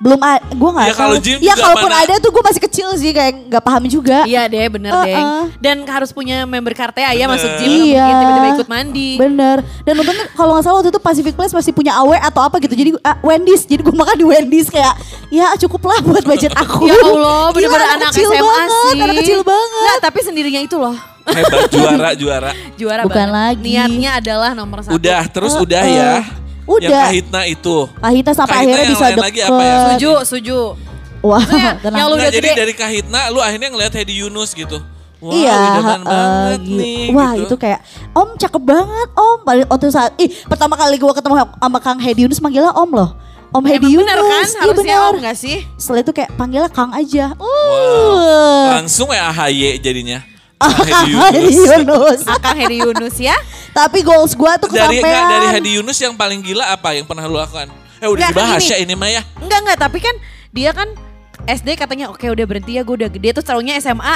Belum 0.02 0.18
gue 0.50 0.70
nggak 0.74 0.88
Ya, 0.88 0.94
kalau 0.98 1.14
tahu. 1.14 1.22
gym 1.22 1.38
Ya 1.38 1.54
kalaupun 1.54 1.86
mana- 1.86 2.02
ada 2.02 2.14
tuh 2.18 2.28
gue 2.28 2.42
masih 2.42 2.60
kecil 2.60 2.88
sih 2.98 3.10
kayak 3.10 3.46
nggak 3.46 3.62
paham 3.62 3.86
juga. 3.86 4.26
Iya 4.26 4.44
deh 4.44 4.66
bener 4.66 4.90
Uh-uh. 4.90 5.06
deh. 5.06 5.14
Dan 5.56 5.86
harus 5.86 6.10
punya 6.10 6.42
member 6.42 6.74
Kartea 6.74 7.14
ya 7.14 7.24
masuk 7.24 7.46
gym. 7.56 7.70
Iya. 7.88 8.02
Mungkin 8.02 8.16
tiba-tiba 8.18 8.48
ikut 8.52 8.68
mandi. 8.68 9.10
Bener. 9.14 9.56
Dan 9.80 9.94
untungnya 9.96 10.26
kalau 10.32 10.52
nggak 10.52 10.64
salah 10.64 10.76
waktu 10.76 10.90
itu 10.90 10.98
Pacific 10.98 11.32
Place 11.32 11.54
masih 11.54 11.70
punya 11.70 11.94
AW 11.96 12.18
atau 12.18 12.42
apa 12.42 12.58
gitu. 12.58 12.74
Jadi 12.74 12.90
ah, 13.00 13.14
Wendy's. 13.20 13.62
Jadi 13.62 13.78
gue 13.80 13.94
makan 13.94 14.18
di 14.18 14.26
Wendy's 14.26 14.66
kayak 14.66 14.90
ya 15.30 15.54
cukup 15.56 15.86
lah 15.86 16.02
buat 16.02 16.26
budget 16.26 16.50
aku. 16.52 16.82
Ya 16.84 16.98
Allah, 16.98 17.48
Gila, 17.48 17.54
bener-bener 17.54 17.88
anak, 17.88 18.10
kecil 18.10 18.26
SMA 18.26 18.42
banget, 18.42 18.68
sih. 18.68 18.98
Anak 18.98 19.16
kecil 19.16 19.40
banget. 19.40 19.80
Nggak, 19.80 19.98
tapi 20.02 20.18
sendirinya 20.20 20.60
itu 20.60 20.76
loh. 20.76 20.96
Hebat 21.22 21.70
juara 21.70 22.10
juara. 22.12 22.50
Juara 22.82 23.02
Bukan 23.06 23.14
banget. 23.30 23.38
lagi. 23.54 23.62
Niatnya 23.70 24.10
adalah 24.18 24.50
nomor 24.52 24.82
satu. 24.82 24.98
Udah, 24.98 25.22
terus 25.30 25.54
Uh, 25.54 25.62
udah 25.62 25.78
uh. 25.80 25.94
ya. 25.94 26.12
Udah. 26.74 26.88
Yang 26.88 27.02
kahitna 27.04 27.40
itu. 27.44 27.76
Kahita 27.94 28.30
sampai 28.32 28.52
Kahitna 28.52 28.62
akhirnya 28.64 28.82
yang 28.82 28.92
bisa 28.92 29.02
lain 29.02 29.12
deket. 29.12 29.24
lagi 29.24 29.40
apa 29.42 29.62
ya? 29.62 29.76
Setuju, 29.78 30.10
setuju. 30.24 30.58
Wah, 31.22 31.38
Maksudnya, 31.38 31.70
tenang. 31.82 31.98
yang 31.98 32.06
lu 32.06 32.14
udah 32.16 32.28
jadi 32.28 32.40
gede. 32.44 32.58
dari 32.58 32.74
kahitna 32.74 33.20
lu 33.28 33.38
akhirnya 33.38 33.68
ngeliat 33.68 33.92
Hedi 33.92 34.14
Yunus 34.18 34.50
gitu. 34.52 34.78
Wah, 35.18 35.30
iya, 35.30 35.54
heeh, 35.54 35.78
banget 35.78 36.60
gitu. 36.60 36.76
nih. 36.76 37.04
Wah 37.12 37.30
gitu. 37.32 37.46
itu 37.46 37.54
kayak 37.56 37.78
Om 38.10 38.28
cakep 38.34 38.62
banget 38.64 39.08
Om. 39.14 39.38
Paling 39.40 39.66
waktu 39.66 39.86
saat 39.88 40.12
ih 40.18 40.26
pertama 40.44 40.74
kali 40.74 40.98
gue 40.98 41.12
ketemu 41.12 41.34
sama 41.38 41.78
Kang 41.78 41.96
Hedi 41.96 42.26
Yunus 42.26 42.42
manggilnya 42.42 42.74
Om 42.74 42.90
loh. 42.90 43.10
Om 43.50 43.62
Hedi 43.62 43.84
Emang 43.84 43.92
Yunus. 43.92 44.08
bener 44.08 44.18
kan? 44.18 44.46
Iya 44.48 44.58
Harusnya 44.58 44.82
bener. 44.98 45.12
om 45.12 45.16
gak 45.22 45.36
sih? 45.38 45.56
Setelah 45.76 46.00
itu 46.00 46.12
kayak 46.12 46.30
panggilnya 46.34 46.70
Kang 46.72 46.90
aja. 46.90 47.36
Wow. 47.36 47.46
Uh. 48.18 48.66
Langsung 48.74 49.12
ya 49.12 49.30
AHY 49.30 49.78
jadinya. 49.78 50.18
Ah, 50.62 50.70
Hedi 51.28 51.58
Yunus. 51.58 52.20
Akang 52.24 52.54
Hedi 52.54 52.76
Yunus 52.78 53.16
ya. 53.18 53.34
Tapi 53.70 54.00
goals 54.00 54.32
gue 54.32 54.52
tuh 54.58 54.68
dari 54.68 54.96
kesampean. 54.96 55.02
enggak, 55.02 55.28
dari 55.28 55.46
Hedi 55.50 55.70
Yunus 55.76 55.98
yang 55.98 56.14
paling 56.14 56.38
gila 56.38 56.70
apa 56.70 56.92
yang 56.92 57.02
pernah 57.02 57.26
lu 57.26 57.34
lakukan? 57.34 57.66
Eh 57.98 58.06
udah 58.06 58.18
Nggak, 58.18 58.30
dibahas 58.32 58.62
gini. 58.62 58.70
ya 58.70 58.76
ini 58.78 58.94
mah 58.94 59.10
ya. 59.10 59.22
Enggak 59.38 59.58
enggak, 59.60 59.78
tapi 59.80 59.98
kan 59.98 60.14
dia 60.50 60.70
kan 60.70 60.88
SD 61.42 61.74
katanya 61.74 62.06
oke 62.06 62.22
udah 62.22 62.44
berhenti 62.44 62.74
ya 62.74 62.82
gue 62.82 62.94
udah 62.94 63.10
gede 63.10 63.28
terus 63.32 63.44
tahunya 63.44 63.74
SMA 63.76 64.14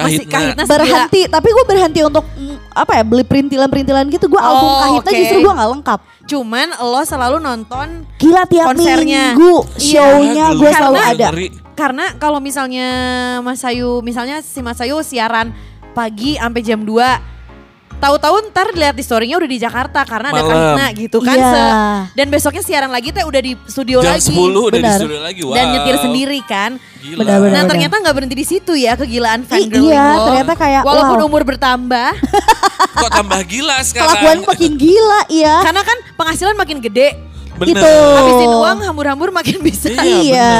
masih 0.00 0.24
Kahitna. 0.24 0.62
berhenti 0.64 1.20
tapi 1.26 1.48
gue 1.48 1.64
berhenti 1.64 2.00
untuk 2.00 2.24
mm, 2.28 2.56
apa 2.72 2.92
ya 2.92 3.02
beli 3.02 3.22
perintilan-perintilan 3.22 4.04
gitu 4.08 4.26
gue 4.26 4.38
album 4.38 4.68
Oh, 4.68 4.78
kahitna 4.80 5.08
oke. 5.08 5.18
justru 5.18 5.38
gue 5.40 5.52
nggak 5.52 5.70
lengkap 5.72 6.00
Cuman 6.28 6.68
lo 6.78 7.00
selalu 7.02 7.36
nonton 7.38 7.86
gila 8.14 8.44
tiap 8.44 8.66
Konsernya. 8.70 9.32
minggu 9.32 9.54
Iya. 9.72 9.80
show-nya 9.80 10.46
Geli. 10.50 10.58
gue 10.58 10.70
selalu 10.70 10.98
ada 10.98 11.26
Ngeri. 11.26 11.48
karena 11.72 12.04
kalau 12.14 12.38
misalnya 12.38 12.88
Mas 13.40 13.62
Ayu 13.62 13.98
misalnya 14.00 14.38
si 14.38 14.58
Mas 14.58 14.78
Ayu 14.78 15.00
siaran 15.00 15.50
pagi 15.90 16.34
sampai 16.34 16.60
jam 16.60 16.80
2 16.80 17.37
Tahu-tahu 17.98 18.54
ntar 18.54 18.70
lihat 18.70 18.94
di 18.94 19.02
story-nya 19.02 19.34
udah 19.34 19.50
di 19.50 19.58
Jakarta 19.58 20.06
karena 20.06 20.30
ada 20.30 20.42
Malam. 20.42 20.50
kahitna 20.54 20.86
gitu 20.94 21.18
kan. 21.18 21.34
Iya. 21.34 21.50
Se- 21.50 21.74
Dan 22.14 22.26
besoknya 22.30 22.62
siaran 22.62 22.90
lagi 22.94 23.10
teh 23.10 23.26
udah 23.26 23.40
di 23.42 23.52
studio 23.66 23.98
Jam 23.98 24.14
lagi. 24.14 24.30
10 24.30 24.38
udah 24.38 24.78
di 24.78 24.84
Benar. 24.86 24.98
studio 25.02 25.18
lagi. 25.18 25.40
Wow. 25.42 25.54
Dan 25.58 25.64
nyetir 25.74 25.96
sendiri 25.98 26.38
kan. 26.46 26.70
Gila. 26.78 27.18
Benar-benar. 27.26 27.54
Nah 27.54 27.62
ternyata 27.66 27.94
nggak 27.98 28.14
berhenti 28.14 28.36
di 28.38 28.46
situ 28.46 28.72
ya 28.74 28.94
kegilaan 28.94 29.42
fangirling 29.42 29.90
iya, 29.90 30.14
lo. 30.14 30.24
ternyata 30.30 30.52
kayak, 30.54 30.82
Walaupun 30.86 31.18
wow. 31.18 31.28
umur 31.28 31.42
bertambah. 31.42 32.10
Kok 33.02 33.10
tambah 33.10 33.40
gila 33.46 33.76
sekarang? 33.82 34.10
kelakuan 34.10 34.38
makin 34.42 34.72
gila 34.74 35.20
iya 35.30 35.62
karena 35.62 35.82
kan 35.82 35.98
penghasilan 36.14 36.54
makin 36.54 36.78
gede. 36.78 37.14
Bener. 37.58 37.74
Itu. 37.74 37.94
Habisin 38.14 38.50
uang 38.54 38.78
hambur-hambur 38.86 39.30
makin 39.30 39.58
bisa. 39.58 39.90
Iya. 39.90 40.54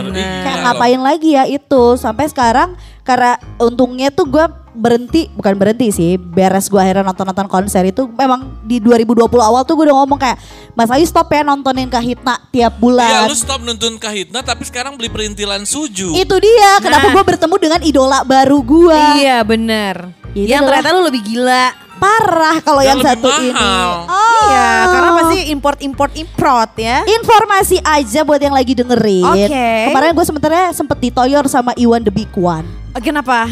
bener. 0.00 0.16
Iya. 0.16 0.32
kayak 0.40 0.58
ngapain 0.64 1.00
lagi 1.00 1.36
ya 1.36 1.44
itu 1.44 1.84
sampai 1.96 2.28
sekarang 2.28 2.72
karena 3.00 3.36
untungnya 3.56 4.08
tuh 4.08 4.24
gue 4.24 4.44
berhenti 4.72 5.26
bukan 5.30 5.54
berhenti 5.54 5.90
sih 5.90 6.10
beres 6.14 6.66
gue 6.66 6.76
akhirnya 6.76 7.02
nonton-nonton 7.04 7.46
konser 7.46 7.82
itu 7.84 8.06
memang 8.08 8.46
di 8.62 8.78
2020 8.78 9.18
awal 9.36 9.62
tuh 9.62 9.74
gue 9.74 9.84
udah 9.84 9.98
ngomong 9.98 10.14
kayak 10.16 10.38
Mas 10.72 10.88
Ayu 10.88 11.02
stop 11.02 11.26
ya 11.26 11.42
nontonin 11.42 11.86
Kahitna 11.86 12.38
tiap 12.48 12.72
Iya 12.72 12.78
bulan 12.78 13.26
lu 13.26 13.34
stop 13.34 13.60
nonton 13.60 13.96
Kahitna 13.96 14.40
tapi 14.40 14.62
sekarang 14.62 14.94
beli 14.94 15.06
perintilan 15.06 15.62
suju. 15.62 16.14
itu 16.14 16.36
dia 16.36 16.70
kenapa 16.78 17.02
Nah. 17.02 17.12
gue 17.12 17.24
bertemu 17.26 17.54
dengan 17.58 17.80
idola 17.80 18.18
baru 18.22 18.58
gue 18.60 19.00
Iya 19.18 19.42
bener. 19.42 20.14
Ya, 20.30 20.38
itu 20.38 20.46
Yang 20.48 20.62
adalah 20.62 20.78
ternyata 20.78 20.90
lu 20.92 21.02
lebih 21.04 21.22
gila. 21.24 21.64
parah 21.98 22.56
kalau 22.60 22.80
yang, 22.80 22.96
lebih 22.96 23.12
satu 23.12 23.28
ini. 23.36 23.52
mahal. 23.52 23.92
Oh. 24.08 24.46
Iya, 24.46 24.70
karena 24.88 25.10
pasti 25.12 25.38
import 25.50 25.78
import 25.80 26.12
import 26.14 26.70
ya. 26.74 27.04
Informasi 27.04 27.76
aja 27.78 28.20
buat 28.22 28.38
yang 28.38 28.54
lagi 28.54 28.72
dengerin. 28.72 29.26
Oke. 29.26 29.68
Kemarin 29.90 30.14
gue 30.14 30.24
sebenarnya 30.24 30.64
sempet 30.72 30.96
ditoyor 30.98 31.44
sama 31.44 31.76
Iwan 31.76 32.00
The 32.00 32.08
Big 32.08 32.32
One. 32.32 32.64
Kenapa? 32.96 33.44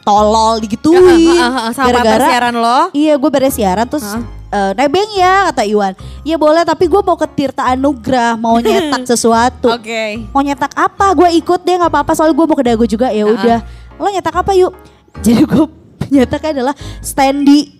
Ditolol, 0.00 0.54
digituin. 0.58 0.98
Heeh, 0.98 1.36
heeh, 1.36 1.52
heeh, 1.52 1.70
sama 1.70 1.88
partner 1.92 2.20
siaran 2.24 2.54
lo. 2.56 2.78
Iya 2.90 3.14
gue 3.14 3.30
beres 3.30 3.52
siaran 3.52 3.84
terus 3.84 4.06
eh, 4.48 4.72
nebeng 4.74 5.10
ya 5.12 5.48
kata 5.48 5.62
Iwan. 5.62 5.92
Iya 6.20 6.36
boleh 6.36 6.64
tapi 6.64 6.84
gue 6.84 6.98
mau 6.98 7.14
ke 7.14 7.28
Tirta 7.28 7.62
Anugrah 7.64 8.34
mau 8.34 8.56
nyetak 8.64 9.04
sesuatu. 9.04 9.68
Oke. 9.70 10.24
Mau 10.28 10.40
nyetak 10.40 10.72
apa? 10.72 11.12
Gue 11.12 11.28
ikut 11.34 11.60
deh 11.60 11.76
nggak 11.76 11.88
apa-apa 11.88 12.12
soalnya 12.12 12.32
gue 12.32 12.46
mau 12.46 12.54
ke 12.54 12.64
Dago 12.64 12.84
juga 12.84 13.08
ya 13.08 13.24
udah. 13.24 13.58
Lo 13.94 14.08
nyetak 14.08 14.34
apa 14.34 14.50
yuk? 14.52 14.72
Jadi 15.24 15.42
gue 15.42 15.64
nyetaknya 16.10 16.50
adalah 16.56 16.74
standy 17.00 17.76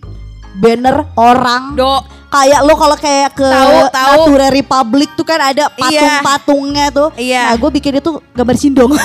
banner 0.53 1.07
orang 1.15 1.73
Do. 1.73 2.03
kayak 2.27 2.59
lo 2.61 2.75
kalau 2.75 2.95
kayak 2.95 3.33
ke 3.33 3.43
Tahu, 3.43 3.77
tahu. 3.89 4.13
Natura 4.23 4.47
Republic 4.47 5.09
tuh 5.15 5.23
kan 5.23 5.39
ada 5.41 5.67
Iya. 5.67 6.21
patung-patungnya 6.21 6.85
tuh. 6.91 7.09
Iya. 7.15 7.49
Nah 7.49 7.55
gue 7.57 7.69
bikin 7.73 7.97
itu 7.97 8.11
gambar 8.31 8.55
sindong. 8.55 8.91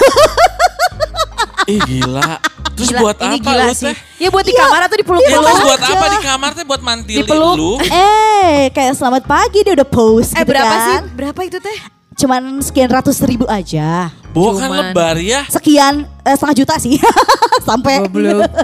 Ih 1.66 1.80
gila. 1.80 2.38
Terus 2.72 2.88
Gila, 2.88 3.00
buat 3.00 3.16
ini 3.18 3.36
apa 3.36 3.42
gila 3.42 3.64
lu 3.64 3.74
sih. 3.74 3.88
teh? 3.88 3.96
Ya 4.18 4.28
buat 4.28 4.44
di 4.44 4.52
kamar 4.52 4.80
atau 4.82 4.94
Ya 4.94 5.00
dipeluk-peluk. 5.00 5.42
terus 5.42 5.64
buat 5.64 5.80
aja. 5.80 5.92
apa 5.92 6.06
di 6.06 6.18
kamar 6.22 6.50
teh 6.52 6.64
buat 6.64 6.80
mantilin 6.80 7.20
Dipeluk. 7.20 7.54
lu? 7.56 7.72
eh 7.82 8.68
kayak 8.70 8.92
selamat 8.94 9.22
pagi 9.24 9.58
dia 9.60 9.72
udah 9.74 9.88
post 9.88 10.30
Eh 10.30 10.38
gitu 10.38 10.50
berapa 10.50 10.70
kan. 10.70 10.84
sih? 10.84 10.96
Berapa 11.12 11.40
itu 11.42 11.58
teh? 11.58 11.78
Cuman 12.16 12.58
sekian 12.58 12.88
ratus 12.88 13.20
ribu 13.22 13.44
aja. 13.44 14.08
Kan 14.56 14.68
Cuman. 14.68 14.92
lebar 14.92 15.16
ya. 15.16 15.44
Sekian 15.46 16.04
eh, 16.20 16.32
setengah 16.32 16.56
juta 16.56 16.74
sih. 16.76 16.96
Sampai 17.68 18.04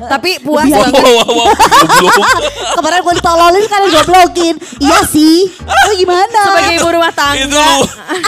Tapi 0.08 0.40
puas 0.40 0.64
Wow, 0.64 0.78
banget. 0.78 1.02
wow, 1.02 1.26
wow, 1.26 1.48
goblok. 1.86 2.22
kemarin 2.76 2.98
gue 3.02 3.14
ditololin 3.14 3.64
karena 3.66 3.86
gue 3.88 4.04
blokin. 4.04 4.54
Iya 4.78 5.00
sih. 5.04 5.52
Lo 5.58 5.92
gimana? 5.92 6.40
Sebagai 6.44 6.74
ibu 6.76 6.88
rumah 6.88 7.08
itu 7.08 7.18
tangga. 7.18 7.66
lu, 7.68 7.80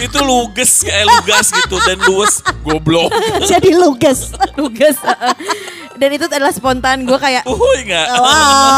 itu 0.03 0.19
luges 0.21 0.73
kayak 0.83 1.05
lugas 1.07 1.47
gitu 1.51 1.77
dan 1.81 1.99
luwes 2.05 2.35
goblok. 2.61 3.09
Jadi 3.45 3.71
lugas. 3.73 4.29
Lugas. 4.61 4.97
Dan 5.95 6.09
itu 6.11 6.25
adalah 6.27 6.51
spontan. 6.51 7.05
Gue 7.05 7.17
kayak, 7.17 7.45
Uhuy 7.45 7.81
enggak? 7.83 8.07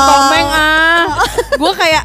tomeng 0.07 0.47
ah. 0.47 1.05
Gue 1.55 1.73
kayak 1.75 2.03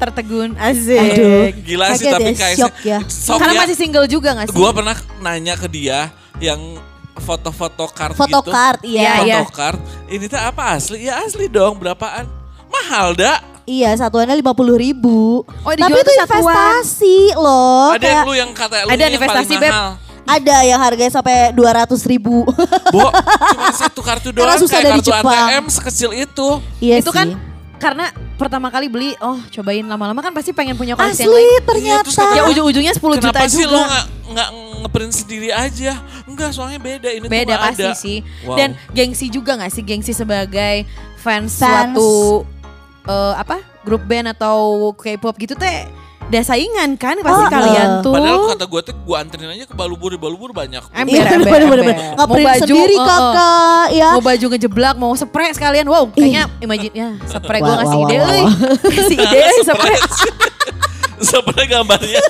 tertegun. 0.00 0.56
Asik. 0.56 0.96
Aduh. 0.96 1.44
Gila 1.60 1.86
sih 1.92 2.08
tapi 2.08 2.24
ya, 2.26 2.34
kayak 2.34 2.56
shock 2.56 2.74
ya. 2.82 2.98
Sok 3.04 3.38
Karena 3.38 3.52
ya. 3.52 3.60
masih 3.62 3.76
single 3.76 4.06
juga 4.06 4.28
gak 4.32 4.46
sih? 4.48 4.56
Gua 4.56 4.70
pernah 4.72 4.96
nanya 5.20 5.54
ke 5.54 5.68
dia 5.68 6.08
yang 6.38 6.58
foto-foto 7.14 7.84
card 7.86 8.16
Foto 8.16 8.40
gitu. 8.40 8.48
card, 8.48 8.80
iya. 8.80 9.00
Iya, 9.00 9.12
Foto 9.12 9.28
iya. 9.28 9.40
card. 9.52 9.78
Ini 10.08 10.24
tuh 10.26 10.40
apa 10.40 10.62
asli? 10.72 10.96
Ya 11.04 11.20
asli 11.20 11.46
dong. 11.46 11.76
Berapaan? 11.76 12.24
Mahal 12.66 13.12
dak. 13.12 13.44
Iya 13.62 13.94
satuannya 13.94 14.34
lima 14.34 14.50
puluh 14.50 14.74
ribu. 14.74 15.44
Oh, 15.46 15.70
Tapi 15.70 15.94
itu 15.94 16.12
satuan. 16.16 16.42
investasi 16.42 17.18
loh. 17.36 17.92
Ada 17.92 18.00
yang 18.00 18.02
Kayak 18.02 18.24
lu 18.24 18.34
yang 18.34 18.50
kata 18.50 18.74
lu 18.82 18.88
Ada 18.88 19.02
yang 19.04 19.14
investasi, 19.14 19.46
paling 19.52 19.62
Beb. 19.62 19.70
mahal. 19.70 19.90
ada 20.22 20.56
yang 20.62 20.78
harganya 20.78 21.12
sampai 21.12 21.36
dua 21.50 21.70
ratus 21.74 22.06
ribu. 22.06 22.46
Bo, 22.88 23.06
cuma 23.50 23.70
satu 23.70 23.98
kartu 23.98 24.30
Karena 24.30 24.54
doang 24.54 24.62
susah 24.62 24.78
kayak 24.78 24.86
dari 24.86 25.00
kartu 25.02 25.10
Jepang. 25.10 25.46
ATM 25.50 25.64
sekecil 25.68 26.10
itu. 26.14 26.48
iya 26.78 26.94
itu 26.98 27.10
sih. 27.10 27.18
kan 27.18 27.26
karena 27.76 28.06
pertama 28.40 28.72
kali 28.72 28.88
beli, 28.88 29.12
oh 29.20 29.36
cobain 29.52 29.84
lama-lama 29.84 30.16
kan 30.18 30.32
pasti 30.32 30.56
pengen 30.56 30.72
punya 30.72 30.96
koleksi 30.96 31.22
Asli 31.22 31.28
yang 31.28 31.36
lain. 31.36 31.60
Ternyata. 31.68 32.24
Ya 32.32 32.42
ujung-ujungnya 32.48 32.96
10 32.96 33.20
juta 33.20 33.36
Kenapa 33.36 33.44
sih 33.46 33.60
juga. 33.60 33.76
lu 33.76 33.80
nggak 33.84 34.04
nggak 34.30 34.48
ngeprint 34.80 35.12
sendiri 35.12 35.48
aja? 35.52 35.92
Enggak, 36.24 36.50
soalnya 36.56 36.80
beda 36.80 37.08
ini 37.12 37.28
tuh 37.28 37.32
Beda 37.32 37.52
nggak 37.52 37.62
pasti 37.68 37.84
ada. 37.84 37.92
sih. 37.92 38.18
Wow. 38.48 38.56
Dan 38.56 38.68
gengsi 38.90 39.26
juga 39.28 39.60
gak 39.60 39.68
sih? 39.70 39.82
Gengsi 39.84 40.16
sebagai 40.16 40.88
fans, 41.20 41.52
Fans. 41.52 41.92
suatu 41.92 42.48
eh, 43.04 43.34
apa 43.36 43.60
grup 43.84 44.08
band 44.08 44.32
atau 44.32 44.90
K-pop 44.96 45.36
gitu 45.36 45.52
teh. 45.52 45.84
Udah 46.30 46.42
saingan 46.46 46.94
kan 46.94 47.18
pasti 47.18 47.42
Oh, 47.42 47.50
kalian 47.50 47.88
eh. 47.90 48.02
tuh. 48.06 48.14
Padahal 48.14 48.38
kata 48.48 48.64
gue 48.64 48.80
tuh 48.86 48.94
gue 48.94 49.16
anterin 49.18 49.50
aja 49.50 49.66
ke 49.66 49.74
Balubur, 49.74 50.14
di 50.14 50.18
Balubur 50.18 50.54
banyak. 50.54 50.78
Ember, 50.94 51.10
Iya 51.10 51.22
ember, 51.28 51.42
bener 51.42 51.66
bener 51.66 51.66
ember. 51.66 51.86
bener. 51.90 52.14
Mau 52.16 52.26
baju, 52.30 52.60
sendiri 52.62 52.94
eh. 52.94 53.02
kakak 53.02 53.86
ya. 53.90 54.10
Mau 54.14 54.22
baju 54.22 54.44
ngejeblak, 54.46 54.94
mau 54.94 55.12
spray 55.12 55.50
sekalian. 55.50 55.86
Wow, 55.86 56.06
kayaknya 56.08 56.46
imagine 56.58 56.94
ya, 56.94 57.08
spray 57.26 57.58
gue 57.58 57.74
ngasih 57.74 57.98
ide. 58.00 58.16
Ngasih 58.78 59.16
ide 59.18 59.42
spray. 59.60 59.98
Sebenarnya 61.20 61.66
gambarnya 61.76 62.20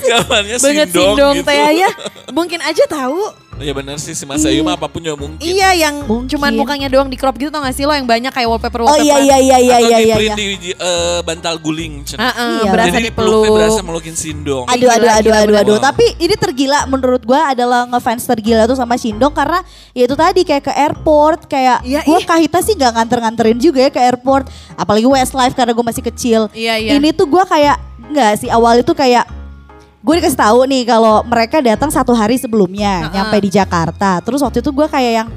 gambarnya 0.00 0.56
Banget 0.58 0.88
sindong, 0.90 1.14
sindong 1.14 1.34
gitu. 1.38 1.46
teh 1.46 1.70
ya. 1.76 1.90
Mungkin 2.32 2.58
aja 2.58 2.82
tahu. 2.84 3.20
Iya 3.58 3.72
benar 3.72 3.96
sih 3.96 4.12
si 4.12 4.22
Mas 4.22 4.40
Ayu 4.40 4.60
mah 4.60 4.72
apa 4.72 4.86
pun 4.86 4.98
juga 4.98 5.16
mungkin. 5.16 5.38
Iya 5.38 5.74
yang 5.76 6.02
Mungkin. 6.02 6.30
cuman 6.30 6.52
mukanya 6.54 6.86
doang 6.86 7.06
di 7.06 7.14
crop 7.14 7.34
gitu 7.34 7.48
tau 7.48 7.60
gak 7.60 7.72
sih 7.72 7.82
lo 7.82 7.90
yang 7.90 8.04
banyak 8.04 8.30
kayak 8.30 8.46
wallpaper 8.46 8.80
Oh 8.80 8.88
wallpaper. 8.88 9.02
iya 9.02 9.16
iya 9.18 9.36
iya 9.36 9.58
iya 9.58 9.76
Atau 9.76 9.88
iya 9.88 9.98
di 9.98 10.04
iya. 10.04 10.14
print 10.14 10.32
iya. 10.32 10.56
di 10.56 10.70
eh, 10.72 11.18
bantal 11.22 11.54
guling. 11.56 11.94
Cen. 12.02 12.18
Iya. 12.18 12.70
berasa 12.70 12.88
Jadi 12.92 13.04
dipeluk. 13.04 13.26
peluknya 13.28 13.50
berasa 13.52 13.80
melukin 13.82 14.14
sindong. 14.14 14.64
Aduh 14.64 14.78
Gila, 14.80 14.94
aduh 14.94 15.10
aduh 15.12 15.34
aduh 15.34 15.56
aduh. 15.58 15.76
Wow. 15.76 15.84
Tapi 15.84 16.04
ini 16.16 16.34
tergila 16.34 16.78
menurut 16.86 17.22
gua 17.22 17.40
adalah 17.48 17.84
ngefans 17.86 18.24
tergila 18.24 18.64
tuh 18.64 18.74
sama 18.74 18.94
Shindong 18.94 19.32
karena 19.32 19.60
ya 19.90 20.04
itu 20.04 20.14
tadi 20.14 20.40
kayak 20.42 20.64
ke 20.64 20.72
airport 20.72 21.40
kayak 21.44 21.82
Iya, 21.82 22.00
gua 22.02 22.18
ih. 22.18 22.24
kahita 22.24 22.58
sih 22.60 22.72
nggak 22.72 22.92
nganter-nganterin 22.94 23.58
juga 23.58 23.80
ya 23.80 23.90
ke 23.90 23.98
airport. 23.98 24.46
Apalagi 24.74 25.04
Westlife 25.04 25.52
karena 25.52 25.70
gue 25.70 25.82
masih 25.82 26.02
kecil. 26.02 26.40
Iya, 26.50 26.74
iya. 26.76 26.90
Ini 26.94 27.10
tuh 27.10 27.26
gua 27.26 27.42
kayak 27.42 27.76
nggak 28.08 28.32
sih 28.38 28.48
awal 28.48 28.78
itu 28.78 28.92
kayak 28.92 29.26
gue 29.98 30.14
dikasih 30.22 30.38
tahu 30.38 30.60
nih 30.70 30.82
kalau 30.86 31.26
mereka 31.26 31.58
datang 31.58 31.90
satu 31.90 32.14
hari 32.14 32.38
sebelumnya 32.38 33.06
Heeh. 33.06 33.14
nyampe 33.18 33.36
di 33.42 33.50
Jakarta. 33.50 34.22
Terus 34.22 34.40
waktu 34.42 34.62
itu 34.62 34.70
gua 34.70 34.86
kayak 34.86 35.12
yang 35.24 35.28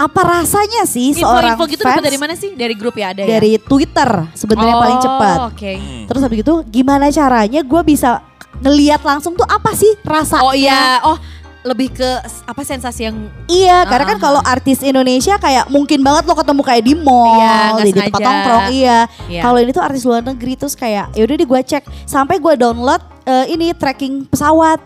apa 0.00 0.20
rasanya 0.24 0.88
sih 0.88 1.12
seorang 1.12 1.60
Info-info 1.60 1.76
gitu 1.76 1.84
fans 1.84 2.00
dari 2.00 2.18
mana 2.20 2.34
sih? 2.36 2.56
Dari 2.56 2.72
grup 2.72 2.96
ya 2.96 3.12
ada 3.12 3.20
ya? 3.20 3.36
dari 3.36 3.60
Twitter 3.60 4.08
sebenarnya 4.32 4.74
Oh, 4.76 4.80
paling 4.80 4.98
cepat. 5.00 5.38
Oke. 5.52 5.72
Hmm. 5.76 6.04
Terus 6.08 6.20
habis 6.24 6.38
itu 6.40 6.54
gimana 6.72 7.12
caranya 7.12 7.60
gue 7.60 7.82
bisa 7.84 8.24
ngeliat 8.60 9.00
langsung 9.04 9.36
tuh 9.36 9.44
apa 9.48 9.72
sih 9.72 9.92
rasanya? 10.04 10.44
Oh 10.44 10.54
iya, 10.56 11.00
oh 11.04 11.16
lebih 11.62 11.92
ke 11.92 12.10
apa 12.42 12.62
sensasi 12.62 13.04
yang 13.04 13.16
Iya, 13.44 13.84
karena 13.84 14.04
kan 14.06 14.16
Ah. 14.16 14.22
kalau 14.22 14.40
artis 14.40 14.80
Indonesia 14.80 15.36
kayak 15.36 15.68
mungkin 15.68 16.00
banget 16.00 16.24
lo 16.24 16.32
ketemu 16.32 16.62
kayak 16.62 16.82
di 16.82 16.94
mall, 16.94 17.36
Iya, 17.36 17.56
di, 17.78 17.82
di 17.86 18.00
tempat 18.00 18.16
sengaja. 18.16 18.24
nongkrong, 18.26 18.64
iya. 18.70 18.98
Iya. 19.26 19.42
Kalau 19.42 19.58
ini 19.58 19.70
tuh 19.70 19.82
artis 19.82 20.02
luar 20.02 20.22
negeri 20.22 20.52
terus 20.54 20.72
kayak 20.72 21.12
ya 21.12 21.20
udah 21.20 21.34
deh 21.34 21.44
gue 21.46 21.60
cek 21.62 21.84
sampai 22.04 22.36
gue 22.36 22.54
download 22.54 23.00
eh, 23.22 23.46
ini 23.50 23.72
tracking 23.72 24.24
pesawat. 24.24 24.80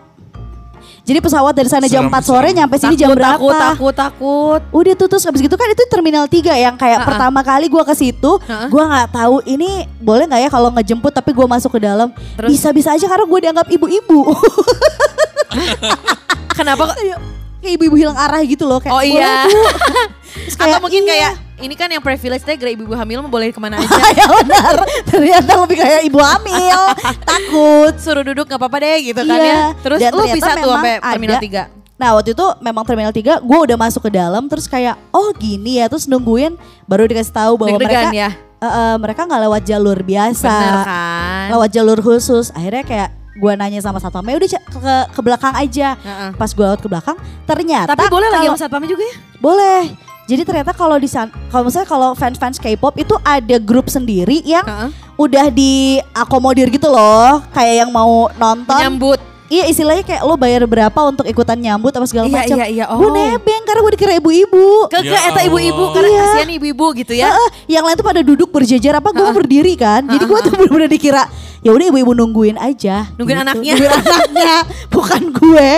Jadi 1.01 1.21
pesawat 1.21 1.53
dari 1.53 1.69
sana 1.69 1.85
jam 1.85 2.01
Serem, 2.03 2.11
4 2.11 2.25
sore 2.25 2.41
serem. 2.43 2.57
nyampe 2.59 2.75
sini 2.75 2.95
jam 2.95 3.09
takut, 3.09 3.15
berapa? 3.15 3.37
takut, 3.37 3.53
takut, 3.55 3.93
takut. 3.95 4.61
Udah 4.73 4.93
tuh 4.95 5.07
terus 5.07 5.21
habis 5.23 5.37
gitu 5.39 5.53
kan 5.53 5.69
itu 5.69 5.85
terminal 5.85 6.25
3 6.25 6.57
yang 6.57 6.73
kayak 6.73 6.97
Ha-ha. 6.97 7.07
pertama 7.07 7.39
kali 7.39 7.65
gue 7.67 7.83
ke 7.83 7.93
situ, 7.93 8.31
Ha-ha. 8.41 8.65
gue 8.65 8.83
nggak 8.83 9.13
tahu 9.13 9.37
ini 9.45 9.69
boleh 9.95 10.25
nggak 10.25 10.41
ya 10.41 10.49
kalau 10.49 10.69
ngejemput 10.71 11.13
tapi 11.13 11.29
gue 11.29 11.45
masuk 11.45 11.71
ke 11.71 11.79
dalam. 11.79 12.09
Bisa-bisa 12.39 12.91
aja 12.91 13.05
karena 13.05 13.21
gue 13.23 13.39
dianggap 13.39 13.67
ibu-ibu. 13.69 14.19
Kenapa 16.55 16.81
kok? 16.85 16.95
kayak 16.95 17.17
kayak 17.57 17.73
ibu-ibu 17.75 17.95
hilang 17.97 18.15
arah 18.15 18.41
gitu 18.41 18.63
loh 18.63 18.77
kayak 18.77 18.91
Oh 18.91 19.01
iya. 19.01 19.43
Terus 20.45 20.55
Atau 20.57 20.79
mungkin 20.79 21.01
iya. 21.01 21.09
kayak 21.09 21.33
ini 21.57 21.73
kan 21.73 21.87
yang 21.87 21.99
privilege 21.99 22.41
teh 22.41 22.53
gerai 22.53 22.75
ibu 22.75 22.91
hamil 22.91 23.19
mah 23.19 23.29
boleh 23.29 23.47
ke 23.47 23.57
mana 23.57 23.77
aja. 23.77 23.87
ya 24.13 24.25
benar 24.29 24.75
ternyata 25.03 25.51
lebih 25.57 25.77
kayak 25.77 26.01
ibu 26.03 26.19
hamil 26.19 26.79
takut 27.29 27.93
Suruh 27.97 28.21
duduk 28.21 28.45
nggak 28.45 28.57
apa-apa 28.57 28.77
deh 28.77 28.97
gitu 29.05 29.21
kan 29.21 29.35
Iya. 29.35 29.47
ya. 29.47 29.63
Terus 29.77 29.99
Dan 29.99 30.11
lu 30.11 30.23
bisa 30.27 30.51
tuh 30.53 30.69
sampai 30.69 30.93
ada- 30.95 31.11
terminal 31.11 31.39
3. 31.39 31.63
nah 31.95 32.11
waktu 32.11 32.29
itu 32.29 32.45
memang 32.59 32.83
terminal 32.83 33.09
3 33.09 33.23
gue 33.39 33.59
udah 33.61 33.77
masuk 33.79 34.03
ke 34.03 34.11
dalam 34.11 34.43
terus 34.45 34.67
kayak 34.67 34.99
oh 35.09 35.31
gini 35.33 35.79
ya 35.79 35.87
terus 35.87 36.05
nungguin 36.05 36.59
baru 36.83 37.07
dikasih 37.07 37.31
tahu 37.31 37.53
bahwa 37.55 37.71
Deg-degan 37.73 38.11
mereka 38.11 38.11
ya. 38.13 38.29
eh, 38.35 38.67
eh, 38.67 38.95
mereka 38.99 39.21
nggak 39.23 39.41
lewat 39.41 39.61
jalur 39.63 39.97
biasa 39.97 40.43
Bener 40.51 40.75
kan? 40.83 41.45
lewat 41.49 41.69
jalur 41.71 41.97
khusus 41.97 42.51
akhirnya 42.51 42.83
kayak 42.83 43.09
gue 43.35 43.51
nanya 43.53 43.83
sama 43.83 43.99
satpamnya 43.99 44.39
udah 44.39 44.49
ke 44.49 44.95
ke 45.11 45.19
belakang 45.19 45.53
aja 45.53 45.99
Heeh. 45.99 46.29
pas 46.33 46.47
gue 46.47 46.63
lewat 46.63 46.79
ke 46.79 46.87
belakang 46.87 47.17
ternyata 47.43 47.91
Tapi 47.91 48.07
boleh 48.07 48.29
lagi 48.31 48.47
sama 48.47 48.59
satpamnya 48.59 48.89
juga 48.89 49.03
ya? 49.03 49.15
boleh 49.37 49.81
jadi 50.25 50.41
ternyata 50.41 50.71
kalau 50.71 50.95
di 50.95 51.05
sana 51.05 51.29
kalau 51.51 51.67
misalnya 51.67 51.85
kalau 51.85 52.09
fans-fans 52.15 52.57
K-pop 52.57 52.95
itu 52.95 53.13
ada 53.21 53.59
grup 53.59 53.91
sendiri 53.91 54.39
yang 54.41 54.63
Heeh. 54.63 54.89
udah 55.19 55.51
diakomodir 55.51 56.71
gitu 56.71 56.87
loh 56.87 57.43
kayak 57.51 57.85
yang 57.85 57.91
mau 57.91 58.31
nonton 58.33 58.79
Menyambut. 58.79 59.19
Iya 59.55 59.63
istilahnya 59.65 60.03
kayak 60.03 60.21
lo 60.21 60.35
bayar 60.35 60.63
berapa 60.63 60.99
untuk 61.01 61.23
ikutan 61.23 61.55
nyambut 61.55 61.89
apa 61.89 62.03
segala 62.03 62.25
Iya, 62.25 62.35
macam 62.37 62.57
iya, 62.57 62.67
iya. 62.67 62.85
gue 62.85 62.99
Oh. 63.01 63.13
nebeng 63.13 63.63
karena 63.63 63.79
gue 63.79 63.91
dikira 63.93 64.13
ibu-ibu 64.15 64.67
Keke 64.87 65.07
Ya 65.07 65.19
eta 65.25 65.41
ibu-ibu 65.41 65.83
karena 65.89 66.09
Iya. 66.09 66.19
kasihan 66.21 66.49
ibu-ibu 66.51 66.85
gitu 66.93 67.13
ya. 67.13 67.27
Heeh, 67.29 67.49
yang 67.69 67.83
lain 67.83 67.95
tuh 67.95 68.03
pada 68.03 68.19
duduk 68.19 68.49
berjejer 68.49 68.91
apa 68.91 69.09
gue 69.09 69.29
berdiri 69.33 69.73
kan 69.73 70.03
jadi 70.03 70.21
gue 70.21 70.39
tuh 70.41 70.51
bener-bener 70.51 70.89
dikira 70.89 71.23
ya 71.61 71.71
udah 71.71 71.85
ibu-ibu 71.87 72.11
nungguin 72.11 72.57
aja 72.57 73.07
Nungguin 73.15 73.39
anaknya. 73.39 73.73
nungguin 73.73 73.93
anaknya 73.95 74.53
bukan 74.93 75.21
gue 75.31 75.69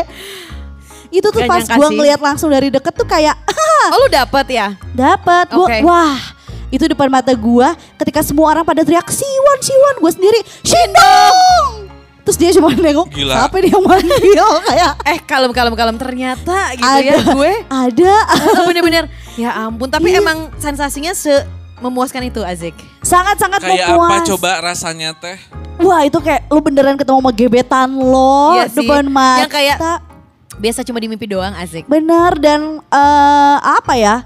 itu 1.09 1.23
tuh 1.25 1.39
Gak 1.39 1.47
pas 1.47 1.63
gue 1.63 1.87
ngeliat 1.93 2.19
langsung 2.19 2.49
dari 2.49 2.67
deket 2.67 2.91
tuh 2.91 3.05
kayak 3.05 3.37
Oh 3.87 3.97
lu 3.97 4.09
dapet 4.09 4.45
ya? 4.49 4.75
Dapat, 4.91 5.47
gua 5.49 5.63
Oke. 5.63 5.79
wah 5.81 6.17
itu 6.67 6.83
depan 6.83 7.07
mata 7.07 7.31
gua 7.31 7.71
ketika 7.95 8.19
semua 8.19 8.51
orang 8.51 8.61
pada 8.61 8.83
teriak 8.83 9.07
Siwan 9.07 9.59
Siwan 9.61 9.95
gue 9.97 10.11
sendiri 10.11 10.39
Shindong 10.61 11.76
terus 12.27 12.35
dia 12.35 12.51
cuma 12.51 12.75
nengok 12.77 13.07
Gila. 13.07 13.33
siapa 13.39 13.55
dia 13.57 13.71
yang 13.71 13.81
manggil 13.81 14.49
kayak 14.67 14.91
Eh 15.05 15.19
kalem 15.23 15.51
kalem 15.51 15.73
kalem 15.73 15.95
ternyata 15.95 16.75
gitu 16.75 16.83
ada 16.83 16.99
ya 16.99 17.15
gue 17.23 17.53
ada 17.65 18.13
bener-bener 18.67 19.07
Ya 19.37 19.53
ampun, 19.55 19.85
tapi 19.87 20.11
Ih. 20.11 20.17
emang 20.17 20.49
sensasinya 20.57 21.13
se 21.13 21.29
memuaskan 21.77 22.25
itu 22.25 22.41
Azik. 22.41 22.73
Sangat-sangat 22.99 23.61
Kayak 23.61 23.85
memuas. 23.87 24.09
apa 24.09 24.27
coba 24.27 24.51
rasanya 24.59 25.13
teh? 25.13 25.37
Wah 25.77 26.01
itu 26.01 26.17
kayak 26.17 26.49
lu 26.49 26.57
beneran 26.57 26.97
ketemu 26.97 27.21
sama 27.21 27.31
gebetan 27.31 27.85
lo 27.93 28.57
Iya 28.57 28.65
sih. 28.65 28.81
depan 28.81 29.05
mata. 29.05 29.45
Yang 29.45 29.51
kayak- 29.53 29.79
Biasa 30.57 30.81
cuma 30.81 30.97
di 30.97 31.05
mimpi 31.05 31.29
doang 31.29 31.53
Azik. 31.53 31.85
Bener 31.85 32.33
dan 32.35 32.81
eh, 32.81 33.57
apa 33.61 33.93
ya? 33.93 34.25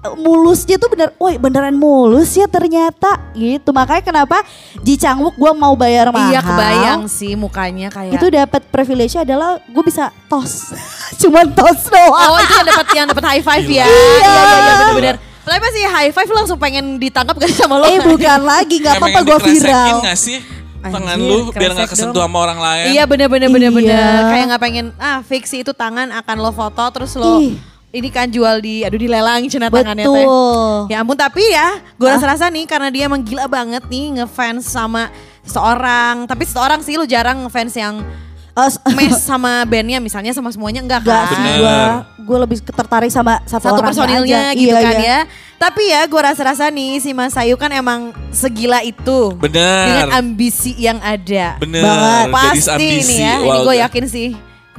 Mulusnya 0.00 0.80
tuh 0.80 0.88
bener, 0.88 1.12
woi 1.16 1.36
beneran 1.36 1.76
mulus 1.76 2.32
ya 2.32 2.48
ternyata 2.48 3.20
gitu. 3.32 3.68
Makanya 3.68 4.00
kenapa 4.00 4.40
Ji 4.80 4.96
Changwook 4.96 5.36
gue 5.36 5.52
mau 5.52 5.76
bayar 5.76 6.08
mahal. 6.08 6.32
Iya 6.32 6.40
kebayang 6.40 7.00
sih 7.04 7.36
mukanya 7.36 7.92
kayak. 7.92 8.16
Itu 8.16 8.26
dapat 8.26 8.64
privilege 8.66 9.12
adalah 9.14 9.60
gue 9.60 9.82
bisa 9.84 10.08
tos. 10.24 10.72
Cuman 11.20 11.52
tos 11.52 11.84
doang. 11.86 12.32
Oh 12.32 12.40
itu 12.40 12.48
yang 12.50 12.66
dapat 12.66 12.86
yang 12.90 13.06
dapat 13.06 13.24
high 13.26 13.44
five 13.44 13.66
ya. 13.66 13.84
Iya 13.90 14.00
iya 14.16 14.40
iya 14.40 14.72
benar-benar. 14.72 15.16
Tapi 15.20 15.58
pasti 15.58 15.80
high 15.82 16.12
five 16.12 16.30
langsung 16.30 16.56
pengen 16.56 16.96
ditangkap 16.96 17.36
gak 17.36 17.50
sama 17.50 17.76
lo? 17.76 17.84
eh 17.84 17.98
bukan 17.98 18.40
lagi, 18.40 18.76
nggak 18.78 18.94
Kayak 18.94 19.04
apa-apa 19.04 19.20
gue 19.20 19.38
viral. 19.52 19.96
gak 20.00 20.16
sih? 20.16 20.38
Tangan 20.80 21.12
Anjir, 21.12 21.28
lu 21.28 21.36
biar 21.50 21.70
gak 21.76 21.76
kresek 21.76 21.92
kesentuh 21.92 22.16
dong. 22.16 22.24
sama 22.24 22.38
orang 22.40 22.56
lain. 22.56 22.84
Iya 22.88 23.04
bener-bener 23.04 23.48
bener-bener. 23.48 24.00
Iya. 24.00 24.32
Kayak 24.32 24.44
nggak 24.48 24.62
pengen 24.64 24.86
ah 24.96 25.20
fiksi 25.20 25.60
itu 25.60 25.76
tangan 25.76 26.08
akan 26.08 26.36
lo 26.40 26.50
foto 26.50 26.80
terus 26.88 27.12
lo 27.20 27.36
Ih. 27.36 27.60
Ini 27.90 28.08
kan 28.08 28.26
jual 28.26 28.58
di 28.58 28.80
aduh 28.80 28.94
dilelang 28.96 29.42
cina 29.46 29.66
tangannya 29.66 30.02
teh. 30.02 30.14
Betul. 30.16 30.86
Ya 30.86 30.96
ampun 30.98 31.14
tapi 31.14 31.42
ya 31.44 31.68
gue 31.92 32.08
rasa-rasa 32.08 32.46
nih 32.46 32.64
karena 32.64 32.88
dia 32.88 33.04
emang 33.04 33.18
gila 33.20 33.44
banget 33.44 33.82
nih 33.84 34.16
ngefans 34.16 34.62
sama 34.64 35.10
seorang 35.44 36.24
tapi 36.24 36.44
seorang 36.44 36.80
sih 36.80 36.94
lu 36.94 37.04
jarang 37.04 37.42
ngefans 37.42 37.74
yang 37.74 37.96
Eh, 38.50 38.66
s- 38.66 38.82
mes 38.98 39.14
sama 39.30 39.62
bandnya 39.62 39.98
misalnya 39.98 40.30
sama 40.30 40.50
semuanya 40.50 40.82
enggak 40.82 41.06
Enggak 41.06 41.22
kan? 41.24 41.38
gue, 41.38 41.78
gue 42.20 42.38
lebih 42.40 42.58
tertarik 42.60 43.06
sama 43.08 43.38
satu, 43.40 43.62
satu 43.62 43.78
orangnya 43.78 43.86
personilnya 43.86 44.42
aja. 44.44 44.58
gitu 44.58 44.74
Iya, 44.74 44.82
kan 44.82 44.90
iya. 44.92 45.06
ya. 45.06 45.18
Tapi 45.56 45.82
ya 45.86 46.00
gue 46.02 46.20
rasa-rasa 46.20 46.64
nih 46.66 46.98
si 46.98 47.10
Mas 47.10 47.36
Ayu 47.36 47.54
kan 47.54 47.70
emang 47.70 48.00
segila 48.30 48.82
itu. 48.82 49.38
Bener. 49.38 49.86
Dengan 49.86 50.08
ambisi 50.16 50.74
yang 50.74 50.98
ada. 50.98 51.58
Bener. 51.58 51.78
Banget. 51.80 52.26
Pasti 52.32 52.70
ambisi. 52.72 53.06
nih 53.08 53.18
ya, 53.20 53.34
ini 53.38 53.46
gue 53.46 53.62
udah. 53.64 53.76
yakin 53.86 54.04
sih. 54.08 54.28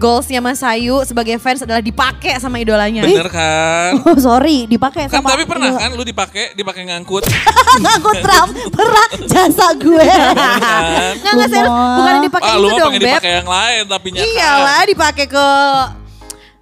Goalsnya 0.02 0.42
Mas 0.42 0.66
Ayu 0.66 1.06
sebagai 1.06 1.38
fans 1.38 1.62
adalah 1.62 1.78
dipakai 1.78 2.34
sama 2.42 2.58
idolanya. 2.58 3.06
Bener 3.06 3.30
kan? 3.30 3.94
Oh 4.10 4.18
sorry, 4.18 4.66
dipakai 4.66 5.06
Kan 5.06 5.22
sama 5.22 5.38
tapi 5.38 5.46
pernah 5.46 5.78
kan 5.78 5.94
lu 5.94 6.02
dipakai 6.02 6.58
dipakai 6.58 6.90
ngangkut. 6.90 7.22
ngangkut 7.86 8.18
tram 8.20 8.50
pernah 8.74 9.08
jasa 9.24 9.78
gue. 9.78 10.02
kan? 10.02 11.14
Nggak, 11.14 11.34
nggak 11.38 11.50
serius. 11.50 11.70
Bukan 11.70 12.14
dipakai 12.20 12.50
Ah, 12.50 12.56
itu 12.58 12.64
lu 12.64 12.70
dong, 12.74 12.92
Beb. 12.92 13.04
dipakai 13.06 13.32
yang 13.38 13.48
lain 13.48 13.82
tapi 13.86 14.08
nyata. 14.10 14.26
Iyalah 14.26 14.82
dipakai 14.90 15.26
ke 15.30 15.48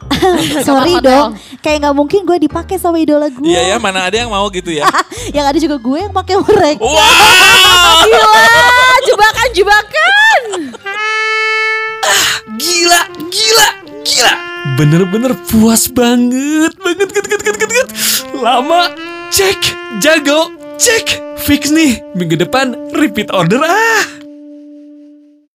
sorry 0.67 0.97
dong, 0.99 1.29
kayak 1.59 1.77
nggak 1.79 1.95
mungkin 1.95 2.25
gue 2.25 2.37
dipakai 2.41 2.75
sama 2.75 2.97
idola 2.97 3.29
gue. 3.29 3.45
Iya 3.45 3.71
ya, 3.71 3.77
mana 3.77 4.03
ada 4.03 4.17
yang 4.17 4.27
mau 4.27 4.49
gitu 4.49 4.73
ya. 4.73 4.83
yang 5.31 5.45
ada 5.45 5.55
juga 5.55 5.77
gue 5.77 5.97
yang 6.01 6.11
pakai 6.11 6.35
mereka. 6.35 6.81
Wow! 6.81 8.03
Gila, 8.03 8.43
jebakan-jebakan. 9.05 10.41
Gila, 12.59 13.01
gila, 13.31 13.67
gila. 14.03 14.33
Bener-bener 14.75 15.31
puas 15.47 15.87
banget, 15.87 16.75
banget, 16.75 17.07
banget, 17.07 17.25
banget, 17.31 17.55
banget, 17.55 17.69
banget. 17.71 17.89
Lama, 18.35 18.91
cek, 19.31 19.55
jago, 20.03 20.51
cek. 20.75 21.39
Fix 21.39 21.71
nih, 21.71 22.03
minggu 22.19 22.35
depan 22.35 22.75
repeat 22.91 23.31
order 23.31 23.63
ah. 23.63 24.18